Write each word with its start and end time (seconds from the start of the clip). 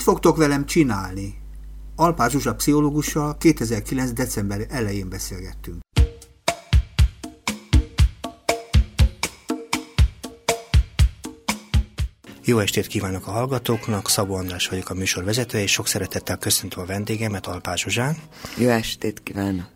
Mit 0.00 0.08
fogtok 0.08 0.36
velem 0.36 0.66
csinálni? 0.66 1.34
Alpár 1.96 2.30
Zsuzsa 2.30 2.54
pszichológussal 2.54 3.36
2009. 3.38 4.12
december 4.12 4.66
elején 4.68 5.08
beszélgettünk. 5.08 5.80
Jó 12.44 12.58
estét 12.58 12.86
kívánok 12.86 13.26
a 13.26 13.30
hallgatóknak, 13.30 14.08
Szabó 14.08 14.34
András 14.34 14.68
vagyok 14.68 14.90
a 14.90 14.94
műsor 14.94 15.24
vezetője, 15.24 15.62
és 15.62 15.72
sok 15.72 15.86
szeretettel 15.86 16.38
köszöntöm 16.38 16.82
a 16.82 16.86
vendégemet, 16.86 17.46
Alpár 17.46 17.78
Zsuzsán. 17.78 18.16
Jó 18.56 18.68
estét 18.68 19.22
kívánok! 19.22 19.66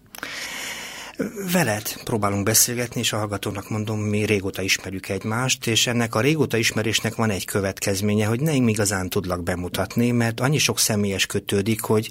Veled 1.52 2.02
próbálunk 2.04 2.44
beszélgetni, 2.44 3.00
és 3.00 3.12
a 3.12 3.16
hallgatónak 3.16 3.68
mondom, 3.68 4.00
mi 4.00 4.24
régóta 4.24 4.62
ismerjük 4.62 5.08
egymást, 5.08 5.66
és 5.66 5.86
ennek 5.86 6.14
a 6.14 6.20
régóta 6.20 6.56
ismerésnek 6.56 7.14
van 7.14 7.30
egy 7.30 7.44
következménye, 7.44 8.26
hogy 8.26 8.40
nem 8.40 8.68
igazán 8.68 9.08
tudlak 9.08 9.42
bemutatni, 9.42 10.10
mert 10.10 10.40
annyi 10.40 10.58
sok 10.58 10.78
személyes 10.78 11.26
kötődik, 11.26 11.80
hogy 11.80 12.10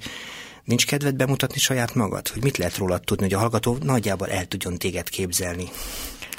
nincs 0.64 0.86
kedved 0.86 1.16
bemutatni 1.16 1.60
saját 1.60 1.96
magad? 1.96 2.28
Hogy 2.28 2.44
mit 2.44 2.58
lehet 2.58 2.78
rólad 2.78 3.02
tudni, 3.02 3.24
hogy 3.24 3.34
a 3.34 3.40
hallgató 3.40 3.78
nagyjából 3.82 4.30
el 4.30 4.46
tudjon 4.46 4.78
téged 4.78 5.10
képzelni? 5.10 5.70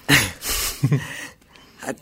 hát 1.85 1.99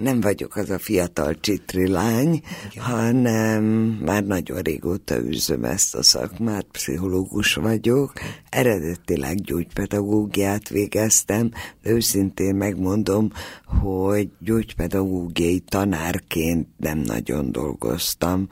nem 0.00 0.20
vagyok 0.20 0.56
az 0.56 0.70
a 0.70 0.78
fiatal 0.78 1.40
csitri 1.40 1.88
lány, 1.88 2.42
Igen. 2.70 2.84
hanem 2.84 3.64
már 4.04 4.24
nagyon 4.24 4.58
régóta 4.58 5.18
űzöm 5.18 5.64
ezt 5.64 5.94
a 5.94 6.02
szakmát, 6.02 6.66
pszichológus 6.72 7.54
vagyok, 7.54 8.12
eredetileg 8.48 9.40
gyógypedagógiát 9.40 10.68
végeztem, 10.68 11.50
de 11.82 11.90
őszintén 11.90 12.54
megmondom, 12.54 13.30
hogy 13.64 14.30
gyógypedagógiai 14.38 15.58
tanárként 15.58 16.68
nem 16.76 16.98
nagyon 16.98 17.52
dolgoztam, 17.52 18.48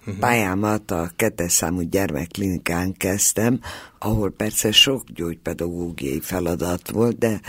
Uh-huh. 0.00 0.14
Pályámat 0.14 0.90
a 0.90 1.10
kettes 1.16 1.52
számú 1.52 1.80
gyermekklinikán 1.80 2.92
kezdtem, 2.92 3.60
ahol 3.98 4.30
persze 4.30 4.72
sok 4.72 5.04
gyógypedagógiai 5.14 6.20
feladat 6.20 6.90
volt, 6.90 7.18
de 7.18 7.40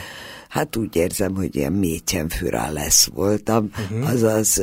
hát 0.49 0.75
úgy 0.75 0.95
érzem, 0.95 1.35
hogy 1.35 1.55
ilyen 1.55 1.73
mécsenfőrá 1.73 2.69
lesz 2.69 3.09
voltam, 3.13 3.69
uh-huh. 3.89 4.09
azaz 4.09 4.61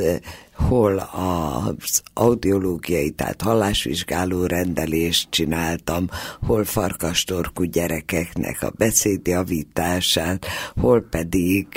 hol 0.67 0.97
az 0.97 2.01
audiológiai, 2.13 3.09
tehát 3.09 3.41
hallásvizsgáló 3.41 4.45
rendelést 4.45 5.29
csináltam, 5.29 6.09
hol 6.41 6.63
farkastorkú 6.63 7.63
gyerekeknek 7.63 8.63
a 8.63 8.73
beszédjavítását, 8.77 10.45
hol 10.75 11.01
pedig 11.01 11.67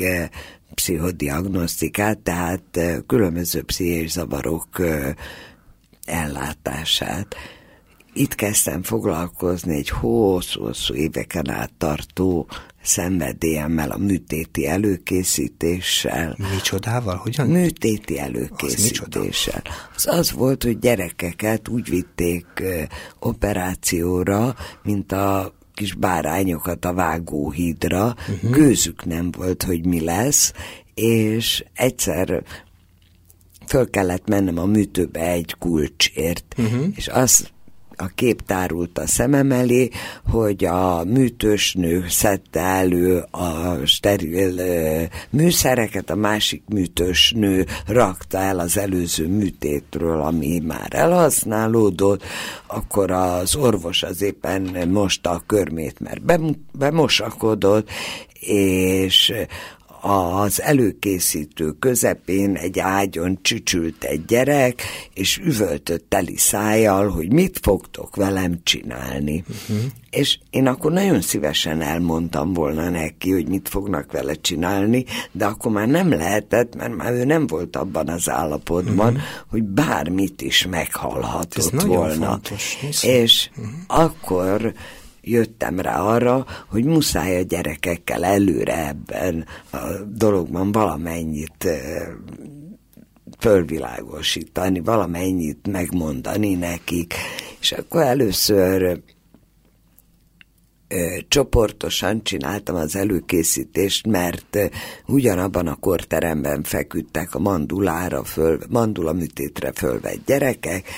pszichodiagnosztikát, 0.74 2.18
tehát 2.18 2.80
különböző 3.06 3.62
pszichés 3.62 4.10
zavarok 4.10 4.68
ellátását. 6.12 7.34
Itt 8.14 8.34
kezdtem 8.34 8.82
foglalkozni 8.82 9.76
egy 9.76 9.88
hosszú-hosszú 9.88 10.94
éveken 10.94 11.50
át 11.50 11.72
tartó 11.78 12.48
szenvedélyemmel, 12.82 13.90
a 13.90 13.96
műtéti 13.96 14.66
előkészítéssel. 14.66 16.36
Micsodával? 16.52 17.16
Hogyan? 17.16 17.46
Műtéti 17.46 18.18
előkészítéssel. 18.18 19.62
Az, 19.94 20.06
az 20.06 20.18
az 20.18 20.32
volt, 20.32 20.62
hogy 20.62 20.78
gyerekeket 20.78 21.68
úgy 21.68 21.88
vitték 21.88 22.46
operációra, 23.18 24.54
mint 24.82 25.12
a 25.12 25.54
kis 25.74 25.94
bárányokat 25.94 26.84
a 26.84 26.92
vágóhídra, 26.92 28.14
uh-huh. 28.28 28.50
gőzük 28.50 29.04
nem 29.04 29.30
volt, 29.30 29.62
hogy 29.62 29.86
mi 29.86 30.00
lesz, 30.00 30.52
és 30.94 31.64
egyszer 31.74 32.42
föl 33.66 33.90
kellett 33.90 34.28
mennem 34.28 34.58
a 34.58 34.66
műtőbe 34.66 35.20
egy 35.20 35.54
kulcsért, 35.58 36.54
uh-huh. 36.58 36.86
és 36.94 37.08
az 37.08 37.50
a 37.96 38.06
kép 38.14 38.42
tárult 38.46 38.98
a 38.98 39.06
szemem 39.06 39.52
elé, 39.52 39.88
hogy 40.30 40.64
a 40.64 41.04
műtősnő 41.04 42.04
szedte 42.08 42.60
elő 42.60 43.24
a 43.30 43.76
steril 43.84 44.60
műszereket, 45.30 46.10
a 46.10 46.14
másik 46.14 46.62
műtősnő 46.68 47.66
rakta 47.86 48.38
el 48.38 48.58
az 48.58 48.78
előző 48.78 49.28
műtétről, 49.28 50.20
ami 50.20 50.58
már 50.58 50.88
elhasználódott, 50.90 52.22
akkor 52.66 53.10
az 53.10 53.56
orvos 53.56 54.02
az 54.02 54.22
éppen 54.22 54.88
mosta 54.88 55.30
a 55.30 55.42
körmét, 55.46 56.00
mert 56.00 56.22
bemosakodott, 56.78 57.88
és 58.40 59.32
az 60.02 60.62
előkészítő 60.62 61.70
közepén 61.70 62.56
egy 62.56 62.78
ágyon 62.78 63.38
csücsült 63.42 64.04
egy 64.04 64.24
gyerek, 64.24 64.82
és 65.14 65.38
üvöltött 65.38 66.04
teli 66.08 66.36
szájjal, 66.36 67.08
hogy 67.08 67.32
mit 67.32 67.58
fogtok 67.62 68.16
velem 68.16 68.60
csinálni. 68.62 69.44
Uh-huh. 69.48 69.84
És 70.10 70.38
én 70.50 70.66
akkor 70.66 70.92
nagyon 70.92 71.20
szívesen 71.20 71.80
elmondtam 71.80 72.52
volna 72.52 72.90
neki, 72.90 73.30
hogy 73.32 73.48
mit 73.48 73.68
fognak 73.68 74.12
vele 74.12 74.34
csinálni, 74.34 75.04
de 75.32 75.44
akkor 75.44 75.72
már 75.72 75.88
nem 75.88 76.10
lehetett, 76.10 76.76
mert 76.76 76.96
már 76.96 77.12
ő 77.12 77.24
nem 77.24 77.46
volt 77.46 77.76
abban 77.76 78.08
az 78.08 78.30
állapotban, 78.30 79.12
uh-huh. 79.12 79.22
hogy 79.50 79.62
bármit 79.62 80.42
is 80.42 80.66
meghallhatott 80.66 81.72
Ez 81.72 81.84
volna. 81.86 82.26
Fontos, 82.26 82.78
és 83.02 83.50
uh-huh. 83.56 83.74
akkor 83.86 84.72
jöttem 85.22 85.80
rá 85.80 86.00
arra, 86.00 86.46
hogy 86.68 86.84
muszáj 86.84 87.36
a 87.36 87.42
gyerekekkel 87.42 88.24
előre 88.24 88.88
ebben 88.88 89.46
a 89.72 89.78
dologban 90.14 90.72
valamennyit 90.72 91.66
fölvilágosítani, 93.38 94.80
valamennyit 94.80 95.68
megmondani 95.68 96.54
nekik, 96.54 97.14
és 97.60 97.72
akkor 97.72 98.02
először 98.02 99.00
csoportosan 101.28 102.22
csináltam 102.22 102.74
az 102.74 102.96
előkészítést, 102.96 104.06
mert 104.06 104.58
ugyanabban 105.06 105.66
a 105.66 105.74
korteremben 105.74 106.62
feküdtek 106.62 107.34
a 107.34 107.38
mandulára 107.38 108.24
föl, 108.24 108.58
mandula 108.68 109.12
műtétre 109.12 109.72
fölvett 109.72 110.26
gyerekek, 110.26 110.88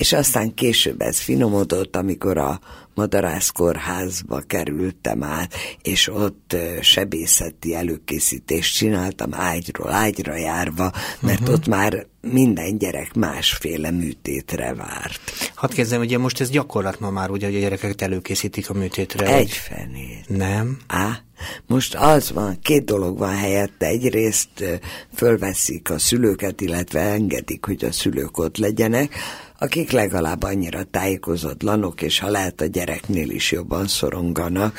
és 0.00 0.12
aztán 0.12 0.54
később 0.54 1.00
ez 1.00 1.18
finomodott, 1.18 1.96
amikor 1.96 2.38
a 2.38 2.60
Madarász 2.94 3.48
kórházba 3.48 4.40
kerültem 4.46 5.22
át, 5.22 5.54
és 5.82 6.08
ott 6.08 6.56
sebészeti 6.80 7.74
előkészítést 7.74 8.76
csináltam 8.76 9.34
ágyról 9.34 9.92
ágyra 9.92 10.36
járva, 10.36 10.92
mert 11.20 11.40
uh-huh. 11.40 11.54
ott 11.54 11.66
már 11.66 12.06
minden 12.20 12.78
gyerek 12.78 13.14
másféle 13.14 13.90
műtétre 13.90 14.74
várt. 14.74 15.20
Hadd 15.54 15.74
kezdem, 15.74 16.00
ugye 16.00 16.18
most 16.18 16.40
ez 16.40 16.50
gyakorlat 16.50 17.00
ma 17.00 17.10
már, 17.10 17.30
ugye, 17.30 17.46
hogy 17.46 17.56
a 17.56 17.60
gyerekeket 17.60 18.02
előkészítik 18.02 18.70
a 18.70 18.74
műtétre. 18.74 19.26
Egy 19.26 19.52
fenét. 19.52 20.28
Nem? 20.28 20.78
Á, 20.86 21.22
most 21.66 21.94
az 21.94 22.32
van, 22.32 22.58
két 22.62 22.84
dolog 22.84 23.18
van 23.18 23.36
helyette. 23.36 23.86
Egyrészt 23.86 24.80
fölveszik 25.14 25.90
a 25.90 25.98
szülőket, 25.98 26.60
illetve 26.60 27.00
engedik, 27.00 27.64
hogy 27.64 27.84
a 27.84 27.92
szülők 27.92 28.38
ott 28.38 28.56
legyenek, 28.56 29.14
akik 29.62 29.90
legalább 29.90 30.42
annyira 30.42 30.82
tájékozatlanok, 30.84 32.02
és 32.02 32.18
ha 32.18 32.28
lehet 32.28 32.60
a 32.60 32.66
gyereknél 32.66 33.30
is 33.30 33.52
jobban 33.52 33.86
szoronganak 33.86 34.78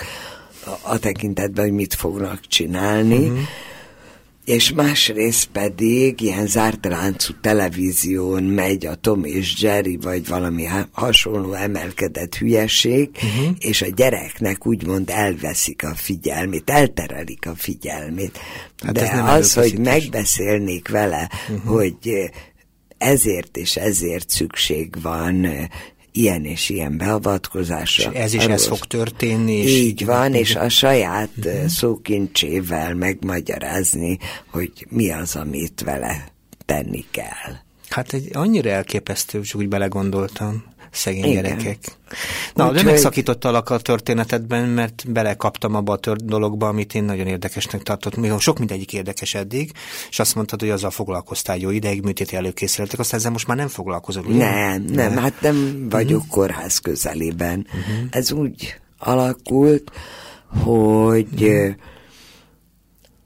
a, 0.84 1.00
tekintetben, 1.00 1.66
hogy 1.66 1.74
mit 1.74 1.94
fognak 1.94 2.40
csinálni. 2.48 3.28
Uh-huh. 3.28 3.40
És 4.46 4.72
másrészt 4.72 5.48
pedig 5.52 6.22
ilyen 6.22 6.48
zárt 6.48 6.86
láncú 6.86 7.34
televízión 7.42 8.44
megy 8.44 8.86
a 8.86 8.96
Tom 8.96 9.24
és 9.24 9.62
Jerry, 9.62 9.98
vagy 10.02 10.28
valami 10.28 10.68
hasonló 10.92 11.54
emelkedett 11.54 12.36
hülyeség, 12.36 13.10
uh-huh. 13.16 13.56
és 13.60 13.82
a 13.82 13.88
gyereknek 13.96 14.68
úgymond 14.68 15.10
elveszik 15.10 15.84
a 15.84 15.96
figyelmét, 15.96 16.70
elterelik 16.70 17.48
a 17.48 17.54
figyelmét. 17.56 18.40
Hát 18.78 18.94
De 18.94 19.24
az, 19.26 19.54
hogy 19.54 19.80
megbeszélnék 19.80 20.88
vele, 20.88 21.30
uh-huh. 21.50 21.74
hogy 21.74 22.32
ezért 23.02 23.58
és 23.58 23.76
ezért 23.76 24.30
szükség 24.30 25.02
van 25.02 25.48
ilyen 26.12 26.46
és 26.46 26.70
ilyen 26.70 26.98
beavatkozásra. 26.98 28.12
És 28.12 28.18
ez 28.18 28.34
is 28.34 28.44
ez 28.44 28.68
fog 28.68 28.80
történni. 28.80 29.54
És 29.54 29.72
így 29.72 30.06
van, 30.06 30.34
és 30.34 30.56
a 30.56 30.70
saját 30.70 31.30
uh-huh. 31.38 31.66
szókincsével 31.66 32.94
megmagyarázni, 32.96 34.18
hogy 34.52 34.72
mi 34.90 35.12
az, 35.12 35.36
amit 35.36 35.82
vele 35.86 36.32
tenni 36.66 37.06
kell. 37.12 37.54
Hát 37.90 38.14
egy 38.14 38.30
annyira 38.34 38.70
elképesztő, 38.70 39.38
hogy 39.38 39.52
úgy 39.62 39.68
belegondoltam 39.68 40.64
szegény 40.92 41.24
Igen. 41.26 41.44
gyerekek. 41.44 41.78
Na, 42.54 42.68
Úgy, 42.68 42.74
de 42.74 42.84
megszakítottalak 42.84 43.70
a 43.70 43.78
történetedben, 43.80 44.70
mert 44.70 45.12
belekaptam 45.12 45.76
abba 45.76 45.94
a 45.94 45.98
tört 45.98 46.26
dologba, 46.26 46.68
amit 46.68 46.94
én 46.96 47.04
nagyon 47.04 47.28
érdekesnek 47.28 47.84
tartottam. 47.84 48.40
Sok 48.40 48.58
mindegyik 48.58 48.94
érdekes 48.94 49.34
eddig, 49.34 49.72
és 50.10 50.20
azt 50.20 50.36
mondtad, 50.36 50.60
hogy 50.60 50.70
azzal 50.70 50.92
foglalkoztál 50.92 51.58
jó 51.58 51.70
ideig, 51.70 52.02
műtéti 52.02 52.36
előkészületek, 52.36 53.00
aztán 53.00 53.20
ezzel 53.20 53.32
most 53.32 53.48
már 53.48 53.58
nem 53.58 53.68
foglalkozol. 53.68 54.26
Ugye? 54.26 54.38
Nem, 54.38 54.84
nem, 54.84 55.18
hát 55.18 55.42
nem 55.42 55.88
vagyok 55.90 56.20
uh-huh. 56.20 56.34
kórház 56.34 56.78
közelében. 56.78 57.68
Uh-huh. 57.68 58.08
Ez 58.10 58.32
úgy 58.32 58.76
alakult, 58.98 59.92
hogy 60.64 61.28
uh-huh 61.34 61.76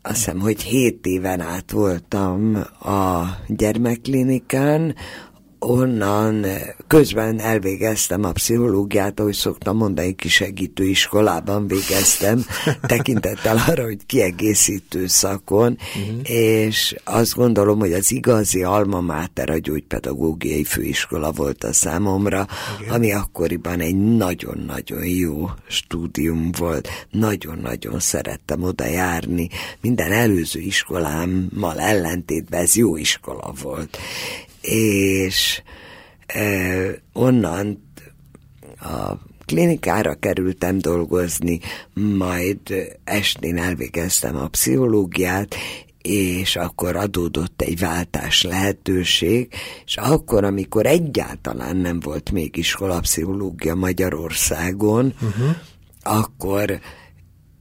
azt 0.07 0.15
hiszem, 0.15 0.39
hogy 0.39 0.62
hét 0.62 1.06
éven 1.06 1.41
át 1.41 1.71
voltam 1.71 2.56
a 2.79 3.23
gyermekklinikán, 3.47 4.95
onnan 5.65 6.45
közben 6.88 7.39
elvégeztem 7.39 8.23
a 8.23 8.31
pszichológiát, 8.31 9.19
ahogy 9.19 9.33
szoktam 9.33 9.77
mondani, 9.77 10.15
kisegítő 10.15 10.83
iskolában 10.83 11.67
végeztem, 11.67 12.45
tekintettel 12.81 13.62
arra, 13.67 13.83
hogy 13.83 14.06
kiegészítő 14.06 15.07
szakon, 15.07 15.77
uh-huh. 15.79 16.29
és 16.29 16.95
azt 17.03 17.33
gondolom, 17.33 17.79
hogy 17.79 17.94
az 17.94 18.12
igazi 18.12 18.63
alma 18.63 19.01
máter 19.01 19.50
a 19.50 19.57
gyógypedagógiai 19.57 20.63
főiskola 20.63 21.31
volt 21.31 21.63
a 21.63 21.73
számomra, 21.73 22.47
Igen. 22.79 22.94
ami 22.94 23.12
akkoriban 23.12 23.79
egy 23.79 23.95
nagyon-nagyon 23.95 25.06
jó 25.06 25.50
stúdium 25.67 26.51
volt. 26.57 26.89
Nagyon-nagyon 27.12 28.00
szerettem 28.00 28.63
oda 28.63 28.85
járni. 28.85 29.50
Minden 29.81 30.12
előző 30.12 30.59
iskolámmal 30.59 31.79
ellentétben 31.79 32.62
ez 32.62 32.75
jó 32.75 32.97
iskola 32.97 33.53
volt 33.62 33.97
és 34.67 35.62
onnan 37.13 37.91
a 38.79 39.13
klinikára 39.45 40.13
kerültem 40.13 40.77
dolgozni, 40.77 41.59
majd 41.94 42.59
estén 43.03 43.57
elvégeztem 43.57 44.35
a 44.35 44.47
pszichológiát, 44.47 45.56
és 46.01 46.56
akkor 46.56 46.95
adódott 46.95 47.62
egy 47.62 47.79
váltás 47.79 48.44
lehetőség, 48.44 49.53
és 49.85 49.97
akkor, 49.97 50.44
amikor 50.44 50.85
egyáltalán 50.85 51.77
nem 51.77 52.00
volt 52.00 52.31
még 52.31 52.57
iskolapszichológia 52.57 53.75
Magyarországon, 53.75 55.13
uh-huh. 55.21 55.56
akkor 56.01 56.79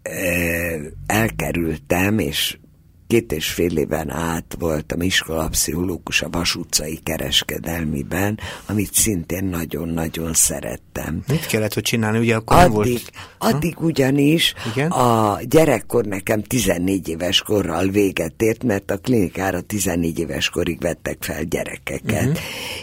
eh, 0.03 0.81
elkerültem, 1.07 2.19
és 2.19 2.59
két 3.07 3.33
és 3.33 3.49
fél 3.49 3.77
éven 3.77 4.11
át 4.11 4.57
voltam 4.59 5.03
iskolapszichológus 5.03 6.23
a 6.23 6.29
Vas 6.31 6.55
utcai 6.55 7.01
kereskedelmiben, 7.03 8.39
amit 8.67 8.95
szintén 8.95 9.45
nagyon-nagyon 9.45 10.33
szerettem. 10.35 11.23
Mit 11.29 11.47
kellett, 11.47 11.75
hogy 11.75 11.83
csinálni? 11.83 12.19
Ugye 12.19 12.35
akkor 12.37 12.57
addig, 12.57 12.73
volt... 12.73 13.11
Addig 13.39 13.81
ugyanis 13.81 14.55
Igen? 14.73 14.91
a 14.91 15.39
gyerekkor 15.49 16.05
nekem 16.05 16.43
14 16.43 17.09
éves 17.09 17.43
korral 17.43 17.89
véget 17.89 18.43
ért, 18.43 18.65
mert 18.65 18.91
a 18.91 18.97
klinikára 18.97 19.61
14 19.61 20.19
éves 20.19 20.49
korig 20.49 20.81
vettek 20.81 21.17
fel 21.21 21.43
gyerekeket, 21.43 22.27
uh-huh. 22.27 22.39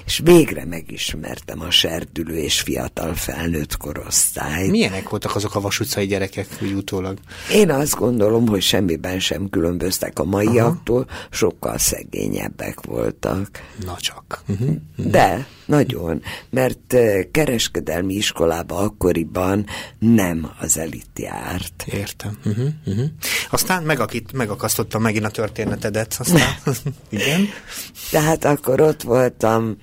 és 0.06 0.22
végre 0.24 0.66
megismertem 0.66 1.62
a 1.62 1.70
serdülő 1.72 2.38
és 2.38 2.60
fiatal 2.60 3.14
felnőtt 3.14 3.78
korosztályt. 3.78 4.72
Milyenek 4.72 5.10
voltak 5.10 5.36
azok 5.36 5.56
a 5.56 5.62
Vas 5.62 5.80
utcai 5.80 6.06
gyerekek 6.06 6.48
úgy 6.62 6.74
utólag? 6.74 7.18
Én 7.52 7.72
azt 7.72 7.96
gondolom, 7.96 8.48
hogy 8.48 8.62
semmiben 8.62 9.20
sem 9.20 9.50
különböztek 9.50 10.11
a 10.20 10.24
maiaktól, 10.24 11.06
Aha. 11.10 11.18
sokkal 11.30 11.78
szegényebbek 11.78 12.82
voltak. 12.82 13.50
Na 13.86 13.96
csak. 14.00 14.44
Uh-huh. 14.48 14.76
De, 14.96 15.48
nagyon, 15.66 16.22
mert 16.50 16.96
kereskedelmi 17.32 18.14
iskolába 18.14 18.78
akkoriban 18.78 19.66
nem 20.00 20.52
az 20.60 20.78
elit 20.78 21.20
járt. 21.20 21.84
Értem. 21.86 22.38
Uh-huh. 22.46 22.68
Uh-huh. 22.86 23.06
Aztán 23.50 23.84
megakasztotta 24.34 25.00
megint 25.00 25.26
a 25.26 25.30
történetedet, 25.30 26.16
aztán 26.20 26.76
igen. 27.10 27.48
Tehát 28.12 28.46
akkor 28.46 28.82
ott 28.82 29.02
voltam 29.02 29.78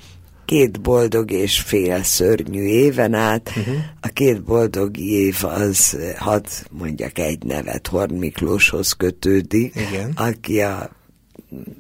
két 0.49 0.81
boldog 0.81 1.31
és 1.31 1.61
fél 1.61 2.03
szörnyű 2.03 2.62
éven 2.62 3.15
át. 3.15 3.49
Uh-huh. 3.56 3.75
A 4.00 4.09
két 4.09 4.43
boldog 4.43 4.97
év 4.97 5.37
az, 5.43 5.99
hadd 6.17 6.45
mondjak 6.71 7.19
egy 7.19 7.43
nevet, 7.43 7.87
Horn 7.87 8.15
Miklóshoz 8.15 8.93
kötődik, 8.93 9.75
Igen. 9.75 10.12
aki 10.17 10.61
a, 10.61 10.91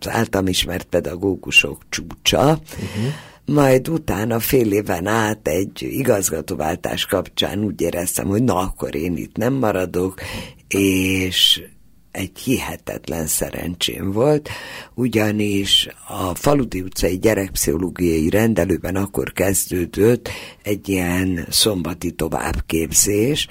az 0.00 0.08
általam 0.08 0.46
ismert 0.46 0.84
pedagógusok 0.84 1.82
csúcsa, 1.88 2.60
uh-huh. 2.62 3.12
majd 3.44 3.88
utána 3.88 4.40
fél 4.40 4.72
éven 4.72 5.06
át 5.06 5.48
egy 5.48 5.82
igazgatóváltás 5.82 7.06
kapcsán 7.06 7.64
úgy 7.64 7.80
éreztem, 7.80 8.26
hogy 8.26 8.42
na 8.42 8.56
akkor 8.56 8.94
én 8.94 9.16
itt 9.16 9.36
nem 9.36 9.52
maradok, 9.54 10.20
és 10.68 11.62
egy 12.10 12.38
hihetetlen 12.38 13.26
szerencsém 13.26 14.12
volt, 14.12 14.48
ugyanis 14.94 15.88
a 16.08 16.34
Faludi 16.34 16.80
utcai 16.80 17.18
gyerekpszichológiai 17.18 18.30
rendelőben 18.30 18.96
akkor 18.96 19.32
kezdődött 19.32 20.28
egy 20.62 20.88
ilyen 20.88 21.46
szombati 21.50 22.10
továbbképzés, 22.10 23.48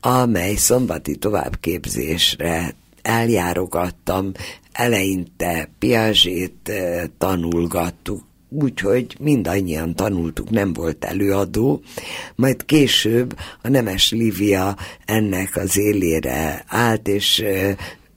amely 0.00 0.54
szombati 0.54 1.16
továbbképzésre 1.16 2.74
eljárogattam, 3.02 4.32
eleinte 4.72 5.70
Piaget 5.78 6.68
eh, 6.68 7.02
tanulgattuk, 7.18 8.22
úgyhogy 8.48 9.16
mindannyian 9.20 9.94
tanultuk, 9.94 10.50
nem 10.50 10.72
volt 10.72 11.04
előadó, 11.04 11.82
majd 12.34 12.64
később 12.64 13.38
a 13.62 13.68
Nemes 13.68 14.10
Livia 14.10 14.76
ennek 15.04 15.56
az 15.56 15.78
élére 15.78 16.64
állt, 16.66 17.08
és 17.08 17.44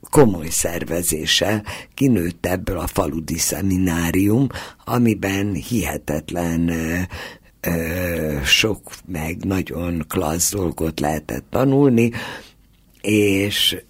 komoly 0.10 0.50
szervezése 0.50 1.64
kinőtt 1.94 2.46
ebből 2.46 2.78
a 2.78 2.88
faludi 2.88 3.38
szeminárium, 3.38 4.48
amiben 4.86 5.54
hihetetlen 5.54 6.70
ö, 7.62 8.38
sok 8.44 8.92
meg 9.06 9.46
nagyon 9.46 10.06
klassz 10.08 10.52
dolgot 10.52 11.00
lehetett 11.00 11.46
tanulni, 11.50 12.12
és 13.02 13.82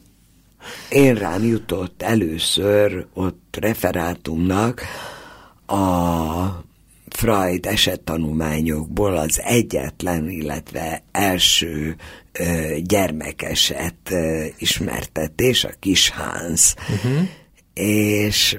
én 0.90 1.16
rám 1.16 1.44
jutott 1.44 2.02
először 2.02 3.06
ott 3.14 3.58
referátumnak 3.60 4.82
a 5.70 6.64
Freud 7.10 7.66
esettanulmányokból 7.66 9.18
az 9.18 9.42
egyetlen, 9.44 10.30
illetve 10.30 11.04
első 11.12 11.96
ö, 12.32 12.76
gyermekeset 12.84 13.96
ö, 14.10 14.46
ismertetés, 14.58 15.64
a 15.64 15.72
kis 15.80 16.10
Hans. 16.10 16.74
Uh-huh. 16.90 17.28
És 17.74 18.58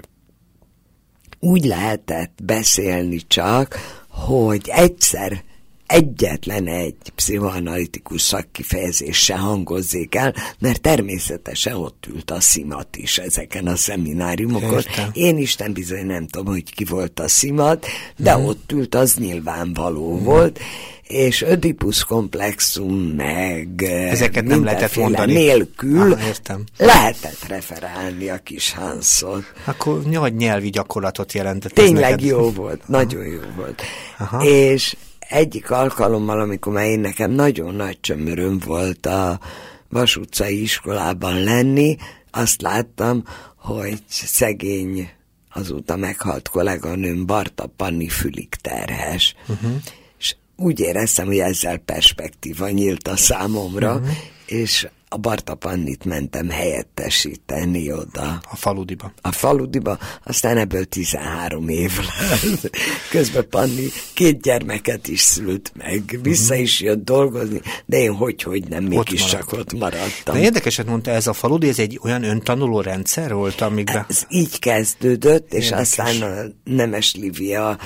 úgy 1.40 1.64
lehetett 1.64 2.38
beszélni 2.42 3.26
csak, 3.26 3.78
hogy 4.08 4.68
egyszer 4.68 5.42
egyetlen 5.90 6.66
egy 6.66 6.96
pszichoanalitikus 7.14 8.20
szakkifejezés 8.20 9.18
se 9.18 9.36
hangozzék 9.36 10.14
el, 10.14 10.34
mert 10.58 10.80
természetesen 10.80 11.74
ott 11.74 12.06
ült 12.08 12.30
a 12.30 12.40
szimat 12.40 12.96
is 12.96 13.18
ezeken 13.18 13.66
a 13.66 13.76
szemináriumokon. 13.76 14.72
Értem. 14.72 15.10
Én 15.12 15.38
Isten 15.38 15.72
bizony 15.72 16.06
nem 16.06 16.26
tudom, 16.26 16.52
hogy 16.52 16.74
ki 16.74 16.84
volt 16.84 17.20
a 17.20 17.28
szimat, 17.28 17.86
de 18.16 18.36
mm. 18.36 18.44
ott 18.44 18.72
ült, 18.72 18.94
az 18.94 19.14
nyilvánvaló 19.14 20.18
mm. 20.18 20.24
volt, 20.24 20.58
és 21.02 21.42
Ödipus 21.42 22.04
komplexum 22.04 22.94
meg 23.16 23.82
Ezeket 23.82 24.44
nem 24.44 24.64
lehetett 24.64 24.96
mondani. 24.96 25.32
nélkül 25.32 26.12
ah, 26.12 26.26
értem. 26.26 26.64
lehetett 26.76 27.46
referálni 27.48 28.28
a 28.28 28.38
kis 28.38 28.72
Hanszot. 28.72 29.52
Akkor 29.64 30.02
nagy 30.02 30.34
nyelvi 30.34 30.70
gyakorlatot 30.70 31.32
jelentett. 31.32 31.72
Tényleg 31.72 32.24
jó 32.24 32.50
volt, 32.50 32.88
nagyon 32.88 33.26
jó 33.26 33.40
volt. 33.56 33.82
Aha. 34.18 34.44
És 34.44 34.96
egyik 35.30 35.70
alkalommal, 35.70 36.40
amikor 36.40 36.72
már 36.72 36.86
én 36.86 37.00
nekem 37.00 37.30
nagyon 37.30 37.74
nagy 37.74 38.00
csömöröm 38.00 38.58
volt 38.58 39.06
a 39.06 39.40
Vas 39.88 40.16
utcai 40.16 40.62
iskolában 40.62 41.42
lenni, 41.42 41.96
azt 42.30 42.62
láttam, 42.62 43.24
hogy 43.56 43.98
szegény 44.08 45.10
azóta 45.52 45.96
meghalt 45.96 46.48
kolléganőm 46.48 47.26
Barta 47.26 47.66
Panni 47.76 48.08
fülig 48.08 48.48
terhes. 48.48 49.34
Uh-huh. 49.48 49.70
És 50.18 50.36
úgy 50.56 50.80
éreztem, 50.80 51.26
hogy 51.26 51.38
ezzel 51.38 51.78
perspektíva 51.78 52.68
nyílt 52.68 53.08
a 53.08 53.16
számomra, 53.16 53.94
uh-huh. 53.94 54.08
és 54.46 54.88
a 55.12 55.16
Barta 55.16 55.54
Pannit 55.54 56.04
mentem 56.04 56.48
helyettesíteni 56.48 57.92
oda. 57.92 58.40
A 58.50 58.56
faludiba. 58.56 59.12
A 59.20 59.32
faludiba, 59.32 59.98
aztán 60.24 60.56
ebből 60.56 60.84
13 60.84 61.68
év 61.68 61.92
lett. 61.98 62.76
Közben 63.10 63.48
Panni 63.48 63.86
két 64.14 64.42
gyermeket 64.42 65.08
is 65.08 65.20
szült 65.20 65.72
meg, 65.76 66.18
vissza 66.22 66.54
is 66.54 66.80
jött 66.80 67.04
dolgozni, 67.04 67.60
de 67.86 67.98
én 67.98 68.12
hogy-hogy 68.14 68.68
nem, 68.68 68.84
mégis 68.84 69.24
csak 69.24 69.52
ott 69.52 69.72
maradtam. 69.72 70.34
De 70.34 70.40
érdekeset 70.40 70.86
mondta, 70.86 71.10
ez 71.10 71.26
a 71.26 71.32
faludi, 71.32 71.68
ez 71.68 71.78
egy 71.78 72.00
olyan 72.02 72.22
öntanuló 72.22 72.80
rendszer 72.80 73.34
volt, 73.34 73.60
amikben... 73.60 74.04
Ez 74.08 74.22
így 74.28 74.58
kezdődött, 74.58 75.52
és 75.52 75.64
Érdekes. 75.64 75.98
aztán 75.98 76.22
a 76.22 76.42
Nemes 76.64 77.14
Livia, 77.14 77.78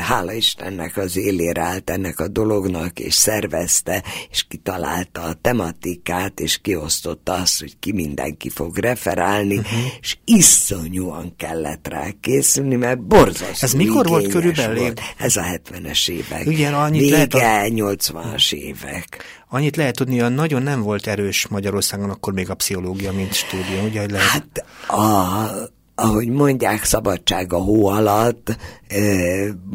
hála 0.00 0.32
Istennek 0.32 0.96
az 0.96 1.16
élére 1.16 1.62
állt 1.62 1.90
ennek 1.90 2.20
a 2.20 2.28
dolognak, 2.28 2.98
és 2.98 3.14
szervezte, 3.14 4.04
és 4.30 4.44
kitalálta 4.48 5.22
a 5.22 5.34
tematikát, 5.34 6.40
és 6.40 6.49
és 6.50 6.58
kiosztotta 6.62 7.32
azt, 7.32 7.60
hogy 7.60 7.78
ki 7.78 7.92
mindenki 7.92 8.48
fog 8.48 8.76
referálni, 8.76 9.56
uh-huh. 9.56 9.78
és 10.00 10.16
iszonyúan 10.24 11.34
kellett 11.36 11.88
rá 11.88 12.08
készülni, 12.20 12.76
mert 12.76 13.00
borzasztó 13.00 13.66
Ez 13.66 13.72
mikor 13.72 14.06
volt 14.06 14.28
körülbelül? 14.28 14.78
Volt. 14.78 15.00
Ez 15.18 15.36
a 15.36 15.42
70-es 15.42 16.08
évek. 16.08 16.46
Igen, 16.46 16.74
annyit 16.74 17.00
Vége 17.00 17.12
lehet 17.12 17.34
a... 17.34 17.38
80-as 17.38 18.52
évek. 18.52 19.24
Annyit 19.48 19.76
lehet 19.76 19.94
tudni, 19.94 20.18
hogy 20.18 20.34
nagyon 20.34 20.62
nem 20.62 20.82
volt 20.82 21.06
erős 21.06 21.46
Magyarországon 21.46 22.10
akkor 22.10 22.32
még 22.32 22.50
a 22.50 22.54
pszichológia, 22.54 23.12
mint 23.12 23.34
stúdió, 23.34 23.84
ugye? 23.84 24.06
Lehet... 24.10 24.28
Hát 24.28 24.64
a 24.88 25.78
ahogy 26.00 26.28
mondják, 26.28 26.84
szabadság 26.84 27.52
a 27.52 27.58
hó 27.58 27.86
alatt, 27.86 28.56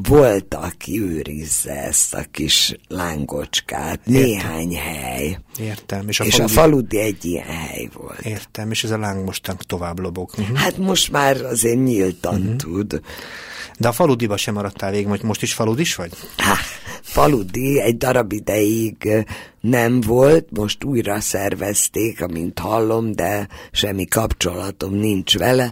volt, 0.10 0.53
aki 0.53 1.01
őrizze 1.01 1.72
ezt 1.72 2.13
a 2.13 2.24
kis 2.32 2.75
lángocskát, 2.88 4.00
Értem. 4.08 4.22
néhány 4.22 4.75
hely. 4.75 5.39
Értem. 5.60 6.08
És 6.08 6.20
a, 6.20 6.24
és 6.24 6.36
faludi... 6.36 6.53
a 6.53 6.62
faludi 6.62 7.00
egy 7.00 7.25
ilyen 7.25 7.46
hely 7.46 7.89
volt. 7.94 8.20
Értem, 8.20 8.72
és 8.72 8.84
ez 8.84 8.91
a 8.91 8.98
láng 8.98 9.25
mostan 9.25 9.58
tovább 9.67 10.00
lobog. 10.00 10.29
Uh-huh. 10.38 10.58
Hát 10.58 10.77
most 10.77 11.12
már 11.12 11.41
azért 11.41 11.84
nyíltan 11.84 12.39
uh-huh. 12.39 12.55
tud. 12.55 13.01
De 13.79 13.88
a 13.88 13.91
faludiba 13.91 14.38
sem 14.38 14.53
maradtál 14.53 14.91
végig, 14.91 15.08
hogy 15.08 15.24
most 15.24 15.41
is 15.41 15.53
faludis 15.53 15.96
vagy? 15.96 16.12
Há, 16.38 16.55
faludi 17.01 17.82
egy 17.82 17.98
darab 17.98 18.32
ideig 18.32 19.25
nem 19.62 20.01
volt, 20.01 20.48
most 20.51 20.84
újra 20.84 21.20
szervezték, 21.20 22.22
amint 22.22 22.60
hallom, 22.60 23.12
de 23.12 23.48
semmi 23.72 24.05
kapcsolatom 24.05 24.94
nincs 24.94 25.38
vele. 25.38 25.72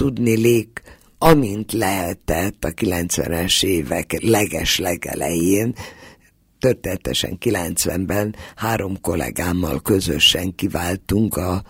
Tudni 0.00 0.36
lék, 0.36 0.82
amint 1.18 1.72
lehetett 1.72 2.64
a 2.64 2.68
90-es 2.68 3.64
évek 3.64 4.22
leges 4.22 4.78
legelején, 4.78 5.74
történetesen 6.58 7.38
90-ben 7.40 8.34
három 8.56 9.00
kollégámmal 9.00 9.80
közösen 9.82 10.54
kiváltunk 10.54 11.36
a 11.36 11.62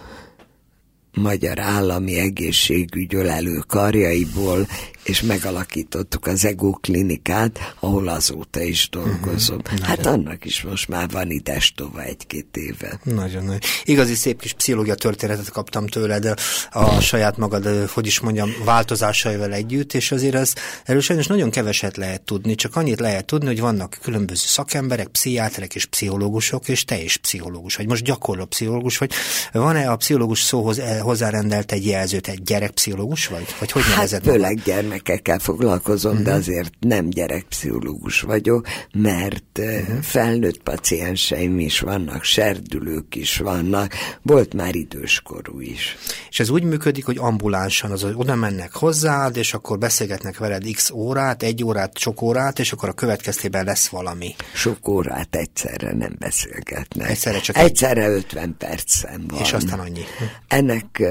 Magyar 1.15 1.59
Állami 1.59 2.19
Egészségügy 2.19 3.15
ölelő 3.15 3.59
karjaiból, 3.67 4.67
és 5.03 5.21
megalakítottuk 5.21 6.27
az 6.27 6.45
EGO 6.45 6.71
klinikát, 6.71 7.75
ahol 7.81 8.09
azóta 8.09 8.63
is 8.63 8.89
dolgozom. 8.89 9.59
Uh-huh. 9.65 9.81
Hát 9.81 10.07
annak 10.07 10.45
is 10.45 10.63
most 10.63 10.89
már 10.89 11.09
van 11.11 11.31
itt 11.31 11.49
egy-két 11.97 12.57
éve. 12.57 13.01
Nagyon 13.03 13.45
nagy. 13.45 13.65
Igazi 13.85 14.15
szép 14.15 14.41
kis 14.41 14.53
pszichológia 14.53 14.95
történetet 14.95 15.51
kaptam 15.51 15.87
tőled 15.87 16.35
a 16.71 17.01
saját 17.01 17.37
magad, 17.37 17.89
hogy 17.91 18.07
is 18.07 18.21
mondjam, 18.21 18.51
változásaival 18.65 19.53
együtt, 19.53 19.95
és 19.95 20.13
azért 20.13 20.35
ez, 20.35 20.53
erről 20.85 21.01
sajnos 21.01 21.27
nagyon 21.27 21.51
keveset 21.51 21.97
lehet 21.97 22.23
tudni, 22.23 22.55
csak 22.55 22.77
annyit 22.77 23.01
lehet 23.01 23.25
tudni, 23.25 23.47
hogy 23.47 23.61
vannak 23.61 23.99
különböző 24.03 24.45
szakemberek, 24.47 25.07
pszichiáterek 25.07 25.75
és 25.75 25.85
pszichológusok, 25.85 26.69
és 26.69 26.85
te 26.85 27.03
is 27.03 27.17
pszichológus 27.17 27.77
vagy, 27.77 27.87
most 27.87 28.05
gyakorló 28.05 28.45
pszichológus 28.45 28.99
vagy. 28.99 29.13
Van-e 29.53 29.91
a 29.91 29.97
pszichológus 29.97 30.43
szóhoz 30.43 30.79
eh, 30.79 31.01
hozzárendelt 31.01 31.73
egy 31.73 31.87
jelzőt, 31.87 32.29
egy 32.29 32.43
gyerekpszichológus 32.43 33.27
vagy? 33.27 33.47
Vagy 33.59 33.71
hogy 33.71 33.83
hát 33.83 33.95
nevezed 33.95 34.23
főleg 34.23 34.63
gyermek 34.63 34.90
gyermekekkel 34.91 35.39
foglalkozom, 35.39 36.11
uh-huh. 36.11 36.27
de 36.27 36.31
mhm. 36.31 36.41
azért 36.41 36.73
nem 36.81 37.11
gyerekpszichológus 37.11 38.21
vagyok, 38.21 38.67
mert 38.93 39.59
uh-huh. 39.59 40.01
felnőtt 40.01 40.63
pacienseim 40.63 41.59
is 41.59 41.81
vannak, 41.81 42.25
serdülők 42.25 43.15
is 43.15 43.39
vannak, 43.39 43.95
volt 44.23 44.55
már 44.55 44.75
időskorú 44.75 45.61
is. 45.61 45.97
És 46.31 46.41
ez 46.41 46.51
úgy 46.51 46.63
működik, 46.63 47.05
hogy 47.05 47.19
ambulánsan, 47.19 47.91
az, 47.91 48.03
hogy 48.03 48.15
oda 48.17 48.35
mennek 48.35 48.73
hozzád, 48.73 49.37
és 49.37 49.55
akkor 49.55 49.79
beszélgetnek 49.79 50.39
veled 50.39 50.65
x 50.73 50.91
órát, 50.91 51.43
egy 51.43 51.65
órát, 51.65 51.99
sok 51.99 52.23
órát, 52.23 52.59
és 52.59 52.73
akkor 52.73 52.89
a 52.89 52.93
következtében 52.93 53.65
lesz 53.65 53.89
valami. 53.89 54.35
Sok 54.55 54.89
órát 54.89 55.37
egyszerre 55.37 55.93
nem 55.93 56.15
beszélgetnek. 56.19 57.11
Egyszerre 57.11 57.41
csak 57.41 57.57
Egyszerre 57.57 58.05
egy... 58.05 58.11
50 58.11 58.55
percen 58.59 59.25
van. 59.29 59.41
És 59.41 59.53
aztán 59.53 59.79
annyi. 59.79 60.05
Ennek 60.49 61.03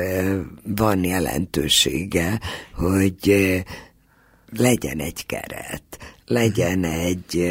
van 0.64 1.04
jelentősége, 1.04 2.40
hogy 2.80 3.36
legyen 4.50 5.00
egy 5.00 5.26
keret, 5.26 5.84
legyen 6.26 6.84
egy 6.84 7.50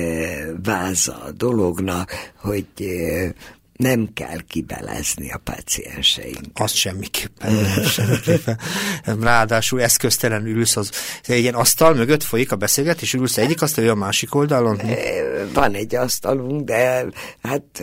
váza 0.63 1.23
a 1.23 1.33
dolognak, 1.33 2.33
hogy 2.35 2.67
nem 3.79 4.09
kell 4.15 4.39
kibelezni 4.49 5.31
a 5.31 5.41
pacienseink. 5.45 6.39
Azt 6.55 6.75
semmiképpen 6.75 7.53
nem, 7.53 7.85
semmiképpen. 7.85 8.59
Ráadásul 9.21 9.83
eszköztelen 9.83 10.47
ülsz, 10.47 10.77
az 10.77 10.91
egy 11.27 11.39
ilyen 11.39 11.55
asztal 11.55 11.95
mögött 11.95 12.23
folyik 12.23 12.53
a 12.53 12.57
beszélgetés, 12.57 13.15
ülsz 13.15 13.39
egyik 13.39 13.63
asztal, 13.63 13.89
a 13.89 13.95
másik 13.95 14.35
oldalon? 14.35 14.81
Van 15.53 15.75
egy 15.75 15.95
asztalunk, 15.95 16.65
de 16.65 17.05
hát 17.43 17.83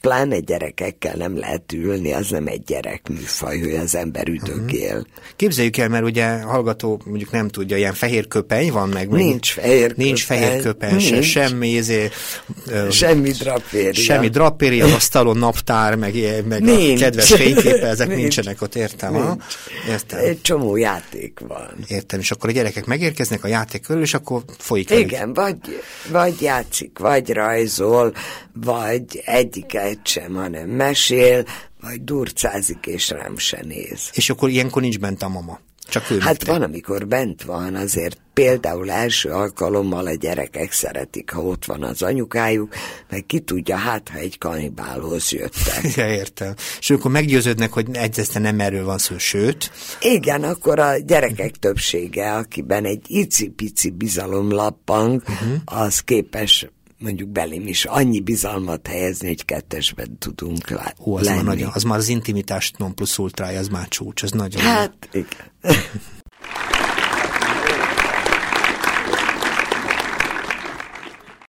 pláne 0.00 0.38
gyerekekkel 0.38 1.14
nem 1.16 1.38
lehet 1.38 1.72
ülni, 1.72 2.12
az 2.12 2.30
nem 2.30 2.46
egy 2.46 2.62
gyerekműfaj, 2.62 3.58
hogy 3.58 3.74
az 3.74 3.94
ember 3.94 4.28
üdögél. 4.28 4.96
Uh-huh. 4.96 5.06
Képzeljük 5.36 5.76
el, 5.76 5.88
mert 5.88 6.04
ugye 6.04 6.40
hallgató 6.40 7.02
mondjuk 7.04 7.30
nem 7.30 7.48
tudja, 7.48 7.76
ilyen 7.76 7.94
fehér 7.94 8.28
köpeny 8.28 8.72
van 8.72 8.88
meg? 8.88 9.08
Nincs 9.08 9.52
fehér 9.52 9.88
köpeny. 9.88 10.06
Nincs 10.06 10.24
fehér 10.24 10.62
köpeny. 10.62 10.98
Se, 10.98 11.22
semmi, 11.22 11.76
ezé, 11.76 12.08
semmi 12.90 13.30
drapéria. 13.30 13.92
Semmi 13.92 14.28
drapéria 14.28 14.94
az 14.94 15.08
asztalon 15.34 15.38
naptár, 15.38 15.94
meg, 15.96 16.14
meg 16.48 16.62
a 16.68 16.98
kedves 16.98 17.32
fényképe, 17.32 17.86
ezek 17.86 18.06
Nincs. 18.06 18.20
nincsenek 18.20 18.62
ott, 18.62 18.74
értem. 18.74 19.12
Nincs. 19.12 19.44
Értem. 19.88 20.18
Egy 20.18 20.40
csomó 20.40 20.76
játék 20.76 21.40
van. 21.48 21.70
Értem, 21.86 22.20
és 22.20 22.30
akkor 22.30 22.48
a 22.48 22.52
gyerekek 22.52 22.84
megérkeznek 22.86 23.44
a 23.44 23.48
játék 23.48 23.82
körül, 23.82 24.02
és 24.02 24.14
akkor 24.14 24.42
folyik 24.58 24.90
Igen, 24.90 25.32
vagy, 25.32 25.56
vagy 26.10 26.40
játszik, 26.40 26.98
vagy 26.98 27.32
rajzol, 27.32 28.14
vagy 28.52 29.22
egyiket 29.24 29.98
sem, 30.02 30.34
hanem 30.34 30.68
mesél, 30.68 31.44
vagy 31.80 32.04
durcázik, 32.04 32.86
és 32.86 33.10
rám 33.10 33.38
se 33.38 33.60
néz. 33.62 34.10
És 34.12 34.30
akkor 34.30 34.48
ilyenkor 34.48 34.82
nincs 34.82 34.98
bent 34.98 35.22
a 35.22 35.28
mama. 35.28 35.60
Csak 35.88 36.10
ő 36.10 36.18
hát 36.18 36.46
van, 36.46 36.62
amikor 36.62 37.06
bent 37.06 37.42
van, 37.42 37.74
azért 37.74 38.18
például 38.34 38.90
első 38.90 39.30
alkalommal 39.30 40.06
a 40.06 40.14
gyerekek 40.14 40.72
szeretik, 40.72 41.30
ha 41.30 41.40
ott 41.40 41.64
van 41.64 41.82
az 41.82 42.02
anyukájuk, 42.02 42.74
meg 43.10 43.26
ki 43.26 43.40
tudja, 43.40 43.76
hát 43.76 44.08
ha 44.08 44.18
egy 44.18 44.38
kanibálhoz 44.38 45.32
jöttek. 45.32 45.82
Ja, 45.96 46.08
értem. 46.08 46.54
És 46.78 46.90
akkor 46.90 47.10
meggyőződnek, 47.10 47.72
hogy 47.72 47.86
egyszerűen 47.92 48.54
nem 48.54 48.66
erről 48.66 48.84
van 48.84 48.98
szó, 48.98 49.18
sőt. 49.18 49.70
Igen, 50.00 50.42
akkor 50.42 50.78
a 50.78 50.98
gyerekek 50.98 51.56
többsége, 51.56 52.32
akiben 52.32 52.84
egy 52.84 53.04
icipici 53.06 53.90
bizalom 53.90 54.50
lappang, 54.50 55.22
uh-huh. 55.28 55.56
az 55.64 56.00
képes 56.00 56.66
mondjuk 56.98 57.28
belém 57.28 57.66
is 57.66 57.84
annyi 57.84 58.20
bizalmat 58.20 58.86
helyezni, 58.86 59.26
hogy 59.26 59.44
kettesben 59.44 60.18
tudunk 60.18 60.70
lá- 60.70 60.96
Hú, 60.98 61.16
az 61.16 61.24
lenni. 61.24 61.36
Már 61.36 61.44
nagyon, 61.44 61.70
az 61.74 61.82
már 61.82 61.98
az 61.98 62.08
intimitást 62.08 62.78
non 62.78 62.94
plus 62.94 63.18
ultrája, 63.18 63.58
az 63.58 63.68
már 63.68 63.88
csúcs, 63.88 64.22
az 64.22 64.30
nagyon... 64.30 64.62
Hát, 64.62 65.08
igen. 65.12 65.52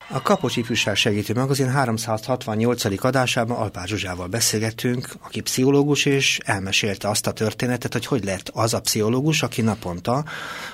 A 0.09 0.21
Kapos 0.21 0.55
Ifjúság 0.55 0.95
Segítő 0.95 1.33
Magazin 1.33 1.69
368. 1.69 3.05
adásában 3.05 3.57
Alpár 3.57 3.87
Zsuzsával 3.87 4.27
beszélgettünk, 4.27 5.07
aki 5.23 5.41
pszichológus, 5.41 6.05
és 6.05 6.39
elmesélte 6.45 7.09
azt 7.09 7.27
a 7.27 7.31
történetet, 7.31 7.93
hogy 7.93 8.05
hogy 8.05 8.23
lett 8.23 8.49
az 8.53 8.73
a 8.73 8.81
pszichológus, 8.81 9.43
aki 9.43 9.61
naponta, 9.61 10.25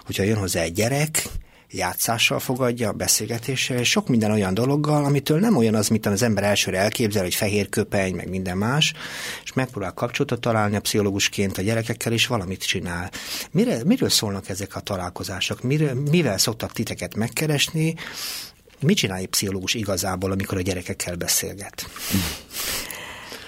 hogyha 0.05 0.23
jön 0.23 0.37
hozzá 0.37 0.61
egy 0.61 0.73
gyerek, 0.73 1.29
játszással 1.71 2.39
fogadja, 2.39 2.89
a 2.89 2.91
beszélgetéssel, 2.91 3.77
és 3.77 3.89
sok 3.89 4.07
minden 4.07 4.31
olyan 4.31 4.53
dologgal, 4.53 5.05
amitől 5.05 5.39
nem 5.39 5.57
olyan 5.57 5.75
az, 5.75 5.87
mint 5.87 6.05
az 6.05 6.21
ember 6.21 6.43
elsőre 6.43 6.77
elképzel, 6.77 7.23
hogy 7.23 7.35
fehér 7.35 7.69
köpeny, 7.69 8.15
meg 8.15 8.29
minden 8.29 8.57
más, 8.57 8.93
és 9.43 9.53
megpróbál 9.53 9.93
kapcsolatot 9.93 10.41
találni 10.41 10.75
a 10.75 10.79
pszichológusként 10.79 11.57
a 11.57 11.61
gyerekekkel, 11.61 12.11
és 12.11 12.27
valamit 12.27 12.63
csinál. 12.63 13.11
Mire, 13.51 13.83
miről 13.83 14.09
szólnak 14.09 14.49
ezek 14.49 14.75
a 14.75 14.79
találkozások? 14.79 15.61
Miről, 15.61 15.93
mivel 15.93 16.37
szoktak 16.37 16.71
titeket 16.71 17.15
megkeresni? 17.15 17.95
Mit 18.79 18.97
csinál 18.97 19.17
egy 19.17 19.27
pszichológus 19.27 19.73
igazából, 19.73 20.31
amikor 20.31 20.57
a 20.57 20.61
gyerekekkel 20.61 21.15
beszélget? 21.15 21.89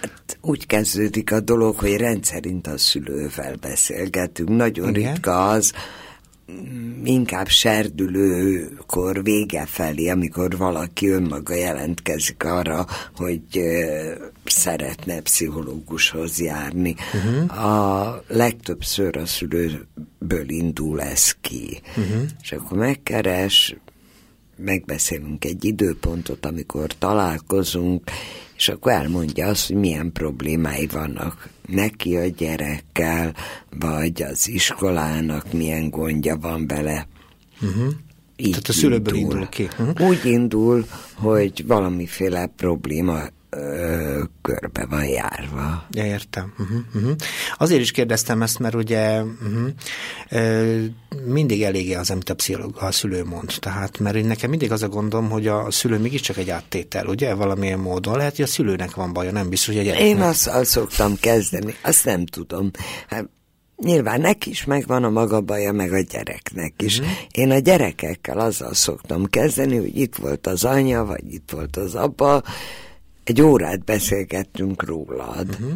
Hát, 0.02 0.38
úgy 0.42 0.66
kezdődik 0.66 1.32
a 1.32 1.40
dolog, 1.40 1.80
hogy 1.80 1.96
rendszerint 1.96 2.68
a 2.68 2.78
szülővel 2.78 3.56
beszélgetünk. 3.56 4.50
Nagyon 4.50 4.96
Igen? 4.96 5.14
ritka 5.14 5.50
az, 5.50 5.74
inkább 7.04 7.48
serdülőkor 7.48 9.24
vége 9.24 9.66
felé, 9.66 10.10
amikor 10.10 10.58
valaki 10.58 11.08
önmaga 11.10 11.56
jelentkezik 11.56 12.44
arra, 12.44 12.86
hogy 13.16 13.42
szeretne 14.46 15.22
pszichológushoz 15.22 16.40
járni. 16.40 16.96
Uh-huh. 17.14 17.66
A 17.66 18.24
legtöbbször 18.28 19.18
a 19.18 19.26
szülőből 19.26 20.50
indul 20.50 21.02
ez 21.02 21.32
ki. 21.42 21.82
Uh-huh. 21.98 22.22
És 22.42 22.52
akkor 22.52 22.78
megkeres, 22.78 23.76
megbeszélünk 24.58 25.46
egy 25.46 25.66
időpontot, 25.66 26.46
amikor 26.46 26.88
találkozunk, 26.98 28.12
és 28.58 28.70
akkor 28.70 28.92
elmondja 28.92 29.48
azt, 29.48 29.68
hogy 29.68 29.76
milyen 29.76 30.12
problémái 30.12 30.88
vannak 30.88 31.50
neki 31.68 32.16
a 32.16 32.26
gyerekkel, 32.26 33.36
vagy 33.80 34.22
az 34.22 34.50
iskolának 34.50 35.54
milyen 35.54 35.90
gondja 35.90 36.38
van 36.38 36.68
vele. 36.68 37.08
Uh-huh. 37.62 37.94
Így 38.36 38.50
Tehát 38.50 38.68
a 38.68 38.74
szülőből 38.74 39.16
indul, 39.16 39.32
indul 39.32 39.50
ki. 39.50 39.64
Uh-huh. 39.64 40.08
Úgy 40.08 40.26
indul, 40.26 40.86
hogy 41.14 41.64
valamiféle 41.68 42.46
probléma 42.46 43.22
ö, 43.56 44.24
körbe 44.42 44.86
van 44.90 45.06
járva. 45.06 45.86
Ja, 45.92 46.06
értem. 46.06 46.54
Uh-huh, 46.60 46.78
uh-huh. 46.96 47.16
Azért 47.58 47.82
is 47.82 47.92
kérdeztem 47.92 48.42
ezt, 48.42 48.60
mert 48.60 48.76
ugye 48.76 49.24
uh-huh, 49.24 49.70
ö, 50.30 50.84
mindig 51.26 51.64
elég 51.64 51.98
az, 51.98 52.10
amit 52.10 52.30
a 52.30 52.34
pszichológ, 52.34 52.78
a 52.80 52.92
szülő 52.92 53.24
mond. 53.24 53.54
Tehát, 53.60 54.00
mert 54.00 54.24
nekem 54.24 54.50
mindig 54.50 54.72
az 54.72 54.84
a 54.84 54.88
gondom, 54.88 55.30
hogy 55.30 55.48
a 55.48 55.72
szülő 55.72 55.98
mégiscsak 56.00 56.38
egy 56.38 56.50
áttétel, 56.50 57.06
ugye, 57.06 57.34
valamilyen 57.34 57.80
módon. 57.80 58.18
Lehet, 58.18 58.36
hogy 58.36 58.46
a 58.46 58.48
szülőnek 58.48 58.96
van 58.96 59.14
baja, 59.14 59.32
nem 59.32 59.50
biztos, 59.50 59.76
hogy 59.76 59.78
a 59.78 59.84
gyereknek. 59.84 60.08
Én 60.08 60.22
azt, 60.22 60.48
azt 60.48 60.70
szoktam 60.70 61.16
kezdeni, 61.20 61.76
azt 61.82 62.06
nem 62.06 62.26
tudom. 62.26 62.72
Hát, 63.08 63.30
nyilván 63.78 64.22
neki 64.22 64.50
is 64.50 64.66
megvan 64.66 65.04
a 65.04 65.10
maga 65.10 65.42
baja, 65.42 65.72
meg 65.72 65.94
a 65.94 66.00
gyereknek 66.00 66.74
is. 66.78 67.00
Uh-huh. 67.00 67.14
Én 67.32 67.52
a 67.52 67.58
gyerekekkel 67.58 68.40
azzal 68.40 68.74
szoktam 68.74 69.26
kezdeni, 69.26 69.78
hogy 69.78 69.98
itt 69.98 70.16
volt 70.16 70.48
az 70.48 70.64
anya, 70.64 71.06
vagy 71.06 71.34
itt 71.34 71.52
volt 71.52 71.78
az 71.78 71.96
apa, 71.96 72.44
egy 73.24 73.42
órát 73.42 73.84
beszélgettünk 73.84 74.84
rólad, 74.84 75.50
uh-huh. 75.50 75.74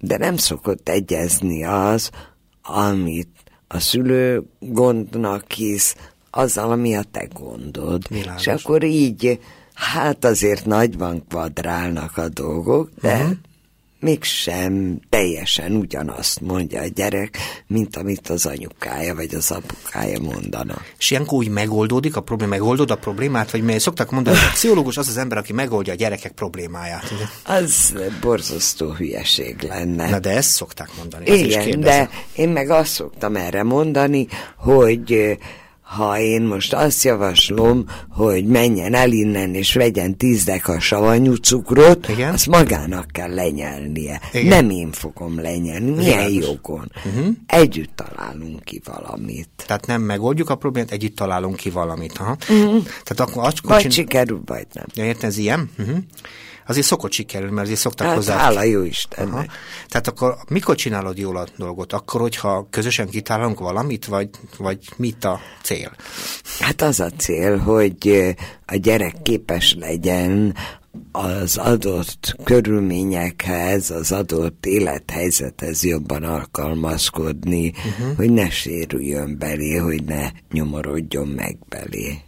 de 0.00 0.16
nem 0.16 0.36
szokott 0.36 0.88
egyezni 0.88 1.64
az, 1.64 2.10
amit 2.62 3.28
a 3.68 3.80
szülő 3.80 4.42
gondnak 4.58 5.52
hisz, 5.52 5.96
azzal, 6.30 6.70
ami 6.70 6.96
a 6.96 7.02
te 7.10 7.28
gondod. 7.32 8.08
Világos. 8.08 8.46
És 8.46 8.46
akkor 8.46 8.84
így, 8.84 9.40
hát 9.74 10.24
azért 10.24 10.66
nagyban 10.66 11.24
kvadrálnak 11.28 12.16
a 12.16 12.28
dolgok, 12.28 12.90
de 13.00 13.14
uh-huh 13.14 13.30
mégsem 14.00 15.00
teljesen 15.08 15.72
ugyanazt 15.72 16.40
mondja 16.40 16.80
a 16.80 16.86
gyerek, 16.86 17.38
mint 17.66 17.96
amit 17.96 18.28
az 18.28 18.46
anyukája 18.46 19.14
vagy 19.14 19.34
az 19.34 19.50
apukája 19.50 20.20
mondana. 20.20 20.74
És 20.98 21.10
ilyenkor 21.10 21.38
úgy 21.38 21.48
megoldódik 21.48 22.16
a 22.16 22.20
probléma, 22.20 22.50
megoldod 22.50 22.90
a 22.90 22.96
problémát, 22.96 23.50
vagy 23.50 23.62
mert 23.62 23.80
szoktak 23.80 24.10
mondani, 24.10 24.36
hogy 24.36 24.46
a 24.46 24.52
pszichológus 24.52 24.96
az 24.96 25.08
az 25.08 25.16
ember, 25.16 25.38
aki 25.38 25.52
megoldja 25.52 25.92
a 25.92 25.96
gyerekek 25.96 26.32
problémáját. 26.32 27.12
Az 27.44 27.94
borzasztó 28.20 28.90
hülyeség 28.90 29.62
lenne. 29.62 30.10
Na 30.10 30.18
de 30.18 30.30
ezt 30.30 30.50
szokták 30.50 30.90
mondani. 30.96 31.30
Igen, 31.30 31.80
de 31.80 32.10
én 32.32 32.48
meg 32.48 32.70
azt 32.70 32.92
szoktam 32.92 33.36
erre 33.36 33.62
mondani, 33.62 34.26
hogy 34.56 35.38
ha 35.96 36.18
én 36.18 36.42
most 36.42 36.72
azt 36.72 37.02
javaslom, 37.04 37.84
hogy 38.08 38.46
menjen 38.46 38.94
el 38.94 39.12
innen 39.12 39.54
és 39.54 39.74
vegyen 39.74 40.16
tíz 40.16 40.44
deka 40.44 40.80
savanyú 40.80 41.34
cukrot, 41.34 42.08
Igen? 42.08 42.32
azt 42.32 42.46
magának 42.46 43.06
kell 43.12 43.34
lenyelnie. 43.34 44.20
Igen. 44.32 44.46
Nem 44.46 44.70
én 44.70 44.92
fogom 44.92 45.40
lenyelni. 45.40 45.90
Milyen 45.90 46.28
Igen. 46.28 46.48
jogon? 46.48 46.92
Uh-huh. 47.04 47.34
Együtt 47.46 47.96
találunk 47.96 48.64
ki 48.64 48.80
valamit. 48.84 49.48
Tehát 49.66 49.86
nem 49.86 50.02
megoldjuk 50.02 50.50
a 50.50 50.54
problémát, 50.54 50.90
együtt 50.90 51.16
találunk 51.16 51.56
ki 51.56 51.70
valamit. 51.70 52.18
Aha. 52.18 52.36
Uh-huh. 52.40 52.82
Tehát 52.82 53.20
akkor, 53.20 53.44
akkor 53.44 53.70
vagy 53.70 53.80
csin... 53.80 53.90
sikerül, 53.90 54.42
vagy 54.46 54.66
nem. 54.72 54.84
Ja, 54.94 55.04
érted, 55.04 55.24
ez 55.24 55.38
ilyen? 55.38 55.70
Uh-huh 55.78 55.96
azért 56.70 56.86
szokott 56.86 57.12
sikerülni, 57.12 57.54
mert 57.54 57.66
azért 57.66 57.80
szoktak 57.80 58.06
hát, 58.06 58.16
hozzá. 58.16 58.36
Hála 58.36 58.62
jó 58.62 58.82
Isten. 58.82 59.50
Tehát 59.88 60.08
akkor 60.08 60.36
mikor 60.48 60.74
csinálod 60.74 61.18
jól 61.18 61.36
a 61.36 61.46
dolgot? 61.56 61.92
Akkor, 61.92 62.20
hogyha 62.20 62.66
közösen 62.70 63.08
kitálunk 63.08 63.58
valamit, 63.58 64.06
vagy, 64.06 64.28
vagy 64.58 64.78
mit 64.96 65.24
a 65.24 65.40
cél? 65.62 65.92
Hát 66.60 66.82
az 66.82 67.00
a 67.00 67.10
cél, 67.10 67.58
hogy 67.58 68.34
a 68.66 68.76
gyerek 68.76 69.22
képes 69.22 69.76
legyen 69.78 70.54
az 71.12 71.56
adott 71.56 72.36
körülményekhez, 72.44 73.90
az 73.90 74.12
adott 74.12 74.66
élethelyzethez 74.66 75.84
jobban 75.84 76.22
alkalmazkodni, 76.22 77.68
uh-huh. 77.68 78.16
hogy 78.16 78.30
ne 78.30 78.50
sérüljön 78.50 79.38
belé, 79.38 79.76
hogy 79.76 80.04
ne 80.04 80.30
nyomorodjon 80.52 81.28
meg 81.28 81.58
belé. 81.68 82.18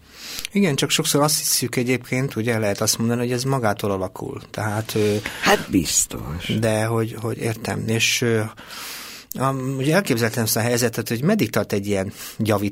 Igen, 0.53 0.75
csak 0.75 0.91
sokszor 0.91 1.23
azt 1.23 1.39
hiszük 1.39 1.77
egyébként, 1.77 2.37
ugye 2.37 2.59
lehet 2.59 2.81
azt 2.81 2.99
mondani, 2.99 3.21
hogy 3.21 3.33
ez 3.33 3.43
magától 3.43 3.91
alakul. 3.91 4.41
Tehát, 4.51 4.97
hát 5.43 5.71
biztos. 5.71 6.59
De 6.61 6.85
hogy, 6.85 7.17
hogy 7.21 7.39
értem, 7.39 7.89
és 7.89 8.25
Um, 9.41 9.75
ugye 9.77 9.95
elképzeltem 9.95 10.43
ezt 10.45 10.57
a 10.57 10.61
helyzetet, 10.61 11.09
hogy 11.09 11.23
meddig 11.23 11.51
tart 11.51 11.73
egy 11.73 11.87
ilyen 11.87 12.13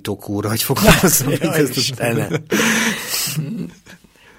kúra, 0.02 0.48
hogy 0.48 0.62
fogalmazom. 0.62 1.32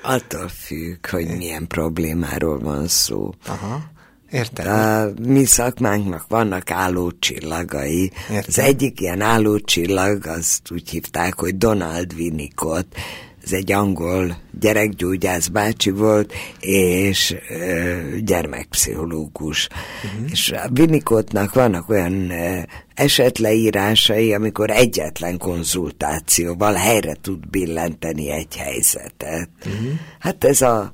Attól 0.01 0.47
függ, 0.47 1.07
hogy 1.09 1.27
milyen 1.37 1.67
problémáról 1.67 2.59
van 2.59 2.87
szó. 2.87 3.33
Aha. 3.45 3.83
Értem. 4.31 4.67
A 4.67 5.21
mi 5.21 5.45
szakmánknak 5.45 6.25
vannak 6.27 6.71
állócsillagai. 6.71 8.11
Értem. 8.29 8.43
Az 8.47 8.59
egyik 8.59 8.99
ilyen 8.99 9.21
állócsillag, 9.21 10.25
azt 10.25 10.71
úgy 10.71 10.89
hívták, 10.89 11.39
hogy 11.39 11.57
Donald 11.57 12.13
Winnicott 12.13 12.95
ez 13.43 13.51
egy 13.51 13.71
angol 13.71 14.37
gyerekgyógyász 14.59 15.47
bácsi 15.47 15.89
volt, 15.89 16.33
és 16.59 17.35
ö, 17.49 17.97
gyermekpszichológus. 18.19 19.67
Uh-huh. 20.03 20.31
És 20.31 20.51
a 20.51 20.69
Winnicottnak 20.77 21.53
vannak 21.53 21.89
olyan 21.89 22.29
ö, 22.29 22.59
esetleírásai, 22.93 24.33
amikor 24.33 24.69
egyetlen 24.69 25.37
konzultációval 25.37 26.73
helyre 26.73 27.13
tud 27.21 27.49
billenteni 27.49 28.29
egy 28.31 28.55
helyzetet. 28.55 29.49
Uh-huh. 29.65 29.91
Hát 30.19 30.43
ez 30.43 30.61
a 30.61 30.93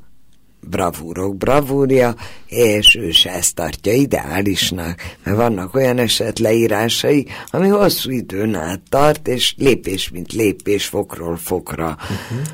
bravúrok 0.59 1.35
bravúrja, 1.35 2.15
és 2.47 2.95
ő 2.95 3.11
se 3.11 3.31
ezt 3.31 3.55
tartja 3.55 3.93
ideálisnak, 3.93 5.15
mert 5.23 5.37
vannak 5.37 5.75
olyan 5.75 5.97
eset 5.97 6.39
leírásai, 6.39 7.27
ami 7.49 7.67
hosszú 7.67 8.11
időn 8.11 8.55
át 8.55 8.81
tart, 8.89 9.27
és 9.27 9.53
lépés 9.57 10.09
mint 10.09 10.33
lépés, 10.33 10.85
fokról 10.85 11.37
fokra. 11.37 11.97
Uh-huh. 12.01 12.47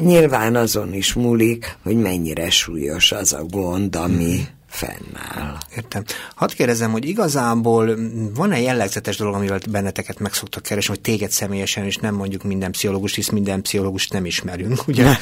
Nyilván 0.00 0.56
azon 0.56 0.94
is 0.94 1.12
múlik, 1.12 1.76
hogy 1.82 1.96
mennyire 1.96 2.50
súlyos 2.50 3.12
az 3.12 3.32
a 3.32 3.44
gond, 3.44 3.96
ami 3.96 4.24
uh-huh 4.24 4.53
fennáll. 4.74 5.56
Értem. 5.76 6.04
Hadd 6.34 6.54
kérdezem, 6.54 6.90
hogy 6.90 7.08
igazából 7.08 7.98
van-e 8.34 8.60
jellegzetes 8.60 9.16
dolog, 9.16 9.34
amivel 9.34 9.58
benneteket 9.70 10.18
meg 10.18 10.32
szoktak 10.32 10.62
keresni, 10.62 10.94
hogy 10.94 11.00
téged 11.00 11.30
személyesen, 11.30 11.84
és 11.84 11.96
nem 11.96 12.14
mondjuk 12.14 12.42
minden 12.42 12.70
pszichológus, 12.70 13.14
hisz 13.14 13.28
minden 13.28 13.62
pszichológust 13.62 14.12
nem 14.12 14.26
ismerünk, 14.26 14.88
ugye? 14.88 15.16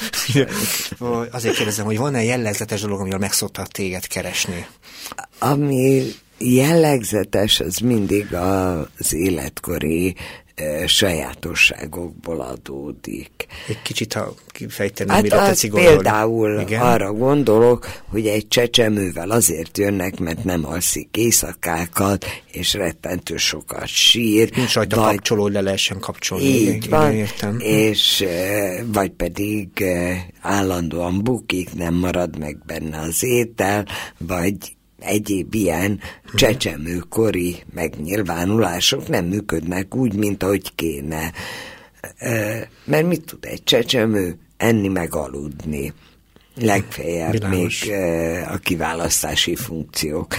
Azért 1.31 1.57
kérdezem, 1.57 1.85
hogy 1.85 1.99
van-e 1.99 2.23
jellegzetes 2.23 2.81
dolog, 2.81 3.01
amivel 3.01 3.19
meg 3.19 3.33
szoktak 3.33 3.69
téged 3.69 4.07
keresni? 4.07 4.67
Ami 5.39 6.05
jellegzetes, 6.39 7.61
az 7.61 7.77
mindig 7.77 8.35
az 8.35 9.15
életkori 9.15 10.15
sajátosságokból 10.87 12.41
adódik. 12.41 13.47
Egy 13.69 13.83
kicsit, 13.83 14.13
ha 14.13 14.35
kifejteném, 14.47 15.15
hát 15.15 15.23
mire 15.23 15.37
tetszik 15.37 15.71
gondolni. 15.71 15.97
Például 15.97 16.61
Igen? 16.61 16.81
arra 16.81 17.13
gondolok, 17.13 17.87
hogy 18.09 18.27
egy 18.27 18.49
csecsemővel 18.49 19.31
azért 19.31 19.79
jönnek, 19.79 20.19
mert 20.19 20.45
nem 20.45 20.67
alszik 20.67 21.09
éjszakákat, 21.17 22.27
és 22.53 22.75
rettentő 22.75 23.37
sokat 23.37 23.87
sír. 23.87 24.57
Nincs 24.57 24.75
rajta 24.75 24.97
vagy... 24.97 25.15
kapcsoló, 25.15 25.49
le 25.49 25.61
lehessen 25.61 25.99
kapcsolni. 25.99 26.45
Így 26.45 26.89
van, 26.89 27.13
értem. 27.13 27.57
és 27.59 28.25
vagy 28.87 29.11
pedig 29.11 29.85
állandóan 30.41 31.23
bukik, 31.23 31.75
nem 31.75 31.95
marad 31.95 32.39
meg 32.39 32.59
benne 32.67 32.99
az 32.99 33.25
étel, 33.25 33.87
vagy 34.19 34.57
egyéb 35.03 35.55
ilyen 35.55 36.01
csecsemőkori 36.35 37.63
megnyilvánulások 37.75 39.09
nem 39.09 39.25
működnek 39.25 39.95
úgy, 39.95 40.15
mint 40.15 40.43
ahogy 40.43 40.75
kéne. 40.75 41.33
Mert 42.85 43.07
mit 43.07 43.25
tud 43.25 43.45
egy 43.45 43.65
csecsemő? 43.65 44.39
Enni 44.57 44.89
meg 44.89 45.15
aludni. 45.15 45.93
Legfeljebb 46.55 47.31
Bilános. 47.31 47.85
még 47.85 47.95
a 48.49 48.57
kiválasztási 48.57 49.55
funkciók. 49.55 50.35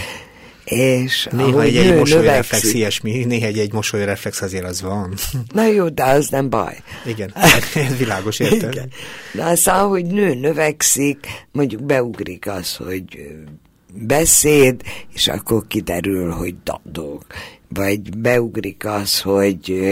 És 0.64 1.28
néha 1.30 1.62
egy, 1.62 1.76
egy 1.76 1.94
mosolyreflex 1.94 2.72
ilyesmi, 2.72 3.24
néha 3.24 3.46
egy, 3.46 3.58
egy 3.58 3.72
mosolyreflex 3.72 4.42
azért 4.42 4.64
az 4.64 4.82
van. 4.82 5.14
Na 5.52 5.66
jó, 5.66 5.88
de 5.88 6.04
az 6.04 6.28
nem 6.28 6.50
baj. 6.50 6.76
Igen, 7.06 7.34
ez 7.74 7.96
világos, 7.96 8.38
értem. 8.38 8.70
Igen. 8.70 8.90
De 9.32 9.44
aztán, 9.44 9.86
hogy 9.86 10.06
nő 10.06 10.34
növekszik, 10.34 11.26
mondjuk 11.52 11.82
beugrik 11.82 12.46
az, 12.46 12.76
hogy 12.76 13.04
beszéd, 13.94 14.82
és 15.14 15.28
akkor 15.28 15.66
kiderül, 15.66 16.30
hogy 16.30 16.54
dadog. 16.62 17.22
Vagy 17.68 18.16
beugrik 18.18 18.84
az, 18.86 19.20
hogy 19.20 19.84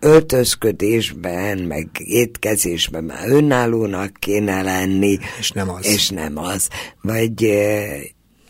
öltözködésben, 0.00 1.58
meg 1.58 1.88
étkezésben 1.98 3.04
már 3.04 3.28
önállónak 3.28 4.12
kéne 4.18 4.62
lenni. 4.62 5.18
És 5.38 5.50
nem 5.50 5.70
az. 5.70 5.86
És 5.86 6.08
nem 6.08 6.38
az. 6.38 6.68
Vagy 7.00 7.52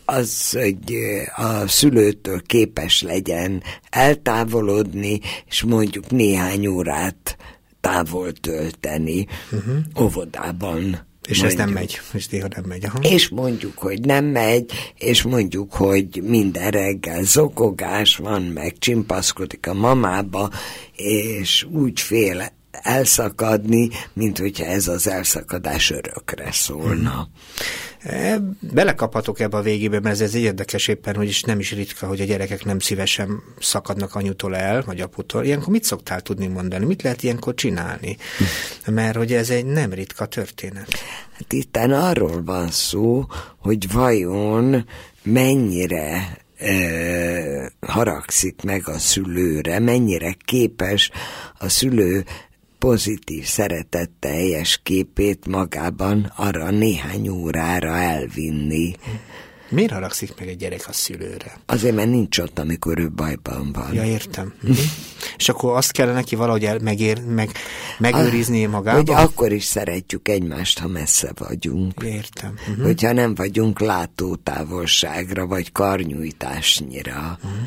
az, 0.05 0.51
hogy 0.51 0.95
a 1.35 1.67
szülőtől 1.67 2.41
képes 2.41 3.01
legyen 3.01 3.63
eltávolodni, 3.89 5.19
és 5.47 5.63
mondjuk 5.63 6.11
néhány 6.11 6.67
órát 6.67 7.37
távol 7.81 8.31
tölteni 8.31 9.27
uh-huh. 9.51 10.03
óvodában 10.03 11.05
és 11.27 11.39
mondjuk. 11.39 11.59
ez 11.59 11.65
nem 11.65 11.73
megy, 11.73 11.99
és 12.13 12.27
néha 12.27 12.47
nem 12.55 12.63
megy. 12.67 12.85
Aha. 12.85 12.99
És 13.01 13.29
mondjuk, 13.29 13.77
hogy 13.77 13.99
nem 13.99 14.25
megy, 14.25 14.71
és 14.97 15.21
mondjuk, 15.21 15.73
hogy 15.73 16.21
minden 16.23 16.71
reggel 16.71 17.23
zokogás 17.23 18.15
van, 18.15 18.41
meg 18.41 18.77
csimpaszkodik 18.77 19.67
a 19.67 19.73
mamába, 19.73 20.49
és 20.95 21.63
úgy 21.71 21.99
fél 21.99 22.53
elszakadni, 22.81 23.89
mint 24.13 24.37
hogyha 24.37 24.65
ez 24.65 24.87
az 24.87 25.07
elszakadás 25.07 25.91
örökre 25.91 26.51
szólna. 26.51 27.11
Hmm. 27.11 27.29
E, 28.05 28.39
belekaphatok 28.59 29.39
ebbe 29.39 29.57
a 29.57 29.61
végébe, 29.61 29.99
mert 29.99 30.21
ez 30.21 30.33
érdekes 30.33 30.87
éppen, 30.87 31.15
hogy 31.15 31.27
is 31.27 31.41
nem 31.41 31.59
is 31.59 31.71
ritka, 31.71 32.07
hogy 32.07 32.21
a 32.21 32.25
gyerekek 32.25 32.65
nem 32.65 32.79
szívesen 32.79 33.41
szakadnak 33.59 34.15
anyutól 34.15 34.55
el, 34.55 34.83
vagy 34.85 35.01
aputól. 35.01 35.43
Ilyenkor 35.43 35.67
mit 35.67 35.83
szoktál 35.83 36.21
tudni 36.21 36.47
mondani? 36.47 36.85
Mit 36.85 37.01
lehet 37.01 37.23
ilyenkor 37.23 37.53
csinálni? 37.53 38.17
Mert 38.85 39.15
hogy 39.15 39.33
ez 39.33 39.49
egy 39.49 39.65
nem 39.65 39.93
ritka 39.93 40.25
történet. 40.25 40.87
Hát 41.31 41.53
itten 41.53 41.91
arról 41.91 42.43
van 42.43 42.71
szó, 42.71 43.25
hogy 43.57 43.91
vajon 43.91 44.87
mennyire 45.23 46.37
e, 46.57 47.71
haragszik 47.79 48.61
meg 48.63 48.87
a 48.87 48.99
szülőre, 48.99 49.79
mennyire 49.79 50.35
képes 50.45 51.11
a 51.57 51.69
szülő 51.69 52.25
pozitív, 52.85 53.45
szeretetteljes 53.45 54.79
képét 54.83 55.47
magában 55.47 56.31
arra 56.35 56.69
néhány 56.69 57.27
órára 57.27 57.97
elvinni. 57.97 58.95
Miért 59.69 59.91
haragszik 59.91 60.33
meg 60.39 60.47
egy 60.47 60.57
gyerek 60.57 60.85
a 60.87 60.93
szülőre? 60.93 61.59
Azért, 61.65 61.95
mert 61.95 62.09
nincs 62.09 62.37
ott, 62.37 62.59
amikor 62.59 62.99
ő 62.99 63.09
bajban 63.09 63.71
van. 63.71 63.93
Ja, 63.93 64.03
értem. 64.03 64.53
Mhm. 64.61 64.71
És 65.37 65.49
akkor 65.49 65.75
azt 65.75 65.91
kellene 65.91 66.15
neki 66.15 66.35
valahogy 66.35 66.65
el, 66.65 66.79
megér, 66.79 67.23
meg, 67.23 67.49
megőrizni 67.97 68.65
magában? 68.65 69.05
Hogy 69.05 69.23
akkor 69.23 69.51
is 69.51 69.63
szeretjük 69.63 70.27
egymást, 70.27 70.79
ha 70.79 70.87
messze 70.87 71.31
vagyunk. 71.37 71.93
Értem. 72.03 72.53
Uh-huh. 72.69 72.85
Hogyha 72.85 73.11
nem 73.11 73.35
vagyunk 73.35 73.79
látótávolságra, 73.79 75.47
vagy 75.47 75.71
karnyújtásnyira. 75.71 77.39
Uh-huh. 77.43 77.59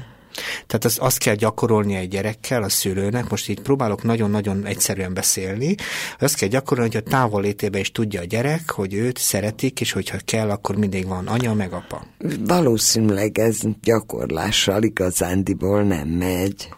Tehát 0.67 0.85
az, 0.85 0.97
azt 1.01 1.19
kell 1.19 1.35
gyakorolni 1.35 1.95
egy 1.95 2.09
gyerekkel, 2.09 2.63
a 2.63 2.69
szülőnek, 2.69 3.31
most 3.31 3.49
így 3.49 3.61
próbálok 3.61 4.03
nagyon-nagyon 4.03 4.67
egyszerűen 4.67 5.15
beszélni, 5.15 5.75
azt 6.19 6.35
kell 6.37 6.49
gyakorolni, 6.49 6.91
hogy 6.95 7.03
a 7.07 7.11
távollétében 7.11 7.81
is 7.81 7.93
tudja 7.93 8.21
a 8.21 8.25
gyerek, 8.25 8.71
hogy 8.71 8.95
őt 8.95 9.19
szeretik, 9.19 9.81
és 9.81 9.93
hogyha 9.93 10.19
kell, 10.25 10.51
akkor 10.51 10.77
mindig 10.77 11.07
van 11.07 11.27
anya 11.27 11.55
meg 11.55 11.73
apa. 11.73 12.07
Valószínűleg 12.47 13.39
ez 13.39 13.61
gyakorlással 13.83 14.83
igazándiból 14.83 15.83
nem 15.83 16.09
megy. 16.09 16.69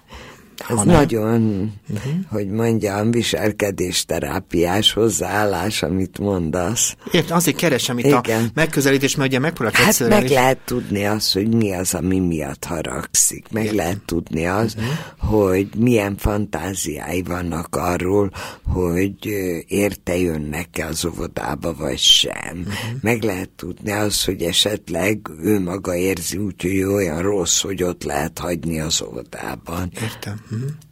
Ez 0.69 0.77
hanem. 0.77 0.95
nagyon, 0.95 1.73
uh-huh. 1.89 2.13
hogy 2.29 2.51
mondjam, 2.51 3.11
viselkedésterápiás 3.11 4.93
hozzáállás, 4.93 5.83
amit 5.83 6.19
mondasz. 6.19 6.97
Értem, 7.13 7.37
azért 7.37 7.57
keresem 7.57 7.99
itt 7.99 8.05
Igen. 8.05 8.45
a 8.45 8.51
megközelítés, 8.55 9.17
mert 9.17 9.29
ugye 9.29 9.39
megpróbálok 9.39 9.79
Hát 9.79 10.09
meg 10.09 10.25
is. 10.25 10.31
lehet 10.31 10.59
tudni 10.65 11.05
azt, 11.05 11.33
hogy 11.33 11.55
mi 11.55 11.73
az, 11.73 11.95
ami 11.95 12.19
miatt 12.19 12.65
haragszik. 12.65 13.47
Meg 13.51 13.63
Értem. 13.63 13.77
lehet 13.77 14.01
tudni 14.07 14.47
azt, 14.47 14.77
uh-huh. 14.79 15.41
hogy 15.41 15.69
milyen 15.77 16.17
fantáziái 16.17 17.23
vannak 17.23 17.77
arról, 17.77 18.31
hogy 18.65 19.27
érte 19.67 20.17
jönnek-e 20.17 20.87
az 20.87 21.05
óvodába, 21.05 21.75
vagy 21.75 21.99
sem. 21.99 22.59
Uh-huh. 22.59 22.75
Meg 23.01 23.23
lehet 23.23 23.51
tudni 23.57 23.91
azt, 23.91 24.25
hogy 24.25 24.43
esetleg 24.43 25.31
ő 25.43 25.61
maga 25.61 25.95
érzi 25.95 26.37
úgy, 26.37 26.63
hogy 26.63 26.83
olyan 26.83 27.23
rossz, 27.23 27.61
hogy 27.61 27.83
ott 27.83 28.03
lehet 28.03 28.39
hagyni 28.39 28.81
az 28.81 29.03
óvodában. 29.03 29.91
Értem. 30.03 30.41
Mm-hmm. 30.51 30.90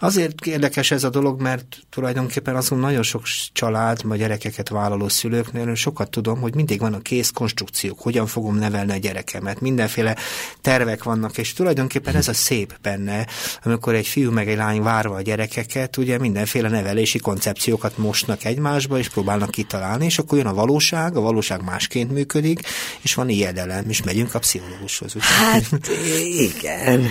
Azért 0.00 0.46
érdekes 0.46 0.90
ez 0.90 1.04
a 1.04 1.10
dolog, 1.10 1.40
mert 1.40 1.76
tulajdonképpen 1.90 2.56
azon 2.56 2.78
nagyon 2.78 3.02
sok 3.02 3.22
család, 3.52 4.02
vagy 4.02 4.22
gyerekeket 4.24 4.68
vállaló 4.68 5.08
szülőknél 5.08 5.74
sokat 5.74 6.10
tudom, 6.10 6.40
hogy 6.40 6.54
mindig 6.54 6.80
van 6.80 6.94
a 6.94 7.00
kész 7.00 7.30
konstrukciók, 7.30 8.00
hogyan 8.00 8.26
fogom 8.26 8.56
nevelni 8.56 8.92
a 8.92 8.96
gyerekemet, 8.96 9.60
mindenféle 9.60 10.16
tervek 10.60 11.02
vannak, 11.02 11.38
és 11.38 11.52
tulajdonképpen 11.52 12.14
ez 12.14 12.28
a 12.28 12.32
szép 12.32 12.78
benne, 12.82 13.26
amikor 13.62 13.94
egy 13.94 14.06
fiú 14.06 14.30
meg 14.30 14.48
egy 14.48 14.56
lány 14.56 14.82
várva 14.82 15.14
a 15.14 15.20
gyerekeket, 15.20 15.96
ugye 15.96 16.18
mindenféle 16.18 16.68
nevelési 16.68 17.18
koncepciókat 17.18 17.98
mosnak 17.98 18.44
egymásba, 18.44 18.98
és 18.98 19.08
próbálnak 19.08 19.50
kitalálni, 19.50 20.04
és 20.04 20.18
akkor 20.18 20.38
jön 20.38 20.46
a 20.46 20.54
valóság, 20.54 21.16
a 21.16 21.20
valóság 21.20 21.64
másként 21.64 22.12
működik, 22.12 22.60
és 23.00 23.14
van 23.14 23.28
ijedelem, 23.28 23.84
és 23.88 24.02
megyünk 24.02 24.34
a 24.34 24.38
pszichológushoz. 24.38 25.12
Hát 25.12 25.90
igen, 26.48 27.10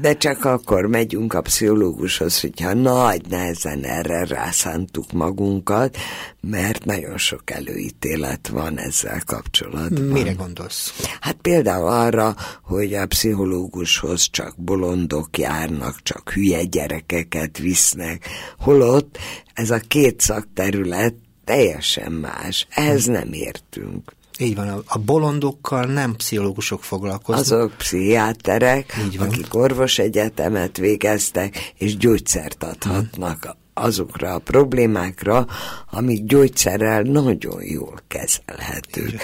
de 0.00 0.16
csak 0.16 0.44
akkor 0.44 0.86
megyünk 0.86 1.32
a 1.32 1.40
pszichológushoz, 1.40 1.79
pszichológushoz, 1.80 2.40
hogyha 2.40 2.74
nagy 2.74 3.22
nehezen 3.28 3.84
erre 3.84 4.24
rászántuk 4.24 5.12
magunkat, 5.12 5.96
mert 6.40 6.84
nagyon 6.84 7.18
sok 7.18 7.50
előítélet 7.50 8.48
van 8.48 8.78
ezzel 8.78 9.22
kapcsolatban. 9.26 10.02
Mire 10.02 10.32
gondolsz? 10.32 11.08
Hát 11.20 11.36
például 11.42 11.88
arra, 11.88 12.36
hogy 12.62 12.94
a 12.94 13.06
pszichológushoz 13.06 14.30
csak 14.30 14.54
bolondok 14.56 15.38
járnak, 15.38 16.02
csak 16.02 16.30
hülye 16.30 16.64
gyerekeket 16.64 17.58
visznek, 17.58 18.26
holott 18.58 19.18
ez 19.54 19.70
a 19.70 19.78
két 19.88 20.20
szakterület 20.20 21.14
teljesen 21.44 22.12
más. 22.12 22.66
Ehhez 22.70 23.06
nem 23.06 23.32
értünk. 23.32 24.12
Így 24.40 24.54
van, 24.54 24.82
a 24.86 24.98
bolondokkal 24.98 25.84
nem 25.84 26.16
pszichológusok 26.16 26.84
foglalkoznak. 26.84 27.44
Azok 27.44 27.76
pszichiáterek, 27.76 28.96
Így 29.06 29.18
van. 29.18 29.28
akik 29.28 29.54
orvosegyetemet 29.54 30.76
végeztek, 30.76 31.72
és 31.78 31.96
gyógyszert 31.96 32.64
adhatnak 32.64 33.42
hmm. 33.42 33.52
azokra 33.74 34.34
a 34.34 34.38
problémákra, 34.38 35.46
amik 35.90 36.24
gyógyszerrel 36.24 37.02
nagyon 37.02 37.62
jól 37.64 38.00
kezelhetők. 38.08 39.22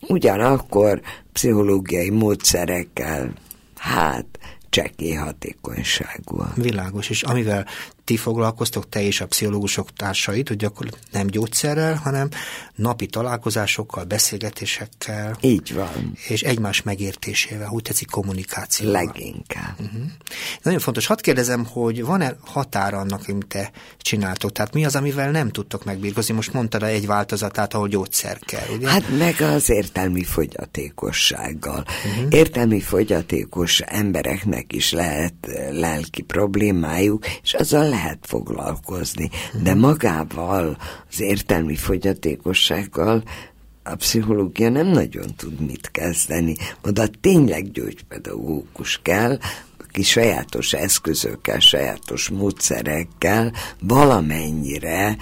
Ugyanakkor 0.00 1.00
pszichológiai 1.32 2.10
módszerekkel, 2.10 3.32
hát 3.76 4.26
csekély 4.74 5.14
hatékonyságú. 5.14 6.42
Világos, 6.54 7.10
és 7.10 7.22
amivel 7.22 7.66
ti 8.04 8.16
foglalkoztok, 8.16 8.88
te 8.88 9.02
és 9.02 9.20
a 9.20 9.26
pszichológusok 9.26 9.92
társait, 9.92 10.48
hogy 10.48 10.64
akkor 10.64 10.88
nem 11.12 11.26
gyógyszerrel, 11.26 11.94
hanem 11.94 12.28
napi 12.74 13.06
találkozásokkal, 13.06 14.04
beszélgetésekkel. 14.04 15.36
Így 15.40 15.74
van. 15.74 16.12
És 16.28 16.42
egymás 16.42 16.82
megértésével, 16.82 17.68
úgy 17.70 17.82
tetszik 17.82 18.10
kommunikációval. 18.10 18.92
Leginkább. 18.92 19.80
Uh-huh. 19.80 20.02
Nagyon 20.62 20.80
fontos. 20.80 21.06
Hadd 21.06 21.20
kérdezem, 21.20 21.64
hogy 21.64 22.04
van-e 22.04 22.36
határa 22.44 22.98
annak, 22.98 23.24
amit 23.28 23.46
te 23.46 23.70
csináltok? 23.98 24.52
Tehát 24.52 24.74
mi 24.74 24.84
az, 24.84 24.96
amivel 24.96 25.30
nem 25.30 25.50
tudtok 25.50 25.84
megbírkozni? 25.84 26.34
Most 26.34 26.52
mondtad 26.52 26.82
egy 26.82 27.06
változatát, 27.06 27.74
ahol 27.74 27.88
gyógyszer 27.88 28.38
kell, 28.38 28.68
ugye? 28.76 28.88
Hát 28.88 29.18
meg 29.18 29.40
az 29.40 29.70
értelmi 29.70 30.24
fogyatékossággal. 30.24 31.84
Uh-huh. 32.06 32.26
Értelmi 32.30 32.80
fogyatékos 32.80 33.80
embereknek 33.80 34.72
is 34.72 34.92
lehet 34.92 35.34
lelki 35.70 36.22
problémájuk, 36.22 37.26
és 37.42 37.54
azzal 37.54 37.88
lehet 37.88 38.18
foglalkozni, 38.22 39.30
de 39.62 39.74
magával, 39.74 40.76
az 41.14 41.20
értelmi 41.20 41.76
fogyatékossággal 41.76 43.22
a 43.82 43.94
pszichológia 43.94 44.68
nem 44.68 44.86
nagyon 44.86 45.34
tud 45.36 45.60
mit 45.60 45.90
kezdeni. 45.90 46.56
Oda 46.82 47.06
tényleg 47.20 47.70
gyógypedagógus 47.70 49.00
kell, 49.02 49.38
aki 49.78 50.02
sajátos 50.02 50.72
eszközökkel, 50.72 51.60
sajátos 51.60 52.28
módszerekkel 52.28 53.52
valamennyire 53.80 55.16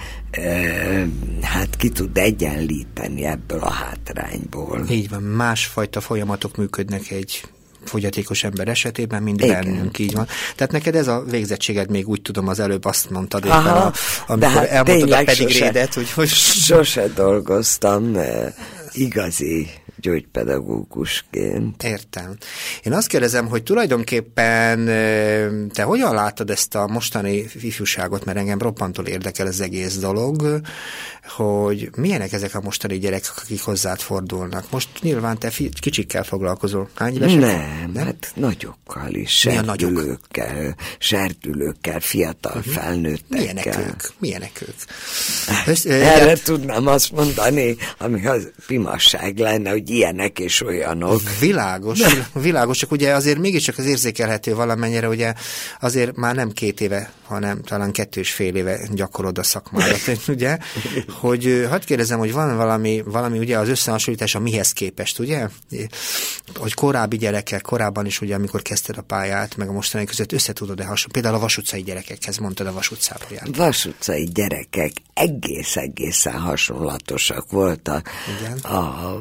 hát 1.41 1.75
ki 1.77 1.89
tud 1.89 2.17
egyenlíteni 2.17 3.25
ebből 3.25 3.59
a 3.59 3.71
hátrányból. 3.71 4.85
Így 4.89 5.09
van, 5.09 5.23
másfajta 5.23 6.01
folyamatok 6.01 6.55
működnek 6.55 7.11
egy 7.11 7.43
fogyatékos 7.85 8.43
ember 8.43 8.67
esetében, 8.67 9.23
mind 9.23 9.41
Igen. 9.41 9.63
bennünk 9.63 9.99
így 9.99 10.13
van. 10.13 10.27
Tehát 10.55 10.71
neked 10.71 10.95
ez 10.95 11.07
a 11.07 11.23
végzettséged 11.29 11.89
még 11.89 12.07
úgy 12.07 12.21
tudom, 12.21 12.47
az 12.47 12.59
előbb 12.59 12.85
azt 12.85 13.09
mondtad 13.09 13.45
éppen, 13.45 13.57
Aha, 13.57 13.85
a, 13.85 13.93
amikor 14.27 14.51
hát 14.51 14.67
elmondtad 14.67 15.11
a 15.11 15.23
pedigrédet, 15.23 15.93
hogy, 15.93 16.11
hogy... 16.11 16.27
Sose 16.27 17.07
dolgoztam 17.07 18.15
eh, 18.15 18.53
igazi 18.91 19.69
gyógypedagógusként. 20.03 21.83
Értem. 21.83 22.37
Én 22.83 22.93
azt 22.93 23.07
kérdezem, 23.07 23.47
hogy 23.47 23.63
tulajdonképpen 23.63 24.85
te 25.73 25.83
hogyan 25.83 26.13
látod 26.13 26.49
ezt 26.49 26.75
a 26.75 26.87
mostani 26.87 27.45
ifjúságot, 27.61 28.25
mert 28.25 28.37
engem 28.37 28.59
roppantól 28.59 29.05
érdekel 29.05 29.47
az 29.47 29.61
egész 29.61 29.97
dolog, 29.97 30.61
hogy 31.27 31.89
milyenek 31.95 32.31
ezek 32.31 32.55
a 32.55 32.61
mostani 32.61 32.97
gyerekek, 32.99 33.33
akik 33.43 33.61
hozzád 33.61 33.99
fordulnak. 33.99 34.65
Most 34.71 34.89
nyilván 35.01 35.37
te 35.37 35.51
kicsikkel 35.79 36.23
foglalkozol. 36.23 36.89
Hány 36.95 37.15
évesek? 37.15 37.39
Nem, 37.39 37.91
nem, 37.93 38.05
hát 38.05 38.31
nagyokkal 38.35 39.13
is, 39.13 39.31
serdülőkkel, 39.31 40.75
serdülőkkel, 40.99 41.99
fiatal 41.99 42.57
uh-huh. 42.57 42.73
felnőttekkel. 42.73 43.39
Milyenek 43.39 43.77
ők? 43.77 44.03
Milyenek 44.19 44.61
ők? 44.61 44.75
Ezt, 45.65 45.85
Erre 46.15 46.27
hát... 46.27 46.43
tudnám 46.43 46.87
azt 46.87 47.11
mondani, 47.11 47.75
ami 47.97 48.25
az 48.25 48.51
pimasság 48.67 49.37
lenne, 49.37 49.69
hogy 49.69 49.89
ilyenek 49.89 50.39
és 50.39 50.65
olyanok. 50.65 51.21
Világos, 51.39 51.99
világos, 52.33 52.77
csak 52.77 52.91
ugye 52.91 53.13
azért 53.13 53.39
mégiscsak 53.39 53.77
az 53.77 53.85
érzékelhető 53.85 54.55
valamennyire, 54.55 55.07
ugye 55.07 55.33
azért 55.79 56.15
már 56.15 56.35
nem 56.35 56.51
két 56.51 56.81
éve, 56.81 57.11
hanem 57.27 57.61
talán 57.61 57.91
kettő 57.91 58.19
és 58.19 58.31
fél 58.31 58.55
éve 58.55 58.79
gyakorod 58.93 59.37
a 59.37 59.43
szakmádat, 59.43 59.99
ugye? 60.27 60.57
Hogy 61.19 61.65
hadd 61.69 61.85
kérdezem, 61.85 62.19
hogy 62.19 62.33
van 62.33 62.55
valami, 62.57 63.01
valami 63.05 63.37
ugye 63.37 63.57
az 63.57 63.69
összehasonlítás 63.69 64.35
a 64.35 64.39
mihez 64.39 64.71
képest, 64.71 65.19
ugye? 65.19 65.47
Hogy 66.55 66.73
korábbi 66.73 67.17
gyerekek, 67.17 67.61
korábban 67.61 68.05
is 68.05 68.21
ugye, 68.21 68.35
amikor 68.35 68.61
kezdted 68.61 68.97
a 68.97 69.01
pályát, 69.01 69.55
meg 69.55 69.69
a 69.69 69.71
mostani 69.71 70.05
között 70.05 70.31
összetudod-e 70.31 70.85
hasonlítani, 70.85 71.13
például 71.13 71.35
a 71.35 71.39
vasutcai 71.39 71.81
gyerekekhez 71.83 72.37
mondtad 72.37 72.67
a 72.67 72.73
vasutcába 72.73 73.25
jár. 73.29 73.47
Vasutcai 73.55 74.23
gyerekek 74.23 74.91
egész-egészen 75.13 76.39
hasonlatosak 76.39 77.51
voltak. 77.51 78.09
Igen. 78.39 78.57
A 78.57 79.17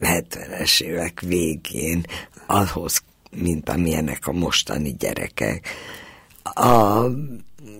70-es 0.00 0.80
évek 0.80 1.20
végén 1.20 2.06
ahhoz, 2.46 3.02
mint 3.36 3.68
amilyenek 3.68 4.26
a 4.26 4.32
mostani 4.32 4.94
gyerekek. 4.98 5.68
A, 6.42 7.04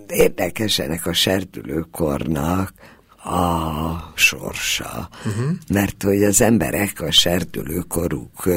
érdekes 0.07 0.79
ennek 0.79 1.05
a 1.05 1.13
serdülőkornak 1.13 2.73
a 3.23 4.13
sorsa. 4.15 5.09
Uh-huh. 5.25 5.51
Mert 5.69 6.03
hogy 6.03 6.23
az 6.23 6.41
emberek 6.41 7.01
a 7.01 7.11
serdülőkoruk 7.11 8.49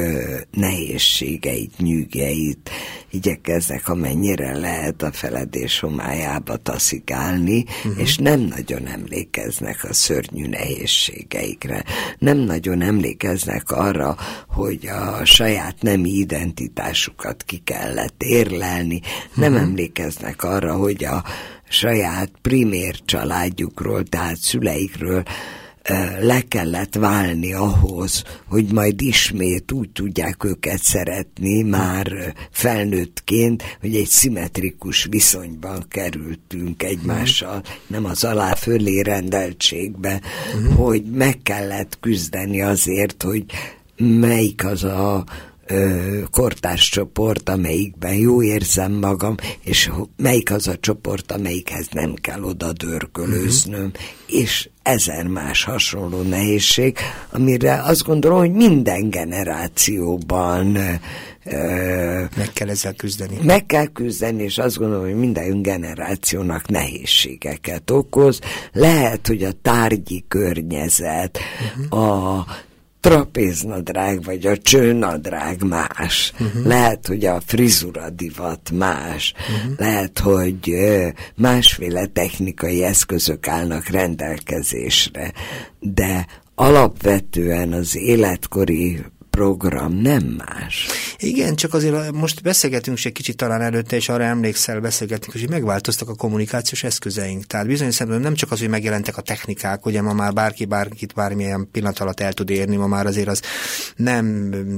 nehézségeit, 0.51 1.77
nyűgeit 1.77 2.69
igyekeznek 3.11 3.89
amennyire 3.89 4.57
lehet 4.57 5.01
a 5.01 5.11
feledés 5.11 5.79
homályába 5.79 6.57
taszigálni, 6.57 7.63
uh-huh. 7.63 8.01
és 8.01 8.17
nem 8.17 8.39
nagyon 8.39 8.87
emlékeznek 8.87 9.83
a 9.83 9.93
szörnyű 9.93 10.47
nehézségeikre. 10.47 11.83
Nem 12.19 12.37
nagyon 12.37 12.81
emlékeznek 12.81 13.71
arra, 13.71 14.15
hogy 14.47 14.87
a 14.87 15.25
saját 15.25 15.81
nemi 15.81 16.09
identitásukat 16.09 17.43
ki 17.43 17.57
kellett 17.57 18.23
érlelni. 18.23 19.01
Uh-huh. 19.01 19.43
Nem 19.43 19.55
emlékeznek 19.55 20.43
arra, 20.43 20.75
hogy 20.75 21.03
a 21.03 21.23
saját 21.69 22.31
primér 22.41 22.99
családjukról, 23.05 24.03
tehát 24.03 24.37
szüleikről 24.37 25.23
le 26.21 26.41
kellett 26.47 26.95
válni 26.95 27.53
ahhoz, 27.53 28.23
hogy 28.47 28.65
majd 28.73 29.01
ismét 29.01 29.71
úgy 29.71 29.89
tudják 29.89 30.43
őket 30.43 30.81
szeretni, 30.81 31.61
már 31.61 32.33
felnőttként, 32.51 33.63
hogy 33.81 33.95
egy 33.95 34.07
szimmetrikus 34.07 35.07
viszonyban 35.09 35.85
kerültünk 35.89 36.83
egymással, 36.83 37.61
nem 37.87 38.05
az 38.05 38.23
alá 38.23 38.53
fölé 38.53 38.99
rendeltségbe, 39.01 40.21
uh-huh. 40.55 40.75
hogy 40.75 41.03
meg 41.03 41.39
kellett 41.43 41.97
küzdeni 41.99 42.61
azért, 42.61 43.23
hogy 43.23 43.45
melyik 43.97 44.65
az 44.65 44.83
a 44.83 45.25
kortárs 46.31 46.89
csoport, 46.89 47.49
amelyikben 47.49 48.13
jó 48.13 48.43
érzem 48.43 48.91
magam, 48.91 49.35
és 49.63 49.91
melyik 50.17 50.51
az 50.51 50.67
a 50.67 50.77
csoport, 50.77 51.31
amelyikhez 51.31 51.87
nem 51.91 52.13
kell 52.13 52.43
oda 52.43 52.73
dörgölőznöm, 52.73 53.85
uh-huh. 53.85 54.41
és 54.43 54.69
ezer 54.83 55.27
más 55.27 55.63
hasonló 55.63 56.21
nehézség, 56.21 56.97
amire 57.31 57.81
azt 57.83 58.03
gondolom, 58.03 58.37
hogy 58.37 58.51
minden 58.51 59.09
generációban 59.09 60.65
meg 62.37 62.49
kell 62.53 62.69
ezzel 62.69 62.93
küzdeni. 62.93 63.37
Meg 63.43 63.65
kell 63.65 63.85
küzdeni, 63.85 64.43
és 64.43 64.57
azt 64.57 64.77
gondolom, 64.77 65.03
hogy 65.03 65.15
minden 65.15 65.61
generációnak 65.61 66.69
nehézségeket 66.69 67.91
okoz. 67.91 68.39
Lehet, 68.71 69.27
hogy 69.27 69.43
a 69.43 69.51
tárgyi 69.61 70.25
környezet, 70.27 71.39
uh-huh. 71.89 71.99
a 71.99 72.45
trapéznadrág 73.07 74.23
vagy 74.23 74.45
a 74.45 74.57
csőnadrág 74.57 75.63
más. 75.63 76.33
Uh-huh. 76.39 76.65
Lehet, 76.65 77.07
hogy 77.07 77.25
a 77.25 77.41
frizura 77.45 78.09
divat 78.09 78.71
más. 78.73 79.33
Uh-huh. 79.39 79.77
Lehet, 79.77 80.19
hogy 80.19 80.75
másféle 81.35 82.05
technikai 82.05 82.83
eszközök 82.83 83.47
állnak 83.47 83.87
rendelkezésre. 83.87 85.33
De 85.79 86.25
alapvetően 86.55 87.73
az 87.73 87.97
életkori 87.97 88.99
program 89.37 89.93
nem 89.93 90.23
más. 90.23 90.87
Igen, 91.17 91.55
csak 91.55 91.73
azért 91.73 92.11
most 92.11 92.41
beszélgetünk 92.41 93.05
egy 93.05 93.11
kicsit 93.11 93.35
talán 93.35 93.61
előtte, 93.61 93.95
és 93.95 94.09
arra 94.09 94.23
emlékszel, 94.23 94.79
beszélgetünk, 94.79 95.31
hogy 95.31 95.49
megváltoztak 95.49 96.09
a 96.09 96.15
kommunikációs 96.15 96.83
eszközeink. 96.83 97.45
Tehát 97.45 97.67
bizonyos 97.67 97.95
szempontból 97.95 98.29
nem 98.29 98.37
csak 98.37 98.51
az, 98.51 98.59
hogy 98.59 98.69
megjelentek 98.69 99.17
a 99.17 99.21
technikák, 99.21 99.85
ugye 99.85 100.01
ma 100.01 100.13
már 100.13 100.33
bárki 100.33 100.65
bárkit 100.65 101.13
bármilyen 101.13 101.67
pillanat 101.71 101.99
alatt 101.99 102.19
el 102.19 102.33
tud 102.33 102.49
érni, 102.49 102.75
ma 102.75 102.87
már 102.87 103.05
azért 103.05 103.27
az 103.27 103.41
nem 103.95 104.25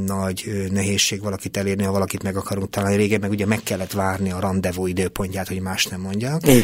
nagy 0.06 0.67
nehézség 0.72 1.22
valakit 1.22 1.58
elérni, 1.58 1.84
ha 1.84 1.91
valakit 1.91 2.24
meg 2.24 2.36
akarunk 2.36 2.69
találni. 2.69 2.95
Régen 2.95 3.19
meg 3.19 3.30
ugye 3.30 3.45
meg 3.45 3.63
kellett 3.63 3.91
várni 3.91 4.32
a 4.32 4.39
rendezvú 4.39 4.88
időpontját, 4.88 5.48
hogy 5.48 5.62
más 5.62 5.86
nem 5.86 6.02
mondja. 6.02 6.38
Igen. 6.41 6.63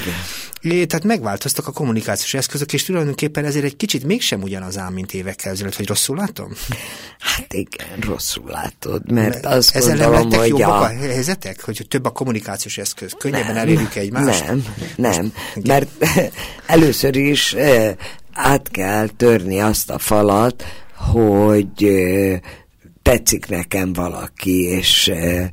É, 0.62 0.86
tehát 0.86 1.06
megváltoztak 1.06 1.68
a 1.68 1.72
kommunikációs 1.72 2.34
eszközök, 2.34 2.74
és 2.74 2.84
tulajdonképpen 2.84 3.46
ezért 3.46 3.66
egy 3.66 3.76
kicsit 3.76 4.04
mégsem 4.04 4.42
ugyanaz 4.42 4.78
ám, 4.78 4.94
mint 4.94 5.14
évekkel 5.14 5.52
ezelőtt, 5.52 5.76
hogy 5.76 5.88
rosszul 5.88 6.16
látom? 6.16 6.52
Hát 7.20 7.54
igen, 7.54 7.85
rosszul 8.00 8.50
látod, 8.50 9.12
mert 9.12 9.46
azt 9.46 9.76
Ezzel 9.76 9.98
gondolom, 9.98 10.32
hogy 10.32 10.48
jobbak 10.48 10.68
a... 10.68 10.84
a 10.84 10.88
helyzetek, 10.88 11.62
hogy 11.62 11.86
több 11.90 12.06
a 12.06 12.10
kommunikációs 12.10 12.78
eszköz, 12.78 13.16
könnyebben 13.18 13.54
nem, 13.54 13.58
elérjük 13.58 13.96
egymást? 13.96 14.46
Nem, 14.46 14.64
nem, 14.96 15.32
mert 15.64 15.90
először 16.68 17.16
is 17.16 17.54
eh, 17.54 17.96
át 18.34 18.70
kell 18.72 19.08
törni 19.08 19.60
azt 19.60 19.90
a 19.90 19.98
falat, 19.98 20.64
hogy 20.96 21.84
eh, 21.84 22.40
tetszik 23.02 23.48
nekem 23.48 23.94
valaki, 23.94 24.64
és 24.64 25.08
eh, 25.08 25.50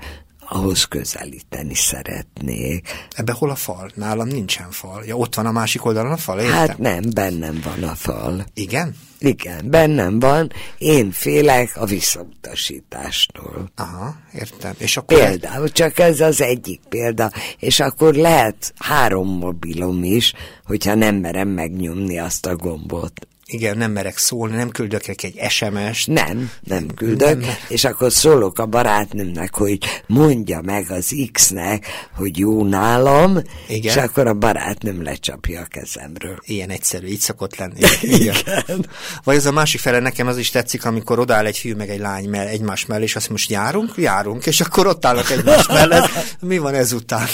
ahhoz 0.52 0.84
közelíteni 0.84 1.74
szeretnék. 1.74 2.88
Ebbe 3.16 3.32
hol 3.32 3.50
a 3.50 3.54
fal? 3.54 3.90
Nálam 3.94 4.28
nincsen 4.28 4.70
fal. 4.70 5.04
Ja, 5.04 5.16
ott 5.16 5.34
van 5.34 5.46
a 5.46 5.52
másik 5.52 5.84
oldalon 5.84 6.12
a 6.12 6.16
fal, 6.16 6.38
értem? 6.38 6.56
Hát 6.56 6.78
nem, 6.78 7.02
bennem 7.14 7.60
van 7.64 7.88
a 7.88 7.94
fal. 7.94 8.44
Igen? 8.54 8.94
Igen, 9.18 9.70
bennem 9.70 10.18
van. 10.18 10.52
Én 10.78 11.10
félek 11.10 11.76
a 11.76 11.84
visszautasítástól. 11.84 13.70
Aha, 13.76 14.16
értem. 14.34 14.74
És 14.78 14.96
akkor 14.96 15.18
Például, 15.18 15.68
csak 15.68 15.98
ez 15.98 16.20
az 16.20 16.40
egyik 16.40 16.80
példa. 16.88 17.30
És 17.58 17.80
akkor 17.80 18.14
lehet 18.14 18.72
három 18.78 19.38
mobilom 19.38 20.04
is, 20.04 20.32
hogyha 20.64 20.94
nem 20.94 21.16
merem 21.16 21.48
megnyomni 21.48 22.18
azt 22.18 22.46
a 22.46 22.56
gombot 22.56 23.26
igen, 23.52 23.76
nem 23.76 23.92
merek 23.92 24.18
szólni, 24.18 24.56
nem 24.56 24.70
küldök 24.70 25.06
neki 25.06 25.26
egy 25.26 25.50
SMS-t. 25.50 26.06
Nem, 26.06 26.50
nem 26.62 26.86
küldök, 26.94 27.40
nem. 27.40 27.54
és 27.68 27.84
akkor 27.84 28.12
szólok 28.12 28.58
a 28.58 28.66
barátnőmnek, 28.66 29.54
hogy 29.54 29.78
mondja 30.06 30.60
meg 30.60 30.90
az 30.90 31.14
X-nek, 31.32 31.86
hogy 32.16 32.38
jó 32.38 32.64
nálam, 32.64 33.38
igen. 33.68 33.96
és 33.96 34.02
akkor 34.02 34.26
a 34.26 34.34
barátnőm 34.34 35.02
lecsapja 35.02 35.60
a 35.60 35.64
kezemről. 35.64 36.38
Ilyen 36.44 36.70
egyszerű, 36.70 37.06
így 37.06 37.20
szokott 37.20 37.56
lenni. 37.56 37.80
Igen. 38.02 38.34
igen. 38.34 38.86
Vagy 39.24 39.36
ez 39.36 39.46
a 39.46 39.52
másik 39.52 39.80
fele, 39.80 39.98
nekem 39.98 40.26
az 40.26 40.38
is 40.38 40.50
tetszik, 40.50 40.84
amikor 40.84 41.18
odáll 41.18 41.46
egy 41.46 41.58
fiú 41.58 41.76
meg 41.76 41.88
egy 41.88 42.00
lány 42.00 42.28
mell, 42.28 42.46
egymás 42.46 42.86
mellé, 42.86 43.02
és 43.02 43.16
azt 43.16 43.30
most 43.30 43.50
járunk, 43.50 43.92
járunk, 43.96 44.46
és 44.46 44.60
akkor 44.60 44.86
ott 44.86 45.04
állnak 45.04 45.30
egymás 45.30 45.66
mellett. 45.66 46.08
Mi 46.40 46.58
van 46.58 46.74
ezután? 46.74 47.26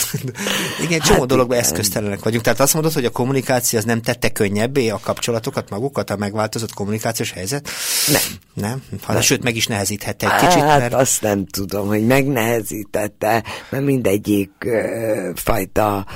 igen, 0.82 1.00
csomó 1.00 1.18
hát 1.18 1.28
dologban 1.28 1.58
eszköztelenek 1.58 2.22
vagyunk. 2.22 2.42
Tehát 2.42 2.60
azt 2.60 2.74
mondod, 2.74 2.92
hogy 2.92 3.04
a 3.04 3.10
kommunikáció 3.10 3.78
az 3.78 3.84
nem 3.84 4.02
tette 4.02 4.30
könnyebbé 4.30 4.88
a 4.88 5.00
kapcsolatokat 5.02 5.70
magukat? 5.70 6.07
A 6.10 6.16
megváltozott 6.16 6.74
kommunikációs 6.74 7.32
helyzet? 7.32 7.68
Nem. 8.06 8.22
Nem? 8.54 8.82
Ha, 9.02 9.12
nem. 9.12 9.22
Sőt, 9.22 9.42
meg 9.42 9.56
is 9.56 9.66
nehezíthette 9.66 10.34
egy 10.34 10.40
kicsit. 10.40 10.62
Hát 10.62 10.78
mert... 10.78 10.94
azt 10.94 11.22
nem 11.22 11.46
tudom, 11.46 11.86
hogy 11.86 12.06
megnehezítette, 12.06 13.44
mert 13.68 13.84
mindegyik 13.84 14.50
ö, 14.58 15.30
fajta 15.34 16.06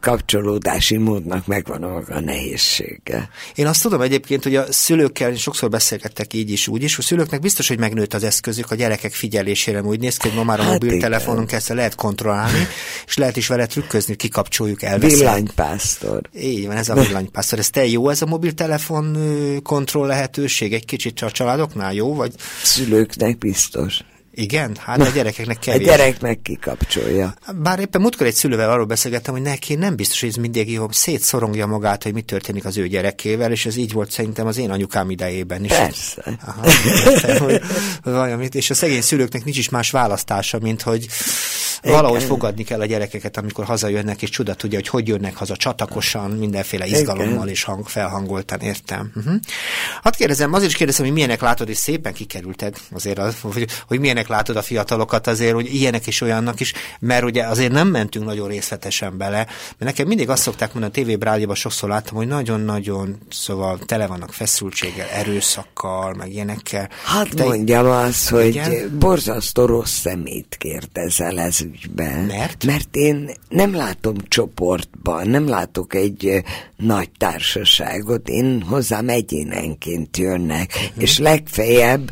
kapcsolódási 0.00 0.96
módnak 0.96 1.46
megvan 1.46 1.82
a 1.82 1.88
maga 1.88 2.20
nehézsége. 2.20 3.28
Én 3.54 3.66
azt 3.66 3.82
tudom 3.82 4.00
egyébként, 4.00 4.42
hogy 4.42 4.56
a 4.56 4.72
szülőkkel 4.72 5.34
sokszor 5.34 5.68
beszélgettek 5.68 6.34
így 6.34 6.50
is, 6.50 6.68
úgy 6.68 6.82
is, 6.82 6.94
hogy 6.94 7.04
a 7.04 7.08
szülőknek 7.08 7.40
biztos, 7.40 7.68
hogy 7.68 7.78
megnőtt 7.78 8.14
az 8.14 8.24
eszközük 8.24 8.70
a 8.70 8.74
gyerekek 8.74 9.12
figyelésére, 9.12 9.82
úgy 9.82 10.00
néz 10.00 10.16
ki, 10.16 10.28
hogy 10.28 10.36
ma 10.36 10.44
már 10.44 10.60
a 10.60 10.62
hát 10.62 10.72
mobiltelefonon 10.72 11.46
kezdve 11.46 11.74
lehet 11.74 11.94
kontrollálni, 11.94 12.66
és 13.06 13.16
lehet 13.16 13.36
is 13.36 13.46
vele 13.46 13.66
trükközni, 13.66 14.14
kikapcsoljuk 14.14 14.82
el. 14.82 14.98
Villanypásztor. 14.98 16.20
Így 16.36 16.66
van, 16.66 16.76
ez 16.76 16.88
a 16.88 16.94
villanypásztor. 16.94 17.58
Ez 17.58 17.70
te 17.70 17.86
jó 17.86 18.08
ez 18.08 18.22
a 18.22 18.26
mobiltelefon 18.26 19.16
kontroll 19.62 20.06
lehetőség? 20.06 20.72
Egy 20.72 20.84
kicsit 20.84 21.20
a 21.20 21.30
családoknál 21.30 21.94
jó? 21.94 22.14
Vagy... 22.14 22.34
Szülőknek 22.62 23.38
biztos. 23.38 24.04
Igen? 24.36 24.76
Hát 24.80 25.00
a 25.00 25.08
gyerekeknek 25.14 25.58
kevés. 25.58 25.88
A 25.88 25.90
gyereknek 25.90 26.42
kikapcsolja. 26.42 27.34
Bár 27.54 27.78
éppen 27.78 28.00
múltkor 28.00 28.26
egy 28.26 28.34
szülővel 28.34 28.70
arról 28.70 28.84
beszélgettem, 28.84 29.34
hogy 29.34 29.42
neki 29.42 29.74
nem 29.74 29.96
biztos, 29.96 30.20
hogy 30.20 30.28
ez 30.28 30.34
mindig 30.34 30.72
jó, 30.72 30.86
szétszorongja 30.90 31.66
magát, 31.66 32.02
hogy 32.02 32.12
mi 32.12 32.22
történik 32.22 32.64
az 32.64 32.76
ő 32.76 32.88
gyerekével, 32.88 33.50
és 33.52 33.66
ez 33.66 33.76
így 33.76 33.92
volt 33.92 34.10
szerintem 34.10 34.46
az 34.46 34.58
én 34.58 34.70
anyukám 34.70 35.10
idejében 35.10 35.64
is. 35.64 35.70
Persze. 35.70 36.38
Aha, 36.46 36.66
értem, 37.10 37.38
hogy 37.38 37.60
valamit, 38.02 38.54
és 38.54 38.70
a 38.70 38.74
szegény 38.74 39.02
szülőknek 39.02 39.44
nincs 39.44 39.58
is 39.58 39.68
más 39.68 39.90
választása, 39.90 40.58
mint 40.58 40.82
hogy 40.82 41.06
valahogy 41.84 42.22
fogadni 42.22 42.64
kell 42.64 42.80
a 42.80 42.86
gyerekeket, 42.86 43.36
amikor 43.36 43.64
hazajönnek, 43.64 44.22
és 44.22 44.30
csuda 44.30 44.54
tudja, 44.54 44.78
hogy 44.78 44.88
hogy 44.88 45.08
jönnek 45.08 45.36
haza 45.36 45.56
csatakosan, 45.56 46.30
mindenféle 46.30 46.86
izgalommal 46.86 47.48
és 47.48 47.62
hang, 47.62 47.88
felhangoltan, 47.88 48.60
értem. 48.60 49.10
Uh-huh. 49.14 49.34
Hát 50.02 50.16
kérdezem, 50.16 50.52
azért 50.52 50.70
is 50.70 50.76
kérdezem, 50.76 51.04
hogy 51.04 51.14
milyenek 51.14 51.40
látod, 51.40 51.68
és 51.68 51.76
szépen 51.76 52.12
kikerülted 52.12 52.76
azért, 52.92 53.18
az, 53.18 53.36
hogy, 53.40 53.66
hogy 53.86 54.00
milyenek 54.00 54.28
látod 54.28 54.56
a 54.56 54.62
fiatalokat 54.62 55.26
azért, 55.26 55.54
hogy 55.54 55.74
ilyenek 55.74 56.06
és 56.06 56.20
olyannak 56.20 56.60
is, 56.60 56.72
mert 57.00 57.24
ugye 57.24 57.44
azért 57.44 57.72
nem 57.72 57.88
mentünk 57.88 58.24
nagyon 58.24 58.48
részletesen 58.48 59.18
bele, 59.18 59.36
mert 59.36 59.78
nekem 59.78 60.06
mindig 60.06 60.28
azt 60.28 60.42
szokták 60.42 60.74
mondani, 60.74 61.10
a 61.10 61.16
TV 61.16 61.22
rádióban 61.22 61.54
sokszor 61.54 61.88
láttam, 61.88 62.16
hogy 62.16 62.26
nagyon-nagyon, 62.26 63.18
szóval 63.30 63.78
tele 63.86 64.06
vannak 64.06 64.32
feszültséggel, 64.32 65.08
erőszakkal, 65.08 66.14
meg 66.14 66.32
ilyenekkel. 66.32 66.88
Hát 67.04 67.34
De 67.34 67.44
mondjam 67.44 67.86
azt, 67.86 68.28
hogy 68.28 68.46
igen? 68.46 68.98
borzasztó 68.98 69.64
rossz 69.64 70.00
szemét 70.00 70.56
kérdezel 70.58 71.40
ez 71.40 71.58
ügyben. 71.74 72.24
Mert? 72.24 72.64
Mert 72.64 72.96
én 72.96 73.30
nem 73.48 73.74
látom 73.74 74.14
csoportban, 74.28 75.28
nem 75.28 75.48
látok 75.48 75.94
egy 75.94 76.42
nagy 76.76 77.10
társaságot, 77.18 78.28
én 78.28 78.62
hozzám 78.62 79.08
egyénenként 79.08 80.16
jönnek, 80.16 80.70
uh-huh. 80.74 81.02
és 81.02 81.18
legfeljebb 81.18 82.10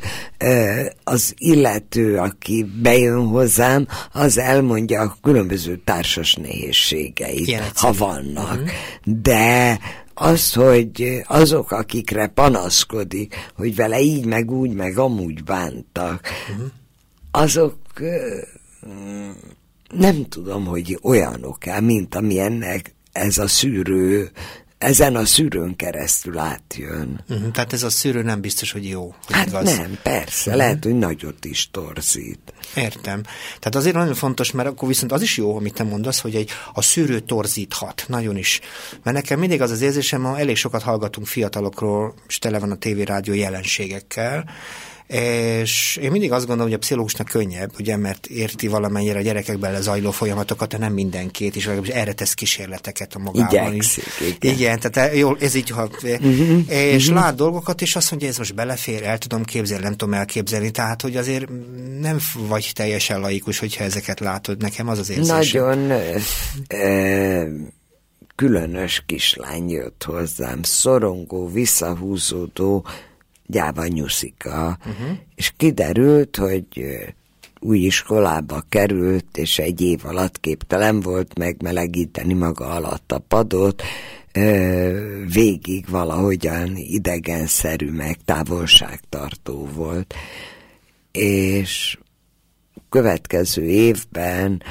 az 1.04 1.34
illető, 1.38 2.16
aki 2.16 2.66
bejön 2.82 3.26
hozzám, 3.26 3.86
az 4.12 4.38
elmondja 4.38 5.00
a 5.00 5.16
különböző 5.22 5.80
társas 5.84 6.34
nehézségeit, 6.34 7.72
ha 7.74 7.92
vannak. 7.92 8.60
Uh-huh. 8.60 9.20
De 9.22 9.78
az, 10.14 10.52
hogy 10.52 11.22
azok, 11.26 11.70
akikre 11.70 12.26
panaszkodik, 12.26 13.50
hogy 13.56 13.74
vele 13.74 14.00
így, 14.00 14.26
meg 14.26 14.50
úgy, 14.50 14.72
meg 14.72 14.98
amúgy 14.98 15.44
bántak, 15.44 16.28
uh-huh. 16.50 16.66
azok 17.30 17.76
nem 19.94 20.28
tudom, 20.28 20.64
hogy 20.64 20.98
olyanok-e, 21.02 21.80
mint 21.80 22.14
ami 22.14 22.38
ennek 22.38 22.94
ez 23.12 23.38
a 23.38 23.48
szűrő 23.48 24.30
ezen 24.82 25.16
a 25.16 25.24
szűrőn 25.24 25.76
keresztül 25.76 26.38
átjön. 26.38 27.24
Uh-huh, 27.28 27.50
tehát 27.50 27.72
ez 27.72 27.82
a 27.82 27.90
szűrő 27.90 28.22
nem 28.22 28.40
biztos, 28.40 28.72
hogy 28.72 28.88
jó. 28.88 29.14
Hogy 29.26 29.36
hát 29.36 29.46
igaz. 29.46 29.76
nem, 29.76 29.98
persze, 30.02 30.50
uh-huh. 30.50 30.56
lehet, 30.56 30.84
hogy 30.84 30.98
nagyot 30.98 31.44
is 31.44 31.70
torzít. 31.70 32.52
Értem. 32.76 33.22
Tehát 33.58 33.74
azért 33.74 33.94
nagyon 33.94 34.14
fontos, 34.14 34.50
mert 34.50 34.68
akkor 34.68 34.88
viszont 34.88 35.12
az 35.12 35.22
is 35.22 35.36
jó, 35.36 35.56
amit 35.56 35.74
te 35.74 35.82
mondasz, 35.82 36.20
hogy 36.20 36.34
egy, 36.34 36.50
a 36.72 36.82
szűrő 36.82 37.20
torzíthat, 37.20 38.04
nagyon 38.08 38.36
is. 38.36 38.60
Mert 39.02 39.16
nekem 39.16 39.38
mindig 39.38 39.60
az 39.60 39.70
az 39.70 39.80
érzésem, 39.80 40.22
ha 40.22 40.38
elég 40.38 40.56
sokat 40.56 40.82
hallgatunk 40.82 41.26
fiatalokról, 41.26 42.14
és 42.28 42.38
tele 42.38 42.58
van 42.58 42.70
a 42.70 42.76
tévérádió 42.76 43.34
jelenségekkel, 43.34 44.44
és 45.12 45.98
én 46.02 46.10
mindig 46.10 46.32
azt 46.32 46.46
gondolom, 46.46 46.70
hogy 46.70 46.74
a 46.74 46.78
pszichológusnak 46.78 47.26
könnyebb, 47.26 47.72
ugye, 47.78 47.96
mert 47.96 48.26
érti 48.26 48.68
valamennyire 48.68 49.18
a 49.18 49.22
gyerekekben 49.22 49.72
lezajló 49.72 50.10
folyamatokat, 50.10 50.68
de 50.68 50.78
nem 50.78 50.92
mindenkét, 50.92 51.56
és 51.56 51.66
erre 51.66 52.12
tesz 52.12 52.34
kísérleteket 52.34 53.14
a 53.14 53.18
magában 53.18 53.72
Igyekszik, 53.72 54.04
is. 54.20 54.26
Igen. 54.26 54.54
igen, 54.54 54.80
tehát 54.80 55.16
jó, 55.16 55.36
ez 55.36 55.54
így, 55.54 55.70
ha, 55.70 55.88
uh-huh, 56.02 56.62
és 56.68 57.08
uh-huh. 57.08 57.22
lát 57.22 57.34
dolgokat, 57.34 57.82
és 57.82 57.96
azt 57.96 58.10
mondja, 58.10 58.28
ez 58.28 58.38
most 58.38 58.54
belefér, 58.54 59.02
el 59.02 59.18
tudom 59.18 59.44
képzelni, 59.44 59.82
nem 59.82 59.96
tudom 59.96 60.14
elképzelni, 60.14 60.70
tehát, 60.70 61.02
hogy 61.02 61.16
azért 61.16 61.48
nem 62.00 62.18
vagy 62.48 62.70
teljesen 62.74 63.20
laikus, 63.20 63.58
hogyha 63.58 63.84
ezeket 63.84 64.20
látod, 64.20 64.60
nekem 64.60 64.88
az 64.88 64.98
az 64.98 65.10
érzésem. 65.10 65.36
Nagyon 65.36 65.90
ö, 66.68 67.46
különös 68.34 69.02
kislány 69.06 69.70
jött 69.70 70.04
hozzám, 70.04 70.62
szorongó, 70.62 71.48
visszahúzódó, 71.48 72.86
gyáva 73.46 73.86
nyuszika, 73.86 74.78
uh-huh. 74.78 75.18
és 75.34 75.52
kiderült, 75.56 76.36
hogy 76.36 76.84
új 77.60 77.78
iskolába 77.78 78.62
került, 78.68 79.36
és 79.36 79.58
egy 79.58 79.80
év 79.80 80.00
alatt 80.04 80.40
képtelen 80.40 81.00
volt 81.00 81.38
megmelegíteni 81.38 82.34
maga 82.34 82.66
alatt 82.66 83.12
a 83.12 83.18
padot, 83.18 83.82
végig 85.32 85.88
valahogyan 85.88 86.76
idegenszerű, 86.76 87.90
meg 87.90 88.18
távolságtartó 88.24 89.68
volt. 89.74 90.14
És 91.12 91.98
következő 92.88 93.64
évben 93.64 94.62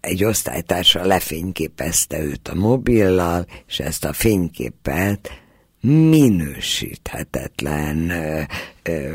egy 0.00 0.24
osztálytársa 0.24 1.04
lefényképezte 1.04 2.20
őt 2.20 2.48
a 2.48 2.54
mobillal, 2.54 3.46
és 3.66 3.80
ezt 3.80 4.04
a 4.04 4.12
fényképet 4.12 5.41
minősíthetetlen 5.82 8.10
ö, 8.10 8.42
ö, 8.82 9.14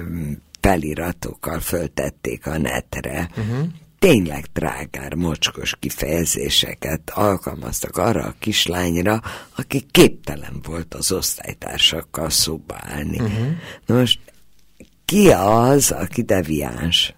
feliratokkal 0.62 1.60
föltették 1.60 2.48
a 2.48 2.58
netre. 2.58 3.30
Uh-huh. 3.38 3.68
Tényleg 4.00 4.46
drágár, 4.54 5.14
mocskos 5.14 5.76
kifejezéseket 5.80 7.10
alkalmaztak 7.10 7.98
arra 7.98 8.24
a 8.24 8.36
kislányra, 8.40 9.22
aki 9.56 9.86
képtelen 9.92 10.60
volt 10.64 10.94
az 10.94 11.12
osztálytársakkal 11.12 12.30
szóba 12.30 12.76
állni. 12.80 13.20
Uh-huh. 13.20 13.48
Most 13.86 14.20
ki 15.06 15.32
az, 15.32 15.92
aki 15.92 16.22
deviáns? 16.22 17.17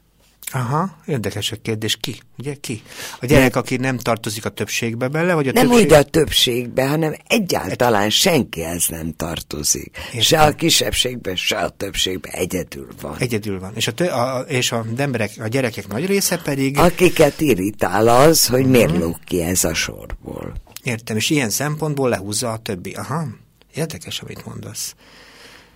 Aha, 0.52 0.98
érdekes 1.06 1.52
a 1.52 1.56
kérdés. 1.62 1.96
Ki? 1.96 2.20
Ugye 2.38 2.54
ki? 2.54 2.82
A 3.22 3.26
gyerek, 3.26 3.56
aki 3.56 3.78
nem 3.78 3.98
tartozik 3.98 4.46
a 4.46 4.50
többségbe 4.50 5.08
bele, 5.08 5.34
vagy 5.34 5.48
a 5.48 5.52
Nem 5.52 5.68
többség... 5.68 5.86
úgy 5.86 5.94
a 5.94 6.04
többségbe, 6.04 6.88
hanem 6.88 7.16
egyáltalán 7.28 8.10
senkihez 8.10 8.88
nem 8.88 9.14
tartozik. 9.14 9.98
Értem. 10.08 10.22
Se 10.22 10.42
a 10.42 10.52
kisebbségbe, 10.52 11.36
se 11.36 11.58
a 11.58 11.70
többségbe 11.70 12.30
egyedül 12.30 12.88
van. 13.02 13.16
Egyedül 13.18 13.60
van. 13.60 13.72
És 13.76 13.88
a, 13.88 13.92
tö 13.92 14.06
a, 14.06 14.40
és 14.40 14.72
a, 14.72 14.86
emberek, 14.98 15.32
a 15.40 15.48
gyerekek 15.48 15.88
nagy 15.88 16.06
része 16.06 16.38
pedig... 16.38 16.78
Akiket 16.78 17.42
irritál 17.42 18.08
az, 18.08 18.48
hogy 18.48 18.60
uh-huh. 18.60 18.76
miért 18.76 18.98
lók 18.98 19.20
ki 19.24 19.42
ez 19.42 19.64
a 19.64 19.74
sorból. 19.74 20.54
Értem, 20.84 21.16
és 21.16 21.30
ilyen 21.30 21.50
szempontból 21.50 22.10
lehúzza 22.10 22.52
a 22.52 22.58
többi. 22.58 22.92
Aha, 22.92 23.28
érdekes, 23.74 24.20
amit 24.20 24.46
mondasz. 24.46 24.96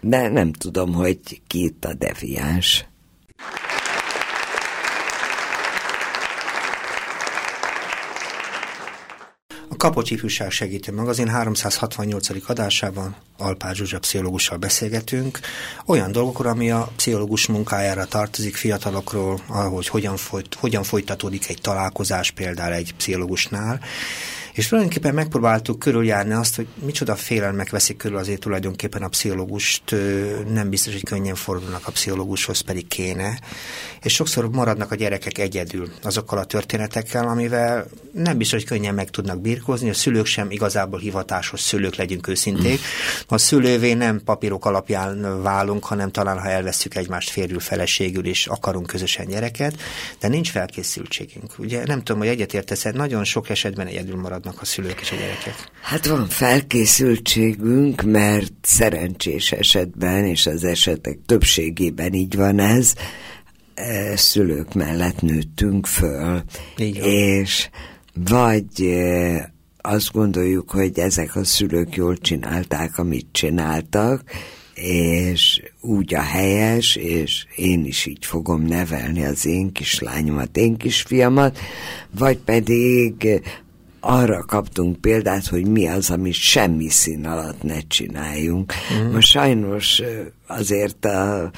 De 0.02 0.30
nem 0.30 0.54
tudom, 0.54 0.94
hogy 0.94 1.20
ki 1.48 1.64
itt 1.64 1.86
a 1.86 1.94
deviáns. 1.94 2.86
A 9.70 9.73
Kapocs 9.84 10.12
Ifjúság 10.12 10.52
Segítő 10.52 10.93
Magazin 10.93 11.28
368. 11.28 12.50
adásában 12.50 13.15
Alpár 13.38 13.76
Zsuzsa 13.76 14.00
pszichológussal 14.00 14.58
beszélgetünk 14.58 15.39
olyan 15.86 16.12
dolgokról, 16.12 16.52
ami 16.52 16.72
a 16.72 16.91
pszichológus 16.96 17.48
munkájára 17.48 18.06
tartozik, 18.06 18.56
fiatalokról, 18.56 19.39
ahogy 19.48 19.88
hogyan, 19.88 20.17
folyt, 20.17 20.54
hogyan 20.54 20.84
folytatódik 20.84 21.50
egy 21.50 21.62
találkozás 21.62 22.32
például 22.32 22.74
egy 22.74 22.93
pszichológusnál, 22.98 23.80
és 24.54 24.68
tulajdonképpen 24.68 25.13
megpróbáltuk 25.13 25.80
körüljárni 25.80 26.34
azt, 26.34 26.56
hogy 26.56 26.68
micsoda 26.86 27.16
félelmek 27.16 27.70
veszik 27.70 27.98
körül 27.98 28.18
azért 28.18 28.39
tulajdonképpen 28.39 29.02
a 29.02 29.08
pszichológust, 29.08 29.96
nem 30.54 30.70
biztos, 30.70 30.94
hogy 30.94 31.04
könnyen 31.04 31.36
fordulnak 31.36 31.88
a 31.88 31.92
pszichológushoz, 31.92 32.60
pedig 32.60 32.88
kéne. 32.88 33.39
És 34.02 34.13
sokszor 34.13 34.50
maradnak 34.50 34.92
a 34.92 34.96
gyerekek 34.96 35.38
egyedül 35.38 35.92
azokkal 36.02 36.38
a 36.38 36.44
történetekkel, 36.44 37.28
amivel 37.28 37.88
nem 38.12 38.38
biztos, 38.38 38.60
hogy 38.60 38.70
könnyen 38.70 38.94
meg 38.94 39.10
tudnak 39.10 39.42
birkózni, 39.42 39.89
a 39.89 39.94
szülők 39.94 40.26
sem 40.26 40.52
igazából 40.52 41.00
hivatásos 41.00 41.60
szülők, 41.60 41.96
legyünk 41.96 42.28
őszinték. 42.28 42.80
A 43.28 43.38
szülővé 43.38 43.94
nem 43.94 44.22
papírok 44.26 44.66
alapján 44.66 45.42
válunk, 45.42 45.86
hanem 45.86 46.12
talán, 46.12 46.39
ha 46.39 46.50
elveszük 46.50 46.96
egymást 46.96 47.30
férjül, 47.30 47.60
feleségül, 47.60 48.26
és 48.26 48.48
akarunk 48.48 48.88
közösen 48.88 49.28
gyereket, 49.28 49.76
de 50.20 50.28
nincs 50.28 50.52
felkészültségünk. 50.52 51.60
Ugye 51.60 51.86
nem 51.86 52.04
tudom, 52.04 52.22
hogy 52.22 52.30
egyetértesz, 52.30 52.84
nagyon 52.84 53.24
sok 53.24 53.50
esetben 53.50 53.88
egyedül 53.88 54.16
marad 54.16 54.42
maradnak 54.43 54.62
a 54.62 54.65
szülők 54.65 55.01
és 55.01 55.12
a 55.12 55.15
gyerekek? 55.15 55.71
Hát 55.82 56.06
van 56.06 56.27
felkészültségünk, 56.27 58.01
mert 58.01 58.53
szerencsés 58.62 59.51
esetben, 59.51 60.25
és 60.25 60.45
az 60.45 60.63
esetek 60.63 61.17
többségében 61.25 62.13
így 62.13 62.36
van 62.36 62.60
ez, 62.60 62.93
e, 63.73 64.15
szülők 64.17 64.73
mellett 64.73 65.21
nőttünk 65.21 65.86
föl, 65.86 66.43
és 67.01 67.69
vagy 68.13 68.82
e, 68.82 69.53
azt 69.77 70.12
gondoljuk, 70.12 70.71
hogy 70.71 70.99
ezek 70.99 71.36
a 71.36 71.43
szülők 71.43 71.95
jól 71.95 72.17
csinálták, 72.17 72.97
amit 72.97 73.27
csináltak, 73.32 74.23
és 74.75 75.62
úgy 75.82 76.13
a 76.13 76.21
helyes, 76.21 76.95
és 76.95 77.45
én 77.56 77.86
is 77.86 78.06
így 78.06 78.25
fogom 78.25 78.62
nevelni 78.62 79.25
az 79.25 79.45
én 79.45 79.71
kislányomat, 79.71 80.58
én 80.58 80.77
kisfiamat, 80.77 81.60
vagy 82.17 82.38
pedig 82.38 83.41
arra 84.06 84.44
kaptunk 84.44 85.02
példát, 85.02 85.48
hogy 85.48 85.68
mi 85.68 85.88
az, 85.88 86.10
amit 86.12 86.34
semmi 86.34 86.89
szín 86.89 87.26
alatt 87.26 87.63
ne 87.63 87.80
csináljunk. 87.80 88.74
Mm. 88.94 89.12
Most 89.12 89.28
sajnos 89.28 90.02
azért 90.48 91.06
a 91.06 91.52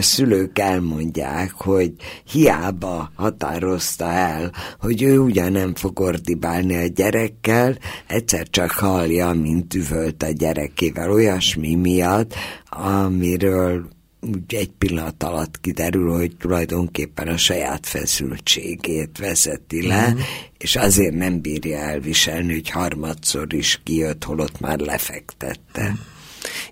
szülők 0.00 0.58
elmondják, 0.58 1.50
hogy 1.50 1.92
hiába 2.24 3.10
határozta 3.14 4.04
el, 4.04 4.52
hogy 4.80 5.02
ő 5.02 5.18
ugyan 5.18 5.52
nem 5.52 5.74
fog 5.74 6.00
ordibálni 6.00 6.76
a 6.76 6.86
gyerekkel, 6.86 7.78
egyszer 8.06 8.48
csak 8.50 8.70
hallja, 8.70 9.32
mint 9.32 9.74
üvölt 9.74 10.22
a 10.22 10.30
gyerekével 10.30 11.10
olyasmi 11.10 11.74
miatt, 11.74 12.34
amiről 12.70 13.88
úgy 14.22 14.54
egy 14.54 14.70
pillanat 14.78 15.22
alatt 15.22 15.60
kiderül, 15.60 16.12
hogy 16.12 16.36
tulajdonképpen 16.36 17.28
a 17.28 17.36
saját 17.36 17.86
feszültségét 17.86 19.18
vezeti 19.18 19.86
le, 19.86 20.10
mm. 20.10 20.18
és 20.58 20.76
azért 20.76 21.14
nem 21.14 21.40
bírja 21.40 21.78
elviselni, 21.78 22.52
hogy 22.52 22.70
harmadszor 22.70 23.54
is 23.54 23.80
kijött, 23.84 24.24
holott 24.24 24.60
már 24.60 24.78
lefektette. 24.78 25.88
Mm. 25.88 26.11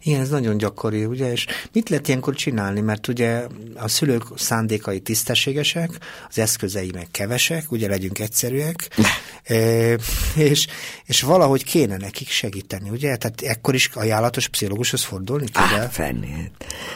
Igen, 0.02 0.20
ez 0.20 0.28
nagyon 0.28 0.56
gyakori, 0.56 1.04
ugye, 1.04 1.32
és 1.32 1.46
mit 1.72 1.88
lehet 1.88 2.08
ilyenkor 2.08 2.34
csinálni, 2.34 2.80
mert 2.80 3.08
ugye 3.08 3.46
a 3.74 3.88
szülők 3.88 4.22
szándékai 4.36 5.00
tisztességesek, 5.00 5.90
az 6.28 6.38
eszközei 6.38 6.90
meg 6.94 7.06
kevesek, 7.10 7.72
ugye 7.72 7.88
legyünk 7.88 8.18
egyszerűek, 8.18 8.88
e, 9.44 9.56
és, 10.50 10.66
és 11.04 11.22
valahogy 11.22 11.64
kéne 11.64 11.96
nekik 11.96 12.28
segíteni, 12.28 12.90
ugye? 12.90 13.16
Tehát 13.16 13.40
ekkor 13.40 13.74
is 13.74 13.90
ajánlatos 13.94 14.48
pszichológushoz 14.48 15.04
fordulni 15.04 15.46
kell? 15.46 15.80
Á, 15.80 15.88
fennét. 15.88 16.50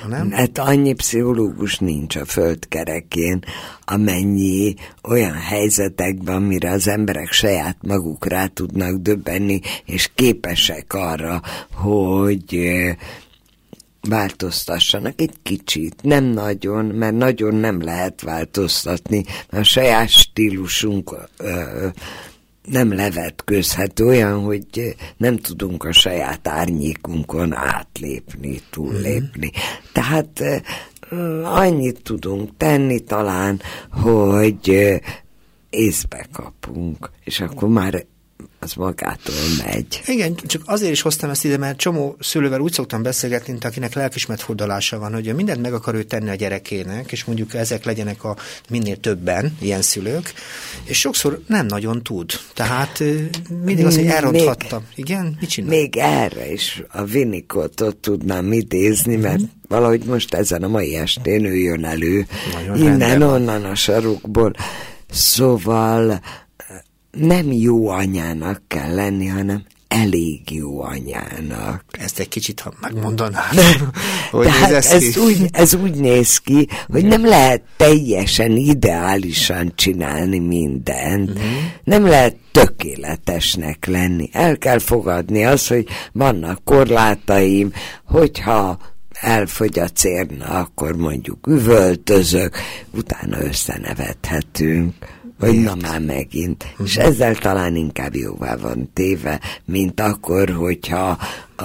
Nem? 0.08 0.30
Hát 0.30 0.58
annyi 0.58 0.92
pszichológus 0.92 1.78
nincs 1.78 2.16
a 2.16 2.24
földkerekén, 2.24 3.44
amennyi 3.84 4.74
olyan 5.02 5.34
helyzetekben, 5.34 6.34
amire 6.34 6.70
az 6.70 6.88
emberek 6.88 7.32
saját 7.32 7.76
maguk 7.82 8.26
rá 8.26 8.46
tudnak 8.46 8.96
döbbenni, 8.96 9.60
és 9.84 10.10
képesek 10.14 10.92
arra, 10.92 11.42
hogy 11.72 12.54
változtassanak 14.08 15.20
egy 15.20 15.34
kicsit, 15.42 16.02
nem 16.02 16.24
nagyon, 16.24 16.84
mert 16.84 17.16
nagyon 17.16 17.54
nem 17.54 17.82
lehet 17.82 18.20
változtatni, 18.20 19.24
mert 19.50 19.62
a 19.62 19.68
saját 19.68 20.08
stílusunk 20.08 21.16
ö, 21.36 21.86
nem 22.64 22.94
levetkőzhető, 22.94 24.06
olyan, 24.06 24.40
hogy 24.40 24.96
nem 25.16 25.36
tudunk 25.36 25.84
a 25.84 25.92
saját 25.92 26.48
árnyékunkon 26.48 27.54
átlépni, 27.54 28.60
túllépni. 28.70 29.46
Mm. 29.46 29.60
Tehát 29.92 30.42
annyit 31.42 32.02
tudunk 32.02 32.56
tenni 32.56 33.00
talán, 33.00 33.60
hogy 33.90 34.92
észbe 35.70 36.26
kapunk, 36.32 37.10
és 37.24 37.40
akkor 37.40 37.68
már 37.68 38.06
az 38.58 38.74
magától 38.74 39.34
megy. 39.66 40.00
Igen, 40.06 40.34
csak 40.34 40.62
azért 40.64 40.92
is 40.92 41.00
hoztam 41.00 41.30
ezt 41.30 41.44
ide, 41.44 41.56
mert 41.56 41.78
csomó 41.78 42.16
szülővel 42.20 42.60
úgy 42.60 42.72
szoktam 42.72 43.02
beszélgetni, 43.02 43.52
mint 43.52 43.64
akinek 43.64 43.94
lelkismert 43.94 44.40
fordulása 44.40 44.98
van, 44.98 45.12
hogy 45.12 45.34
mindent 45.34 45.60
meg 45.60 45.74
akar 45.74 45.94
ő 45.94 46.02
tenni 46.02 46.30
a 46.30 46.34
gyerekének, 46.34 47.12
és 47.12 47.24
mondjuk 47.24 47.54
ezek 47.54 47.84
legyenek 47.84 48.24
a 48.24 48.36
minél 48.68 48.96
többen, 48.96 49.56
ilyen 49.60 49.82
szülők, 49.82 50.32
és 50.84 50.98
sokszor 50.98 51.40
nem 51.46 51.66
nagyon 51.66 52.02
tud. 52.02 52.30
Tehát 52.54 53.02
mindig 53.64 53.84
azt, 53.84 53.96
hogy 53.96 54.06
elronthattam. 54.06 54.82
Igen? 54.94 55.36
Mit 55.40 55.48
csinál? 55.48 55.70
Még 55.70 55.96
erre 55.96 56.52
is 56.52 56.82
a 56.88 57.02
Winnicottot 57.02 57.96
tudnám 57.96 58.52
idézni, 58.52 59.16
mert 59.16 59.38
mm-hmm. 59.38 59.50
valahogy 59.68 60.04
most 60.04 60.34
ezen 60.34 60.62
a 60.62 60.68
mai 60.68 60.96
estén 60.96 61.44
ő 61.44 61.56
jön 61.56 61.84
elő, 61.84 62.26
innen-onnan 62.76 63.64
a 63.64 63.74
sarukból. 63.74 64.52
Szóval 65.10 66.20
nem 67.16 67.52
jó 67.52 67.88
anyának 67.88 68.62
kell 68.68 68.94
lenni, 68.94 69.26
hanem 69.26 69.64
elég 69.88 70.50
jó 70.50 70.82
anyának. 70.82 71.84
Ezt 71.90 72.18
egy 72.18 72.28
kicsit, 72.28 72.60
ha 72.60 72.72
megmondanám. 72.80 73.42
hogy 74.30 74.46
Tehát 74.46 74.70
ez, 74.70 74.86
ez, 74.86 75.16
úgy, 75.16 75.46
ez 75.52 75.74
úgy 75.74 75.94
néz 75.94 76.38
ki, 76.38 76.68
hogy 76.86 77.04
nem 77.04 77.26
lehet 77.26 77.62
teljesen 77.76 78.56
ideálisan 78.56 79.72
csinálni 79.74 80.38
mindent. 80.38 81.30
Uh-huh. 81.30 81.44
Nem 81.84 82.06
lehet 82.06 82.36
tökéletesnek 82.52 83.86
lenni. 83.86 84.28
El 84.32 84.58
kell 84.58 84.78
fogadni 84.78 85.44
az, 85.44 85.66
hogy 85.66 85.86
vannak 86.12 86.64
korlátaim, 86.64 87.72
hogyha 88.04 88.78
elfogy 89.20 89.78
a 89.78 89.88
cérna, 89.88 90.44
akkor 90.44 90.96
mondjuk 90.96 91.46
üvöltözök, 91.46 92.56
utána 92.92 93.42
összenevethetünk 93.42 94.94
hogy 95.38 95.62
na 95.62 95.74
már 95.74 96.00
megint. 96.00 96.64
Uh-huh. 96.70 96.86
És 96.86 96.96
ezzel 96.96 97.34
talán 97.34 97.76
inkább 97.76 98.14
jóvá 98.14 98.56
van 98.56 98.90
téve, 98.92 99.40
mint 99.64 100.00
akkor, 100.00 100.50
hogyha 100.50 101.18
a 101.56 101.64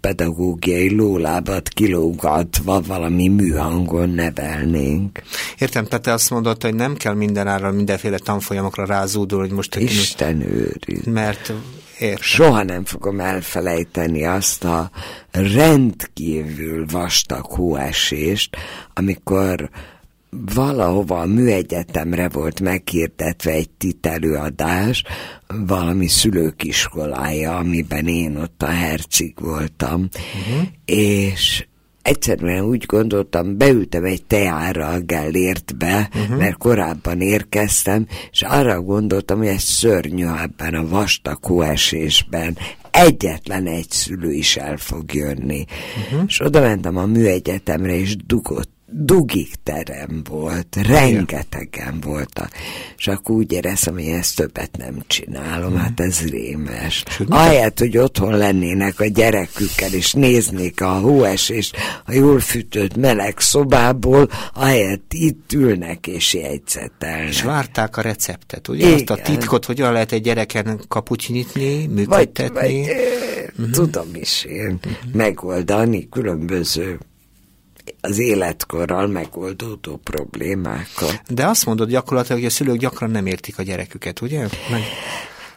pedagógiai 0.00 0.94
lólábat 0.94 1.68
kilógatva 1.68 2.80
valami 2.80 3.28
műhangon 3.28 4.10
nevelnénk. 4.10 5.22
Értem, 5.58 5.86
Pete 5.86 6.12
azt 6.12 6.30
mondott, 6.30 6.62
hogy 6.62 6.74
nem 6.74 6.94
kell 6.94 7.14
mindenára 7.14 7.70
mindenféle 7.70 8.18
tanfolyamokra 8.18 8.84
rázódulni, 8.84 9.46
hogy 9.46 9.56
most... 9.56 9.76
Isten 9.76 10.40
őriz. 10.40 11.04
Mert 11.04 11.52
Értem. 11.98 12.22
Soha 12.22 12.62
nem 12.62 12.84
fogom 12.84 13.20
elfelejteni 13.20 14.24
azt 14.24 14.64
a 14.64 14.90
rendkívül 15.30 16.86
vastag 16.90 17.46
hóesést, 17.46 18.56
amikor 18.94 19.70
valahova 20.30 21.20
a 21.20 21.26
műegyetemre 21.26 22.28
volt 22.28 22.60
meghirdetve 22.60 23.50
egy 23.50 23.70
titelőadás, 23.70 25.04
valami 25.66 26.06
szülőkiskolája, 26.06 27.56
amiben 27.56 28.06
én 28.06 28.36
ott 28.36 28.62
a 28.62 28.66
hercig 28.66 29.34
voltam, 29.40 30.08
uh-huh. 30.12 30.66
és 30.84 31.66
egyszerűen 32.02 32.64
úgy 32.64 32.84
gondoltam, 32.86 33.56
beültem 33.56 34.04
egy 34.04 34.22
teára 34.24 34.88
a 34.88 35.00
Gellértbe, 35.00 36.08
uh-huh. 36.14 36.38
mert 36.38 36.56
korábban 36.56 37.20
érkeztem, 37.20 38.06
és 38.30 38.42
arra 38.42 38.80
gondoltam, 38.80 39.38
hogy 39.38 39.46
ez 39.46 39.62
szörnyű 39.62 40.26
ebben 40.26 40.74
a 40.74 40.88
vastag 40.88 41.44
hóesésben 41.44 42.58
egyetlen 42.90 43.66
egy 43.66 43.90
szülő 43.90 44.32
is 44.32 44.56
el 44.56 44.76
fog 44.76 45.14
jönni. 45.14 45.64
Uh-huh. 46.04 46.22
És 46.26 46.40
oda 46.40 46.60
mentem 46.60 46.96
a 46.96 47.06
műegyetemre, 47.06 47.98
és 47.98 48.16
dugott 48.16 48.77
dugik 48.90 49.54
terem 49.62 50.22
volt, 50.28 50.76
rengetegen 50.86 52.00
voltak, 52.00 52.50
és 52.96 53.06
akkor 53.06 53.34
úgy 53.34 53.52
éreztem, 53.52 53.94
hogy 53.94 54.06
ezt 54.06 54.36
többet 54.36 54.76
nem 54.76 55.02
csinálom, 55.06 55.70
hmm. 55.70 55.78
hát 55.78 56.00
ez 56.00 56.20
rémes. 56.28 57.04
Ahelyett, 57.28 57.78
hogy 57.78 57.98
otthon 57.98 58.36
lennének 58.36 59.00
a 59.00 59.06
gyerekükkel, 59.06 59.92
és 59.92 60.12
néznék 60.12 60.80
a 60.80 60.98
hóesést 60.98 61.76
a 62.06 62.12
jól 62.12 62.40
fűtött 62.40 62.96
meleg 62.96 63.38
szobából, 63.38 64.28
ahelyett 64.54 65.12
itt 65.12 65.52
ülnek 65.52 66.06
és 66.06 66.34
jegyzetelnek. 66.34 67.28
És 67.28 67.42
várták 67.42 67.96
a 67.96 68.00
receptet, 68.00 68.68
ugye? 68.68 68.86
Igen. 68.86 68.92
Azt 68.94 69.10
a 69.10 69.22
titkot, 69.22 69.64
hogyan 69.64 69.92
lehet 69.92 70.12
egy 70.12 70.22
gyereken 70.22 70.80
kaput 70.88 71.28
nyitni, 71.28 71.86
működtetni. 71.86 72.60
Vagy, 72.60 72.86
vagy, 72.86 72.96
uh-huh. 73.58 73.70
Tudom 73.70 74.08
is 74.12 74.44
én 74.44 74.78
uh-huh. 74.84 75.12
megoldani 75.12 76.08
különböző 76.08 76.98
az 78.00 78.18
életkorral 78.18 79.06
megoldódó 79.06 79.96
problémákat. 79.96 81.22
De 81.28 81.46
azt 81.46 81.66
mondod 81.66 81.88
gyakorlatilag, 81.88 82.40
hogy 82.40 82.50
a 82.50 82.52
szülők 82.52 82.76
gyakran 82.76 83.10
nem 83.10 83.26
értik 83.26 83.58
a 83.58 83.62
gyereküket, 83.62 84.20
ugye? 84.20 84.40
Meg... 84.70 84.82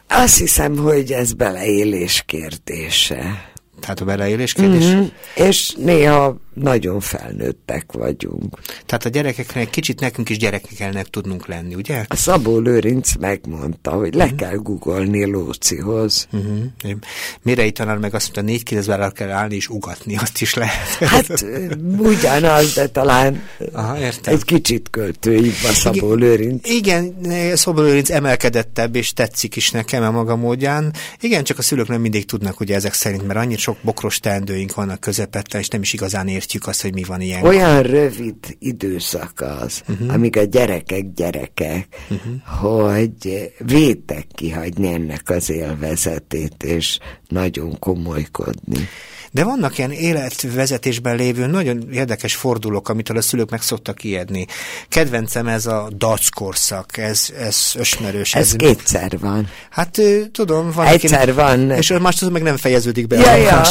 Azt 0.07 0.37
hiszem, 0.37 0.77
hogy 0.77 1.11
ez 1.11 1.33
beleélés 1.33 2.23
kérdése. 2.25 3.49
Tehát 3.79 3.99
a 3.99 4.05
beleélés 4.05 4.53
kérdés? 4.53 4.85
Mm-hmm. 4.85 5.05
És 5.35 5.73
néha 5.77 6.37
nagyon 6.53 6.99
felnőttek 6.99 7.91
vagyunk. 7.91 8.59
Tehát 8.85 9.05
a 9.05 9.09
gyerekeknek 9.09 9.69
kicsit 9.69 9.99
nekünk 9.99 10.29
is 10.29 10.37
gyerekeknek 10.37 11.07
tudnunk 11.07 11.47
lenni, 11.47 11.75
ugye? 11.75 12.05
A 12.07 12.15
Szabó 12.15 12.59
Lőrinc 12.59 13.15
megmondta, 13.19 13.91
hogy 13.91 14.13
le 14.13 14.25
mm. 14.31 14.35
kell 14.35 14.55
googolni 14.55 15.25
Lócihoz. 15.25 16.27
Mm-hmm. 16.35 16.93
Mire 17.41 17.65
itt 17.65 17.75
tanár 17.75 17.97
meg 17.97 18.13
azt 18.13 18.23
mondta, 18.23 18.51
négy 18.51 18.63
kérdezvára 18.63 19.09
kell 19.09 19.29
állni 19.29 19.55
és 19.55 19.67
ugatni, 19.67 20.17
azt 20.17 20.41
is 20.41 20.53
lehet. 20.53 20.87
Hát 20.87 21.45
ugyanaz, 21.97 22.73
de 22.73 22.87
talán 22.87 23.43
Aha, 23.71 23.99
értem. 23.99 24.33
egy 24.33 24.43
kicsit 24.43 24.89
költőibb 24.89 25.63
a 25.63 25.73
Szabó 25.73 26.13
Lőrinc. 26.13 26.69
Igen, 26.69 27.15
Szabó 27.53 27.81
Lőrinc 27.81 28.09
emelkedettebb, 28.09 28.95
és 28.95 29.13
tetszik 29.13 29.55
is 29.55 29.71
nekem 29.71 30.03
a 30.03 30.11
maga 30.11 30.35
módján. 30.35 30.93
Igen, 31.19 31.43
csak 31.43 31.57
a 31.57 31.61
szülők 31.61 31.87
nem 31.87 32.01
mindig 32.01 32.25
tudnak 32.25 32.59
ugye 32.59 32.75
ezek 32.75 32.93
szerint, 32.93 33.27
mert 33.27 33.39
annyit 33.39 33.57
sok 33.57 33.77
bokros 33.81 34.19
teendőink 34.19 34.73
vannak 34.73 34.99
közepette, 34.99 35.59
és 35.59 35.67
nem 35.67 35.81
is 35.81 35.93
igazán 35.93 36.27
ér 36.27 36.40
értjük 36.41 36.67
azt, 36.67 36.81
hogy 36.81 36.93
mi 36.93 37.03
van 37.03 37.21
ilyen. 37.21 37.43
Olyan 37.43 37.81
rövid 37.81 38.35
időszak 38.59 39.41
az, 39.41 39.83
uh-huh. 39.89 40.13
amíg 40.13 40.37
a 40.37 40.43
gyerekek 40.43 41.13
gyerekek, 41.13 41.87
uh-huh. 42.09 42.71
hogy 42.71 43.51
vétek 43.57 44.27
kihagyni 44.33 44.93
ennek 44.93 45.29
az 45.29 45.49
élvezetét, 45.49 46.63
és 46.63 46.99
nagyon 47.31 47.79
komolykodni. 47.79 48.89
De 49.33 49.43
vannak 49.43 49.77
ilyen 49.77 49.91
életvezetésben 49.91 51.15
lévő 51.15 51.45
nagyon 51.45 51.91
érdekes 51.91 52.35
fordulók, 52.35 52.89
amitől 52.89 53.17
a 53.17 53.21
szülők 53.21 53.49
meg 53.49 53.61
szoktak 53.61 54.03
ijedni. 54.03 54.45
Kedvencem 54.89 55.47
ez 55.47 55.65
a 55.65 55.89
dac 55.97 56.29
korszak, 56.29 56.97
ez, 56.97 57.29
ez 57.39 57.71
ösmerős. 57.75 58.35
Ez, 58.35 58.45
ez 58.45 58.53
kétszer 58.55 59.19
van. 59.19 59.49
Hát 59.69 60.01
tudom, 60.31 60.71
van. 60.71 60.85
Egyszer 60.85 61.29
akinek, 61.29 61.35
van. 61.35 61.71
És 61.71 61.91
az 61.91 62.27
meg 62.31 62.41
nem 62.41 62.57
fejeződik 62.57 63.07
be. 63.07 63.17
Ja, 63.17 63.35
ja. 63.35 63.61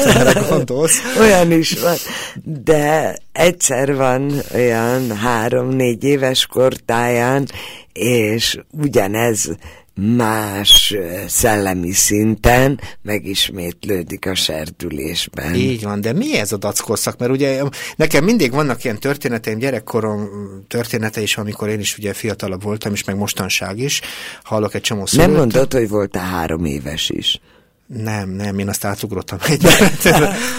gondolsz. 0.48 0.98
Olyan 1.20 1.52
is 1.52 1.80
van. 1.80 1.96
De 2.64 3.16
egyszer 3.32 3.94
van 3.94 4.32
olyan 4.54 5.16
három-négy 5.16 6.04
éves 6.04 6.46
kortáján, 6.46 7.48
és 7.92 8.58
ugyanez 8.70 9.50
más 10.00 10.94
szellemi 11.26 11.92
szinten 11.92 12.80
megismétlődik 13.02 14.26
a 14.26 14.34
serdülésben. 14.34 15.54
Így 15.54 15.82
van, 15.82 16.00
de 16.00 16.12
mi 16.12 16.38
ez 16.38 16.52
a 16.52 16.56
dackorszak? 16.56 17.18
Mert 17.18 17.32
ugye 17.32 17.62
nekem 17.96 18.24
mindig 18.24 18.52
vannak 18.52 18.84
ilyen 18.84 18.98
történeteim, 18.98 19.58
gyerekkorom 19.58 20.28
története 20.68 21.20
is, 21.20 21.36
amikor 21.36 21.68
én 21.68 21.80
is 21.80 21.98
ugye 21.98 22.12
fiatalabb 22.12 22.62
voltam, 22.62 22.92
és 22.92 23.04
meg 23.04 23.16
mostanság 23.16 23.78
is. 23.78 24.00
Hallok 24.42 24.74
egy 24.74 24.80
csomó 24.80 25.06
szót. 25.06 25.20
Nem 25.20 25.32
mondod, 25.32 25.72
hogy 25.72 25.88
voltál 25.88 26.26
három 26.26 26.64
éves 26.64 27.10
is. 27.10 27.40
Nem, 27.86 28.30
nem, 28.30 28.58
én 28.58 28.68
azt 28.68 28.84
átugrottam 28.84 29.38
egy 29.48 29.66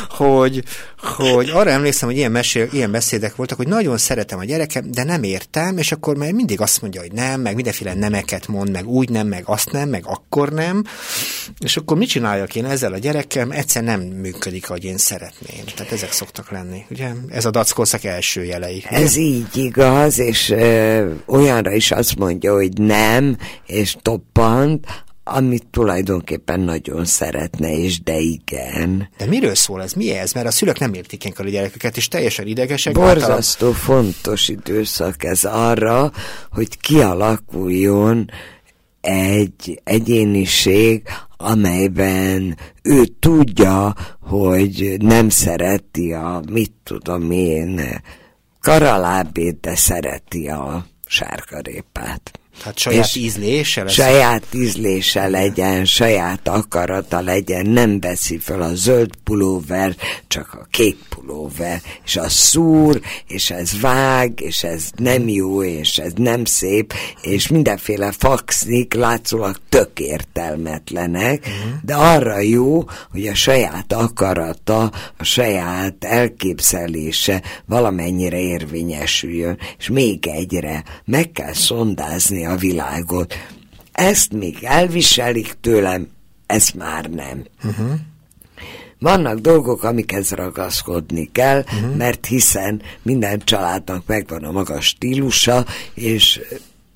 hogy, 0.09 0.63
hogy 0.99 1.49
arra 1.49 1.69
emlékszem, 1.69 2.09
hogy 2.09 2.17
ilyen, 2.17 2.31
mesél, 2.31 2.67
ilyen 2.71 2.91
beszédek 2.91 3.35
voltak, 3.35 3.57
hogy 3.57 3.67
nagyon 3.67 3.97
szeretem 3.97 4.39
a 4.39 4.43
gyerekem, 4.43 4.91
de 4.91 5.03
nem 5.03 5.23
értem, 5.23 5.77
és 5.77 5.91
akkor 5.91 6.17
már 6.17 6.31
mindig 6.31 6.61
azt 6.61 6.81
mondja, 6.81 7.01
hogy 7.01 7.11
nem, 7.11 7.41
meg 7.41 7.55
mindenféle 7.55 7.93
nemeket 7.93 8.47
mond, 8.47 8.71
meg 8.71 8.87
úgy 8.87 9.09
nem, 9.09 9.27
meg 9.27 9.43
azt 9.45 9.71
nem, 9.71 9.89
meg 9.89 10.03
akkor 10.05 10.49
nem, 10.51 10.83
és 11.59 11.77
akkor 11.77 11.97
mit 11.97 12.09
csináljak 12.09 12.55
én 12.55 12.65
ezzel 12.65 12.93
a 12.93 12.97
gyerekem? 12.97 13.51
Egyszer 13.51 13.83
nem 13.83 14.01
működik, 14.01 14.69
ahogy 14.69 14.83
én 14.83 14.97
szeretném. 14.97 15.65
Tehát 15.75 15.91
ezek 15.91 16.11
szoktak 16.11 16.51
lenni, 16.51 16.85
ugye? 16.89 17.11
Ez 17.27 17.45
a 17.45 17.51
dackorszak 17.51 18.03
első 18.03 18.43
jelei. 18.43 18.83
Ez 18.89 19.15
így 19.15 19.57
igaz, 19.57 20.19
és 20.19 20.49
ö, 20.49 21.11
olyanra 21.25 21.71
is 21.71 21.91
azt 21.91 22.15
mondja, 22.15 22.53
hogy 22.53 22.77
nem, 22.77 23.37
és 23.65 23.95
toppant, 24.01 24.85
amit 25.29 25.65
tulajdonképpen 25.71 26.59
nagyon 26.59 27.05
szeretne, 27.05 27.77
és 27.77 28.01
de 28.01 28.17
igen. 28.17 29.09
De 29.17 29.25
miről 29.25 29.55
szól 29.55 29.81
ez? 29.81 29.93
Mi 29.93 30.11
ez? 30.11 30.31
Mert 30.31 30.47
a 30.47 30.51
szülők 30.51 30.79
nem 30.79 30.93
értik 30.93 31.39
a 31.39 31.43
gyerekeket, 31.43 31.97
és 31.97 32.07
teljesen 32.07 32.47
idegesek. 32.47 32.93
Borzasztó 32.93 33.67
általán... 33.67 33.73
fontos 33.73 34.47
időszak 34.47 35.23
ez 35.23 35.43
arra, 35.43 36.11
hogy 36.51 36.77
kialakuljon 36.79 38.29
egy 39.01 39.81
egyéniség, 39.83 41.01
amelyben 41.37 42.57
ő 42.81 43.05
tudja, 43.19 43.93
hogy 44.21 44.95
nem 44.99 45.29
szereti 45.29 46.13
a, 46.13 46.41
mit 46.51 46.73
tudom 46.83 47.31
én, 47.31 48.01
karalábét, 48.59 49.59
de 49.59 49.75
szereti 49.75 50.47
a 50.47 50.85
sárgarépát. 51.05 52.36
Hát 52.63 52.77
saját 52.77 53.15
ízlése 53.15 53.83
lesz? 53.83 53.93
Saját 53.93 54.43
ízlése 54.53 55.27
legyen, 55.27 55.85
saját 55.85 56.47
akarata 56.47 57.21
legyen, 57.21 57.65
nem 57.65 57.99
veszi 57.99 58.37
fel 58.37 58.61
a 58.61 58.75
zöld 58.75 59.09
pulóver, 59.23 59.95
csak 60.27 60.53
a 60.53 60.67
kék 60.71 60.97
pulóver, 61.09 61.81
és 62.05 62.15
az 62.15 62.31
szúr, 62.31 63.01
és 63.27 63.51
ez 63.51 63.79
vág, 63.79 64.39
és 64.41 64.63
ez 64.63 64.89
nem 64.95 65.27
jó, 65.27 65.63
és 65.63 65.97
ez 65.97 66.11
nem 66.15 66.45
szép, 66.45 66.93
és 67.21 67.47
mindenféle 67.47 68.11
faxnik 68.11 68.93
látszólag 68.93 69.59
tök 69.69 69.99
értelmetlenek, 69.99 71.39
uh-huh. 71.39 71.81
de 71.81 71.95
arra 71.95 72.39
jó, 72.39 72.83
hogy 73.11 73.27
a 73.27 73.35
saját 73.35 73.93
akarata, 73.93 74.91
a 75.17 75.23
saját 75.23 76.03
elképzelése 76.03 77.41
valamennyire 77.65 78.39
érvényesüljön, 78.39 79.57
és 79.77 79.89
még 79.89 80.27
egyre 80.27 80.83
meg 81.05 81.31
kell 81.31 81.53
szondázni 81.53 82.45
a 82.47 82.55
világot. 82.55 83.33
Ezt 83.91 84.33
még 84.33 84.57
elviselik 84.61 85.55
tőlem, 85.61 86.07
ezt 86.45 86.75
már 86.75 87.09
nem. 87.09 87.43
Uh-huh. 87.63 87.91
Vannak 88.99 89.39
dolgok, 89.39 89.83
amikhez 89.83 90.31
ragaszkodni 90.31 91.29
kell, 91.31 91.59
uh-huh. 91.59 91.95
mert 91.95 92.25
hiszen 92.25 92.81
minden 93.01 93.39
családnak 93.43 94.03
megvan 94.05 94.43
a 94.43 94.51
maga 94.51 94.81
stílusa, 94.81 95.65
és 95.93 96.41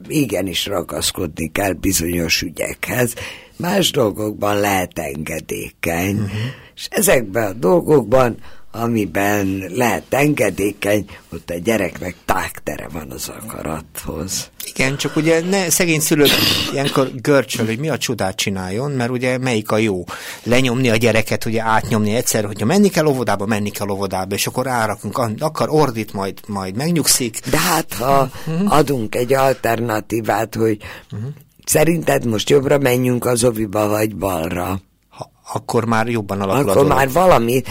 igenis 0.07 0.65
ragaszkodni 0.65 1.51
kell 1.51 1.73
bizonyos 1.73 2.41
ügyekhez. 2.41 3.13
Más 3.55 3.91
dolgokban 3.91 4.59
lehet 4.59 4.99
engedékeny, 4.99 6.15
uh-huh. 6.15 6.31
és 6.75 6.87
ezekben 6.89 7.47
a 7.47 7.53
dolgokban 7.53 8.37
amiben 8.71 9.65
lehet 9.69 10.03
engedékeny, 10.09 11.05
ott 11.33 11.49
a 11.49 11.57
gyereknek 11.57 12.15
tágtere 12.25 12.87
van 12.91 13.11
az 13.11 13.31
akarathoz. 13.41 14.49
Igen, 14.73 14.97
csak 14.97 15.15
ugye 15.15 15.41
ne, 15.49 15.69
szegény 15.69 15.99
szülők 15.99 16.29
ilyenkor 16.71 17.11
görcsöl, 17.21 17.65
hogy 17.65 17.79
mi 17.79 17.89
a 17.89 17.97
csodát 17.97 18.35
csináljon, 18.35 18.91
mert 18.91 19.09
ugye 19.09 19.37
melyik 19.37 19.71
a 19.71 19.77
jó. 19.77 20.03
Lenyomni 20.43 20.89
a 20.89 20.95
gyereket, 20.95 21.45
ugye 21.45 21.61
átnyomni 21.61 22.15
egyszer, 22.15 22.45
hogyha 22.45 22.65
menni 22.65 22.89
kell 22.89 23.05
óvodába, 23.05 23.45
menni 23.45 23.69
kell 23.69 23.89
óvodába, 23.89 24.35
és 24.35 24.47
akkor 24.47 24.67
árakunk, 24.67 25.21
akar 25.39 25.69
ordít, 25.69 26.13
majd, 26.13 26.39
majd 26.47 26.75
megnyugszik. 26.75 27.39
De 27.49 27.59
hát, 27.59 27.93
ha 27.93 28.29
uh-huh. 28.47 28.73
adunk 28.73 29.15
egy 29.15 29.33
alternatívát, 29.33 30.55
hogy 30.55 30.77
uh-huh. 31.11 31.29
szerinted 31.65 32.25
most 32.25 32.49
jobbra 32.49 32.77
menjünk 32.77 33.25
az 33.25 33.43
oviba, 33.43 33.87
vagy 33.87 34.15
balra? 34.15 34.79
Akkor 35.53 35.85
már 35.85 36.07
jobban 36.07 36.41
alakul 36.41 36.69
Akkor 36.69 36.85
már 36.85 37.11
valami 37.11 37.61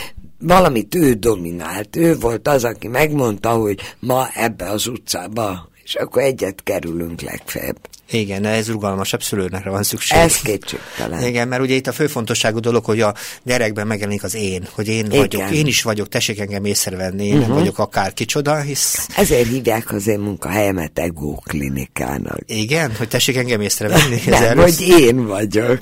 valamit 0.41 0.95
ő 0.95 1.13
dominált. 1.13 1.97
Ő 1.97 2.19
volt 2.19 2.49
az, 2.49 2.65
aki 2.65 2.89
megmondta, 2.89 3.51
hogy 3.51 3.81
ma 3.99 4.29
ebbe 4.35 4.71
az 4.71 4.87
utcába, 4.87 5.69
és 5.85 5.95
akkor 5.95 6.23
egyet 6.23 6.63
kerülünk 6.63 7.21
legfeljebb. 7.21 7.89
Igen, 8.11 8.45
ez 8.45 8.71
rugalmasabb 8.71 9.23
szülőnek 9.23 9.65
van 9.65 9.83
szükség. 9.83 10.19
Ez 10.19 10.37
kétségtelen. 10.37 11.23
Igen, 11.23 11.49
mert 11.49 11.63
ugye 11.63 11.75
itt 11.75 11.87
a 11.87 11.93
főfontosságú 11.93 12.59
dolog, 12.59 12.85
hogy 12.85 13.01
a 13.01 13.15
gyerekben 13.43 13.87
megjelenik 13.87 14.23
az 14.23 14.35
én, 14.35 14.69
hogy 14.73 14.89
én 14.89 15.05
Igen. 15.05 15.19
vagyok, 15.19 15.51
én 15.51 15.67
is 15.67 15.83
vagyok, 15.83 16.09
tessék 16.09 16.39
engem 16.39 16.65
észrevenni, 16.65 17.27
én 17.27 17.33
uh-huh. 17.33 17.49
nem 17.49 17.57
vagyok 17.57 17.79
akár 17.79 18.15
kicsoda, 18.15 18.61
hisz... 18.61 19.07
Ezért 19.17 19.49
hívják 19.49 19.93
az 19.93 20.07
én 20.07 20.19
munkahelyemet 20.19 20.99
ego 20.99 21.35
klinikának. 21.35 22.41
Igen, 22.47 22.95
hogy 22.97 23.09
tessék 23.09 23.37
engem 23.37 23.61
észrevenni. 23.61 24.21
nem, 24.27 24.59
hogy 24.59 24.81
én 24.81 25.27
vagyok. 25.27 25.81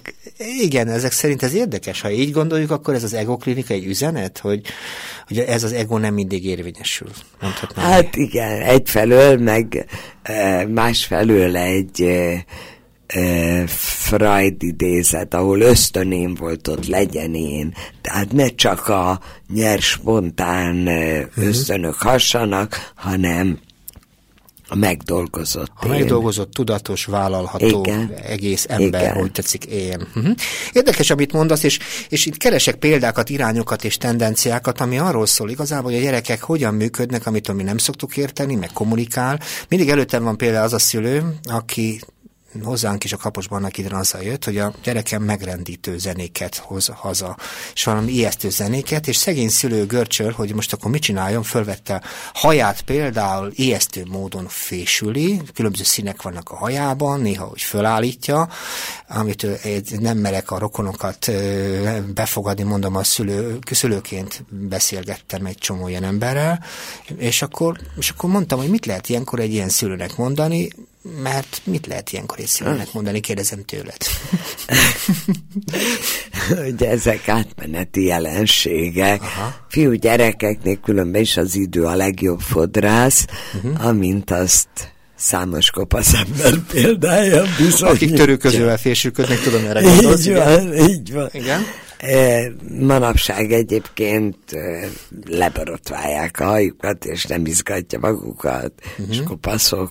Igen, 0.61 0.89
ezek 0.89 1.13
szerint 1.13 1.43
ez 1.43 1.55
érdekes. 1.55 2.01
Ha 2.01 2.11
így 2.11 2.33
gondoljuk, 2.33 2.71
akkor 2.71 2.95
ez 2.95 3.03
az 3.03 3.15
ego 3.15 3.37
klinika 3.37 3.75
egy 3.75 3.87
üzenet, 3.87 4.39
hogy, 4.39 4.61
hogy 5.29 5.39
ez 5.39 5.63
az 5.63 5.73
ego 5.73 5.99
nem 5.99 6.15
mindig 6.15 6.45
érvényesül. 6.45 7.09
Mondhatnám. 7.41 7.85
Hát 7.85 8.17
igen, 8.17 8.61
egyfelől, 8.61 9.39
meg 9.39 9.87
másfelől 10.69 11.57
egy 11.57 12.05
Freud 13.67 14.63
idézet, 14.63 15.35
ahol 15.35 15.61
ösztöném 15.61 16.35
volt 16.35 16.69
ott 16.69 16.87
legyen 16.87 17.35
én. 17.35 17.75
Tehát 18.01 18.33
ne 18.33 18.49
csak 18.49 18.89
a 18.89 19.21
nyers, 19.55 19.87
spontán 19.87 20.77
mhm. 20.77 21.47
ösztönök 21.47 21.95
hassanak, 21.95 22.93
hanem 22.95 23.59
a 24.69 24.77
megdolgozott. 24.77 25.73
A 25.75 25.85
én. 25.85 25.91
megdolgozott, 25.91 26.51
tudatos, 26.51 27.05
vállalható 27.05 27.81
Igen. 27.85 28.13
egész 28.27 28.67
ember, 28.69 29.03
Igen. 29.03 29.15
hogy 29.15 29.33
tetszik 29.33 29.65
én. 29.65 30.07
Uh-huh. 30.15 30.35
Érdekes, 30.73 31.11
amit 31.11 31.33
mondasz, 31.33 31.63
és, 31.63 31.79
és 32.09 32.27
itt 32.27 32.37
keresek 32.37 32.75
példákat, 32.75 33.29
irányokat 33.29 33.85
és 33.85 33.97
tendenciákat, 33.97 34.81
ami 34.81 34.99
arról 34.99 35.27
szól 35.27 35.51
igazából, 35.51 35.91
hogy 35.91 36.01
a 36.01 36.03
gyerekek 36.03 36.43
hogyan 36.43 36.75
működnek, 36.75 37.27
amit 37.27 37.53
mi 37.53 37.63
nem 37.63 37.79
szoktuk 37.79 38.17
érteni, 38.17 38.55
meg 38.55 38.71
kommunikál. 38.73 39.41
Mindig 39.69 39.89
előttem 39.89 40.23
van 40.23 40.37
például 40.37 40.65
az 40.65 40.73
a 40.73 40.79
szülő, 40.79 41.35
aki 41.43 42.01
hozzánk 42.63 43.05
is 43.05 43.13
a 43.13 43.17
kaposban 43.17 43.59
annak 43.59 43.79
idején 43.79 43.99
azzal 43.99 44.23
jött, 44.23 44.45
hogy 44.45 44.59
a 44.59 44.73
gyerekem 44.83 45.23
megrendítő 45.23 45.99
zenéket 45.99 46.57
hoz 46.57 46.87
haza, 46.87 47.37
és 47.75 47.85
valami 47.85 48.13
ijesztő 48.13 48.51
zenéket, 48.51 49.09
és 49.09 49.17
szegény 49.17 49.49
szülő 49.49 49.87
görcsöl, 49.87 50.33
hogy 50.33 50.55
most 50.55 50.73
akkor 50.73 50.91
mit 50.91 51.03
csináljon, 51.03 51.43
fölvette 51.43 52.03
haját 52.33 52.81
például 52.83 53.53
ijesztő 53.55 54.05
módon 54.09 54.47
fésüli, 54.49 55.41
különböző 55.55 55.85
színek 55.85 56.23
vannak 56.23 56.51
a 56.51 56.57
hajában, 56.57 57.21
néha 57.21 57.45
hogy 57.45 57.63
fölállítja, 57.63 58.49
amit 59.09 59.47
nem 60.01 60.19
merek 60.19 60.51
a 60.51 60.59
rokonokat 60.59 61.31
befogadni, 62.15 62.63
mondom 62.63 62.97
a 62.97 63.05
szülő, 63.05 63.59
szülőként 63.71 64.45
beszélgettem 64.49 65.47
egy 65.47 65.59
csomó 65.59 65.89
ilyen 65.89 66.05
emberrel, 66.05 66.65
és 67.17 67.43
akkor, 67.43 67.81
és 67.97 68.11
akkor 68.11 68.31
mondtam, 68.31 68.59
hogy 68.59 68.71
mit 68.71 68.87
lehet 68.87 69.09
ilyenkor 69.09 69.41
egy 69.41 69.53
ilyen 69.53 69.69
szülőnek 69.69 70.17
mondani, 70.17 70.69
mert 71.23 71.61
mit 71.65 71.87
lehet 71.87 72.13
ilyenkor 72.13 72.39
egy 72.39 72.47
szülőnek 72.47 72.93
mondani, 72.93 73.21
kérdezem 73.21 73.65
tőled. 73.65 73.97
hogy 76.65 76.83
ezek 76.83 77.29
átmeneti 77.29 78.05
jelenségek. 78.05 79.23
Aha. 79.23 79.55
Fiú 79.69 79.93
gyerekeknél 79.93 80.77
különben 80.77 81.21
is 81.21 81.37
az 81.37 81.55
idő 81.55 81.85
a 81.85 81.95
legjobb 81.95 82.41
fodrász, 82.41 83.27
uh-huh. 83.55 83.87
amint 83.87 84.31
azt 84.31 84.69
számos 85.17 85.71
kopasz 85.71 86.15
ember 86.15 86.59
példája 86.73 87.45
bizony. 87.59 87.89
Akik 87.91 88.15
törőközővel 88.15 88.79
fésülködnek, 88.79 89.41
tudom 89.41 89.65
erre 89.65 89.81
gondolsz. 89.81 90.27
Így 90.27 90.35
van, 90.35 90.75
így 90.89 91.13
van. 91.13 91.29
Igen? 91.33 91.63
E, 91.99 92.53
manapság 92.81 93.53
egyébként 93.53 94.37
e, 94.53 94.89
leborotválják 95.27 96.41
a 96.41 96.45
hajukat, 96.45 97.05
és 97.05 97.25
nem 97.25 97.47
izgatja 97.47 97.99
magukat, 97.99 98.73
uh-huh. 98.99 99.07
és 99.11 99.23
kopaszok 99.25 99.91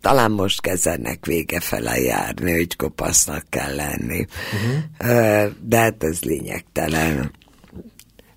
talán 0.00 0.30
most 0.30 0.60
kezdenek 0.60 1.26
vége 1.26 1.60
fele 1.60 2.00
járni, 2.00 2.52
hogy 2.52 2.76
kopasznak 2.76 3.44
kell 3.48 3.74
lenni. 3.74 4.26
Uh-huh. 4.52 5.52
De 5.60 5.76
hát 5.78 6.04
ez 6.04 6.22
lényegtelen. 6.22 7.30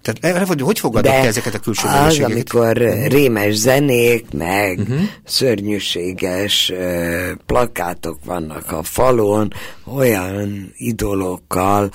Tehát 0.01 0.47
hogy, 0.47 0.61
hogy 0.61 0.79
fogadod 0.79 1.11
ki 1.11 1.27
ezeket 1.27 1.53
a 1.53 1.59
külső 1.59 1.87
az, 1.87 2.19
amikor 2.19 2.77
uh-huh. 2.77 3.07
rémes 3.07 3.55
zenék, 3.55 4.25
meg 4.33 4.79
uh-huh. 4.79 4.99
szörnyűséges 5.23 6.69
uh, 6.69 7.29
plakátok 7.45 8.19
vannak 8.25 8.71
a 8.71 8.83
falon, 8.83 9.53
olyan 9.85 10.73
idolokkal, 10.77 11.91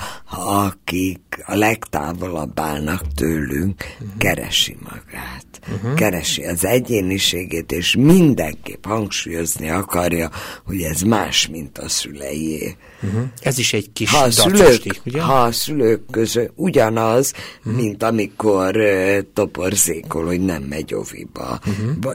akik 0.46 1.42
a 1.46 1.54
legtávolabb 1.54 2.60
állnak 2.60 3.02
tőlünk, 3.14 3.84
uh-huh. 3.94 4.16
keresi 4.18 4.76
magát. 4.82 5.44
Uh-huh. 5.74 5.94
Keresi 5.94 6.44
az 6.44 6.64
egyéniségét, 6.64 7.72
és 7.72 7.96
mindenképp 7.98 8.84
hangsúlyozni 8.84 9.70
akarja, 9.70 10.30
hogy 10.64 10.82
ez 10.82 11.00
más, 11.00 11.48
mint 11.48 11.78
a 11.78 11.88
szüleié. 11.88 12.76
Uh-huh. 13.02 13.22
Ez 13.40 13.58
is 13.58 13.72
egy 13.72 13.92
kis 13.92 14.10
ha 14.10 14.18
a 14.18 14.30
szülők, 14.30 15.00
ugye? 15.04 15.22
Ha 15.22 15.42
a 15.42 15.52
szülők 15.52 16.10
között 16.10 16.52
ugyanaz, 16.54 17.32
uh-huh. 17.58 17.82
mint 17.82 17.95
amikor 18.02 18.76
uh, 18.76 19.18
toporzékol, 19.34 20.24
hogy 20.24 20.40
nem 20.40 20.62
megy 20.62 20.94
oviba, 20.94 21.60
uh-huh. 21.66 22.14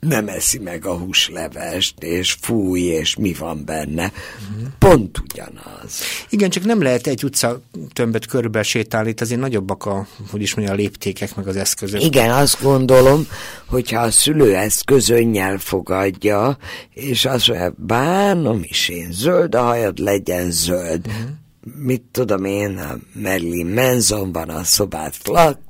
nem 0.00 0.28
eszi 0.28 0.58
meg 0.58 0.86
a 0.86 0.98
húslevest, 0.98 2.02
és 2.02 2.36
fúj, 2.40 2.80
és 2.80 3.16
mi 3.16 3.32
van 3.32 3.64
benne. 3.64 4.12
Uh-huh. 4.12 4.68
Pont 4.78 5.18
ugyanaz. 5.18 6.00
Igen, 6.28 6.50
csak 6.50 6.64
nem 6.64 6.82
lehet 6.82 7.06
egy 7.06 7.24
utca 7.24 7.60
tömböt 7.92 8.26
körbe 8.26 8.62
sétálni, 8.62 9.08
itt 9.08 9.20
azért 9.20 9.40
nagyobbak 9.40 9.84
a, 9.84 10.06
hogy 10.30 10.42
is 10.42 10.54
mondja, 10.54 10.74
a 10.74 10.76
léptékek, 10.76 11.36
meg 11.36 11.46
az 11.46 11.56
eszközök. 11.56 12.04
Igen, 12.04 12.30
azt 12.30 12.62
gondolom, 12.62 13.26
hogyha 13.66 14.00
a 14.00 14.10
szülő 14.10 14.54
ezt 14.54 14.84
közönnyel 14.84 15.58
fogadja, 15.58 16.58
és 16.90 17.24
azt 17.24 17.48
mondja, 17.48 17.74
bánom 17.76 18.60
is 18.62 18.88
én, 18.88 19.12
zöld 19.12 19.54
a 19.54 19.62
hajad, 19.62 19.98
legyen 19.98 20.50
zöld. 20.50 21.06
Uh-huh 21.06 21.38
mit 21.76 22.02
tudom 22.12 22.44
én, 22.44 22.78
a 22.78 22.96
Merlin 23.12 23.66
Manson 23.66 24.32
van 24.32 24.48
a 24.48 24.64
szobát 24.64 25.14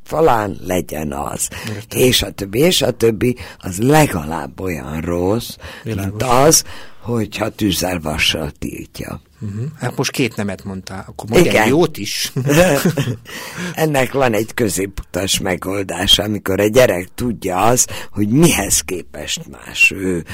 falán, 0.05 0.57
legyen 0.61 1.13
az. 1.13 1.49
Értem. 1.69 2.01
És 2.01 2.23
a 2.23 2.31
többi, 2.31 2.59
és 2.59 2.83
a 2.83 2.91
többi, 2.91 3.37
az 3.59 3.79
legalább 3.79 4.61
olyan 4.61 5.01
rossz, 5.01 5.57
Világos. 5.83 6.11
mint 6.11 6.23
az, 6.23 6.65
hogyha 7.01 7.49
tűzelvassal 7.49 8.51
tiltja. 8.59 9.21
Uh-huh. 9.41 9.65
Hát 9.79 9.97
most 9.97 10.11
két 10.11 10.37
nemet 10.37 10.65
mondtál, 10.65 11.05
akkor 11.09 11.29
mondj 11.29 11.49
Igen. 11.49 11.63
egy 11.63 11.69
jót 11.69 11.99
is. 11.99 12.33
Ennek 13.75 14.13
van 14.13 14.33
egy 14.33 14.55
középutas 14.55 15.39
megoldása, 15.39 16.23
amikor 16.23 16.61
egy 16.61 16.73
gyerek 16.73 17.09
tudja 17.15 17.63
az, 17.63 17.87
hogy 18.13 18.29
mihez 18.29 18.81
képest 18.81 19.49
más 19.51 19.91
ő 19.91 20.25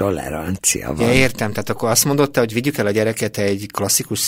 tolerancia 0.00 0.94
van. 0.94 1.06
Ja, 1.06 1.12
értem, 1.12 1.50
tehát 1.50 1.68
akkor 1.68 1.88
azt 1.88 2.04
mondotta, 2.04 2.40
hogy 2.40 2.52
vigyük 2.52 2.76
el 2.76 2.86
a 2.86 2.90
gyereket 2.90 3.38
egy 3.38 3.66
klasszikus 3.72 4.20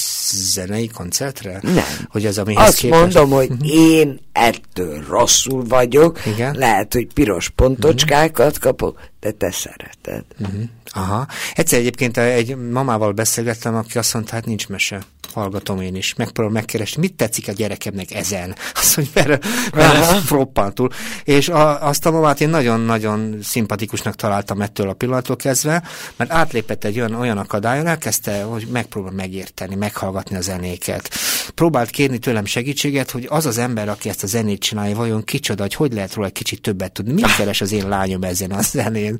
zenei 0.52 0.88
koncertre? 0.88 1.58
Nem. 1.62 1.84
Hogy 2.08 2.26
az, 2.26 2.38
amihez 2.38 2.68
azt 2.68 2.78
képest... 2.78 3.00
mondom, 3.00 3.30
hogy 3.30 3.48
mhm. 3.48 3.64
én 3.64 4.20
ettől 4.32 5.04
rosszul 5.08 5.64
vagyok, 5.64 6.26
Igen? 6.26 6.54
lehet, 6.54 6.92
hogy 6.92 7.06
piros 7.14 7.48
pontocskákat 7.48 8.58
kapok, 8.58 9.00
de 9.22 9.30
te 9.30 9.50
szereted. 9.50 10.24
Uh-huh. 10.38 10.62
Aha. 10.84 11.26
Egyszer 11.54 11.78
egyébként 11.78 12.16
egy 12.16 12.56
mamával 12.56 13.12
beszélgettem, 13.12 13.74
aki 13.74 13.98
azt 13.98 14.14
mondta, 14.14 14.34
hát 14.34 14.46
nincs 14.46 14.68
mese. 14.68 15.02
Hallgatom 15.32 15.80
én 15.80 15.94
is. 15.94 16.14
Megpróbálom 16.14 16.52
megkeresni, 16.52 17.00
mit 17.00 17.14
tetszik 17.14 17.48
a 17.48 17.52
gyerekemnek 17.52 18.14
ezen. 18.14 18.54
Azt 18.80 18.96
mondja, 18.96 19.22
mert, 19.24 19.44
mert 19.74 20.28
roppantul. 20.28 20.88
És 21.24 21.48
a, 21.48 21.86
azt 21.86 22.06
a 22.06 22.10
mamát 22.10 22.40
én 22.40 22.48
nagyon-nagyon 22.48 23.38
szimpatikusnak 23.42 24.14
találtam 24.14 24.60
ettől 24.60 24.88
a 24.88 24.92
pillanattól 24.92 25.36
kezdve, 25.36 25.82
mert 26.16 26.32
átlépett 26.32 26.84
egy 26.84 26.98
olyan, 26.98 27.14
olyan 27.14 27.38
akadályon, 27.38 27.86
elkezdte, 27.86 28.42
hogy 28.42 28.66
megpróbál 28.72 29.12
megérteni, 29.12 29.74
meghallgatni 29.74 30.36
a 30.36 30.40
zenéket. 30.40 31.10
Próbált 31.54 31.90
kérni 31.90 32.18
tőlem 32.18 32.44
segítséget, 32.44 33.10
hogy 33.10 33.26
az 33.30 33.46
az 33.46 33.58
ember, 33.58 33.88
aki 33.88 34.08
ezt 34.08 34.22
a 34.22 34.26
zenét 34.26 34.60
csinálja, 34.60 34.96
vajon 34.96 35.24
kicsoda, 35.24 35.62
hogy 35.62 35.74
hogy 35.74 35.92
lehet 35.92 36.14
róla 36.14 36.26
egy 36.26 36.32
kicsit 36.32 36.62
többet 36.62 36.92
tudni. 36.92 37.12
Mit 37.12 37.36
keres 37.36 37.60
az 37.60 37.72
én 37.72 37.88
lányom 37.88 38.22
ezen 38.22 38.50
a 38.50 38.62
zenén? 38.62 39.11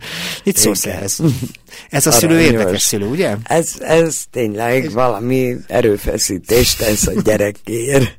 Mit 0.45 0.57
szólsz 0.57 0.87
ehhez? 0.87 1.19
Ez 1.91 2.07
a 2.07 2.11
szülő 2.11 2.35
Aranyos. 2.35 2.53
érdekes 2.53 2.83
szülő, 2.83 3.07
ugye? 3.07 3.37
Ez, 3.45 3.75
ez 3.81 4.23
tényleg 4.31 4.91
valami 4.91 5.57
erőfeszítést 5.67 6.79
tesz 6.79 7.07
a 7.07 7.13
gyerekért. 7.25 8.19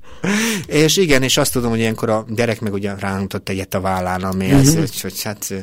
És 0.66 0.98
igen, 0.98 1.24
és 1.24 1.38
azt 1.38 1.52
tudom, 1.52 1.70
hogy 1.70 1.80
ilyenkor 1.80 2.10
a 2.10 2.26
gyerek 2.30 2.62
meg 2.62 2.74
ugye 2.74 2.96
rámutott 3.00 3.50
egyet 3.50 3.74
a 3.74 3.82
vállán, 3.82 4.24
ami 4.24 4.46
uh-huh. 4.46 4.60
az, 4.60 4.76
hogy, 4.76 5.02
hogy 5.02 5.22
hát 5.22 5.54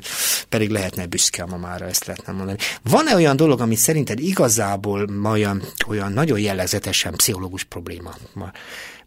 pedig 0.49 0.71
lehetne 0.71 1.07
büszke 1.07 1.43
a 1.43 1.47
mamára, 1.47 1.87
ezt 1.87 2.05
lehetne 2.05 2.33
mondani. 2.33 2.59
Van-e 2.83 3.15
olyan 3.15 3.37
dolog, 3.37 3.61
ami 3.61 3.75
szerinted 3.75 4.21
igazából 4.21 5.11
olyan, 5.25 5.63
olyan 5.89 6.13
nagyon 6.13 6.39
jellegzetesen 6.39 7.13
pszichológus 7.13 7.65
probléma? 7.65 8.15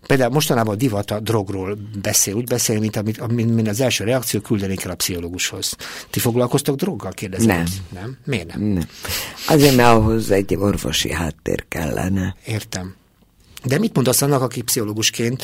Például 0.07 0.31
mostanában 0.31 0.73
a 0.73 0.77
divat 0.77 1.11
a 1.11 1.19
drogról 1.19 1.77
beszél, 2.01 2.33
úgy 2.33 2.47
beszél, 2.47 2.79
mint, 2.79 2.95
amit, 2.95 3.53
mint, 3.55 3.67
az 3.67 3.81
első 3.81 4.03
reakció 4.03 4.39
küldenék 4.39 4.83
el 4.83 4.91
a 4.91 4.95
pszichológushoz. 4.95 5.75
Ti 6.09 6.19
foglalkoztok 6.19 6.75
droggal, 6.75 7.11
kérdezem? 7.11 7.47
Nem. 7.47 7.65
Nem? 7.89 8.17
Miért 8.25 8.47
nem? 8.47 8.61
nem. 8.61 8.87
Azért, 9.47 9.75
mert 9.75 9.89
ahhoz 9.89 10.31
egy 10.31 10.55
orvosi 10.55 11.11
háttér 11.13 11.65
kellene. 11.67 12.35
Értem. 12.45 12.95
De 13.63 13.79
mit 13.79 13.95
mondasz 13.95 14.21
annak, 14.21 14.41
aki 14.41 14.61
pszichológusként, 14.61 15.43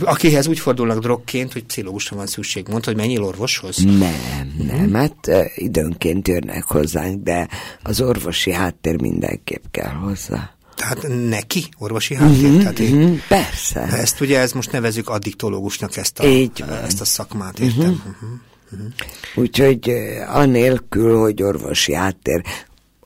akihez 0.00 0.46
úgy 0.46 0.58
fordulnak 0.58 0.98
drogként, 0.98 1.52
hogy 1.52 1.64
pszichológusra 1.64 2.16
van 2.16 2.26
szükség? 2.26 2.68
Mondta, 2.68 2.90
hogy 2.90 2.98
mennyi 2.98 3.18
orvoshoz? 3.18 3.76
Nem, 3.76 4.54
nem, 4.66 4.94
hát 4.94 5.30
időnként 5.54 6.28
jönnek 6.28 6.64
hozzánk, 6.64 7.22
de 7.22 7.48
az 7.82 8.00
orvosi 8.00 8.52
háttér 8.52 9.00
mindenképp 9.00 9.64
kell 9.70 9.92
hozzá. 9.92 10.52
Tehát 10.76 11.06
neki 11.28 11.64
orvosi 11.78 12.14
háttér? 12.14 12.44
Uh-huh, 12.44 12.58
Tehát 12.58 12.78
uh-huh, 12.78 13.18
persze. 13.28 13.80
Ezt 13.80 14.20
ugye 14.20 14.38
ez 14.38 14.52
most 14.52 14.72
nevezük 14.72 15.08
addiktológusnak 15.08 15.96
ezt 15.96 16.18
a, 16.18 16.26
Így 16.26 16.64
ezt 16.84 17.00
a 17.00 17.04
szakmát, 17.04 17.58
értem. 17.58 17.90
Uh-huh. 17.90 18.28
Uh-huh. 18.70 18.88
Úgyhogy 19.34 19.92
anélkül, 20.28 21.18
hogy 21.18 21.42
orvosi 21.42 21.94
háttér, 21.94 22.42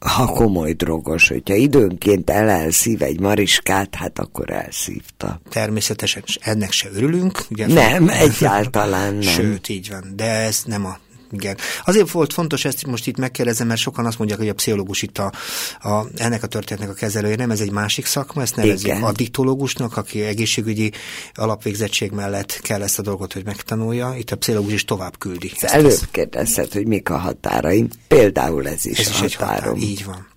ha 0.05 0.27
komoly 0.27 0.73
drogos, 0.73 1.29
hogyha 1.29 1.55
időnként 1.55 2.31
elszív 2.31 3.03
egy 3.03 3.21
mariskát, 3.21 3.95
hát 3.95 4.19
akkor 4.19 4.51
elszívta. 4.51 5.41
Természetesen 5.49 6.23
ennek 6.41 6.73
se 6.73 6.89
örülünk. 6.95 7.45
Ugye 7.51 7.67
nem, 7.67 8.09
egyáltalán 8.09 9.15
nem. 9.15 9.23
Sőt, 9.23 9.69
így 9.69 9.89
van, 9.91 10.13
de 10.17 10.25
ez 10.25 10.63
nem 10.67 10.87
a 10.87 10.99
igen. 11.33 11.57
Azért 11.85 12.11
volt 12.11 12.33
fontos 12.33 12.65
ezt 12.65 12.87
most 12.87 13.07
itt 13.07 13.17
megkérdezem, 13.17 13.67
mert 13.67 13.81
sokan 13.81 14.07
azt 14.07 14.19
mondják, 14.19 14.39
hogy 14.41 14.49
a 14.49 14.55
pszichológus 14.55 15.03
itt 15.03 15.19
a, 15.19 15.33
a, 15.81 16.05
ennek 16.17 16.43
a 16.43 16.47
történetnek 16.47 16.91
a 16.91 16.95
kezelője, 16.95 17.37
nem 17.37 17.51
ez 17.51 17.61
egy 17.61 17.71
másik 17.71 18.07
szakma, 18.07 18.43
ezt 18.43 18.57
nevezik 18.57 18.87
Igen. 18.87 19.03
addiktológusnak, 19.03 19.97
aki 19.97 20.23
egészségügyi 20.23 20.93
alapvégzettség 21.35 22.11
mellett 22.11 22.61
kell 22.63 22.83
ezt 22.83 22.99
a 22.99 23.03
dolgot, 23.03 23.33
hogy 23.33 23.45
megtanulja. 23.45 24.15
Itt 24.19 24.31
a 24.31 24.37
pszichológus 24.37 24.73
is 24.73 24.85
tovább 24.85 25.19
küldi. 25.19 25.53
Előbb 25.61 26.01
kérdezted, 26.11 26.73
hogy 26.73 26.87
mik 26.87 27.11
a 27.11 27.17
határaim. 27.17 27.89
Például 28.09 28.69
ez 28.69 28.85
is, 28.85 28.99
ez 28.99 29.09
is 29.09 29.21
egy 29.21 29.35
határ. 29.35 29.73
Így 29.77 30.05
van. 30.05 30.31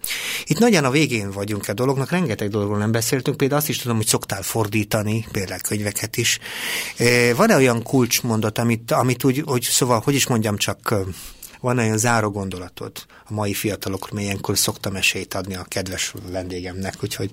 Itt 0.45 0.59
nagyon 0.59 0.83
a 0.83 0.89
végén 0.89 1.31
vagyunk 1.31 1.67
a 1.67 1.73
dolognak, 1.73 2.11
rengeteg 2.11 2.49
dologról 2.49 2.77
nem 2.77 2.91
beszéltünk, 2.91 3.37
például 3.37 3.59
azt 3.59 3.69
is 3.69 3.77
tudom, 3.77 3.97
hogy 3.97 4.07
szoktál 4.07 4.41
fordítani, 4.41 5.27
például 5.31 5.59
könyveket 5.59 6.17
is. 6.17 6.39
Van-e 7.35 7.55
olyan 7.55 7.83
kulcsmondat, 7.83 8.57
amit, 8.57 8.91
amit 8.91 9.23
úgy, 9.23 9.43
hogy 9.45 9.63
szóval, 9.63 10.01
hogy 10.03 10.15
is 10.15 10.27
mondjam, 10.27 10.57
csak 10.57 10.93
van 11.59 11.77
olyan 11.77 11.97
záró 11.97 12.29
gondolatod 12.29 12.91
a 13.27 13.33
mai 13.33 13.53
fiatalokról, 13.53 14.09
mert 14.13 14.25
ilyenkor 14.25 14.57
szoktam 14.57 14.95
esélyt 14.95 15.33
adni 15.33 15.55
a 15.55 15.65
kedves 15.67 16.13
vendégemnek, 16.31 16.93
úgyhogy... 17.03 17.29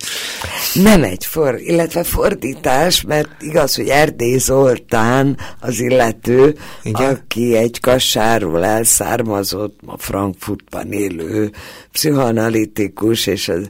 Nem 0.74 1.02
egy 1.02 1.26
for, 1.26 1.60
illetve 1.60 2.04
fordítás, 2.04 3.02
mert 3.02 3.42
igaz, 3.42 3.74
hogy 3.74 3.88
Erdély 3.88 4.38
Zoltán 4.38 5.38
az 5.60 5.80
illető, 5.80 6.56
Igen? 6.82 7.10
aki 7.10 7.56
egy 7.56 7.80
kassáról 7.80 8.64
elszármazott, 8.64 9.80
a 9.86 9.98
Frankfurtban 9.98 10.92
élő 10.92 11.52
pszichoanalitikus, 11.92 13.26
és 13.26 13.48
az 13.48 13.68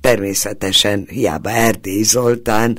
természetesen 0.00 1.06
hiába 1.10 1.50
Erdély 1.50 2.02
Zoltán 2.02 2.78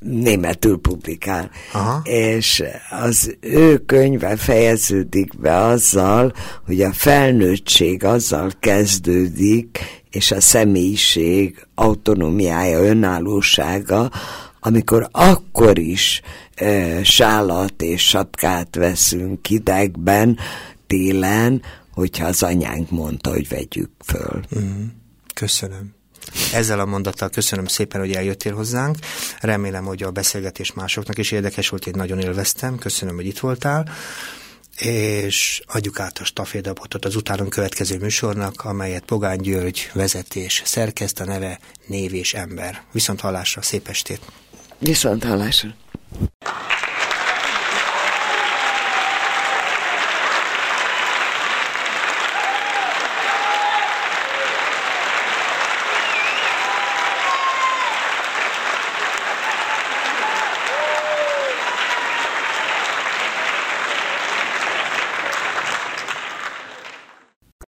németül 0.00 0.78
publikál. 0.78 1.50
Aha. 1.72 2.00
És 2.04 2.62
az 2.90 3.36
ő 3.40 3.78
könyve 3.78 4.36
fejeződik 4.36 5.40
be 5.40 5.56
azzal, 5.56 6.32
hogy 6.66 6.82
a 6.82 6.92
felnőttség 6.92 8.04
azzal 8.04 8.50
kezdődik, 8.60 9.78
és 10.10 10.30
a 10.30 10.40
személyiség 10.40 11.66
autonómiája, 11.74 12.78
önállósága, 12.78 14.10
amikor 14.60 15.08
akkor 15.12 15.78
is 15.78 16.20
e, 16.54 17.04
sálat 17.04 17.82
és 17.82 18.02
sapkát 18.02 18.74
veszünk 18.74 19.50
idegben, 19.50 20.38
télen, 20.86 21.62
hogyha 21.92 22.26
az 22.26 22.42
anyánk 22.42 22.90
mondta, 22.90 23.30
hogy 23.30 23.48
vegyük 23.48 23.90
föl. 24.04 24.40
Mm, 24.58 24.84
köszönöm. 25.34 25.95
Ezzel 26.52 26.80
a 26.80 26.84
mondattal 26.84 27.28
köszönöm 27.28 27.66
szépen, 27.66 28.00
hogy 28.00 28.12
eljöttél 28.12 28.54
hozzánk. 28.54 28.96
Remélem, 29.40 29.84
hogy 29.84 30.02
a 30.02 30.10
beszélgetés 30.10 30.72
másoknak 30.72 31.18
is 31.18 31.30
érdekes 31.30 31.68
volt, 31.68 31.86
én 31.86 31.94
nagyon 31.96 32.18
élveztem. 32.18 32.78
Köszönöm, 32.78 33.14
hogy 33.14 33.26
itt 33.26 33.38
voltál 33.38 33.88
és 34.78 35.62
adjuk 35.66 36.00
át 36.00 36.18
a 36.18 36.24
stafédabotot 36.24 37.04
az 37.04 37.16
utánunk 37.16 37.50
következő 37.50 37.98
műsornak, 37.98 38.64
amelyet 38.64 39.04
Pogány 39.04 39.40
György 39.40 39.90
vezetés 39.92 40.62
szerkeszt, 40.64 41.20
a 41.20 41.24
neve 41.24 41.58
Név 41.86 42.14
és 42.14 42.34
Ember. 42.34 42.82
Viszont 42.92 43.20
hallásra, 43.20 43.62
szép 43.62 43.88
estét! 43.88 44.20
Viszont 44.78 45.24
hallásra! 45.24 45.74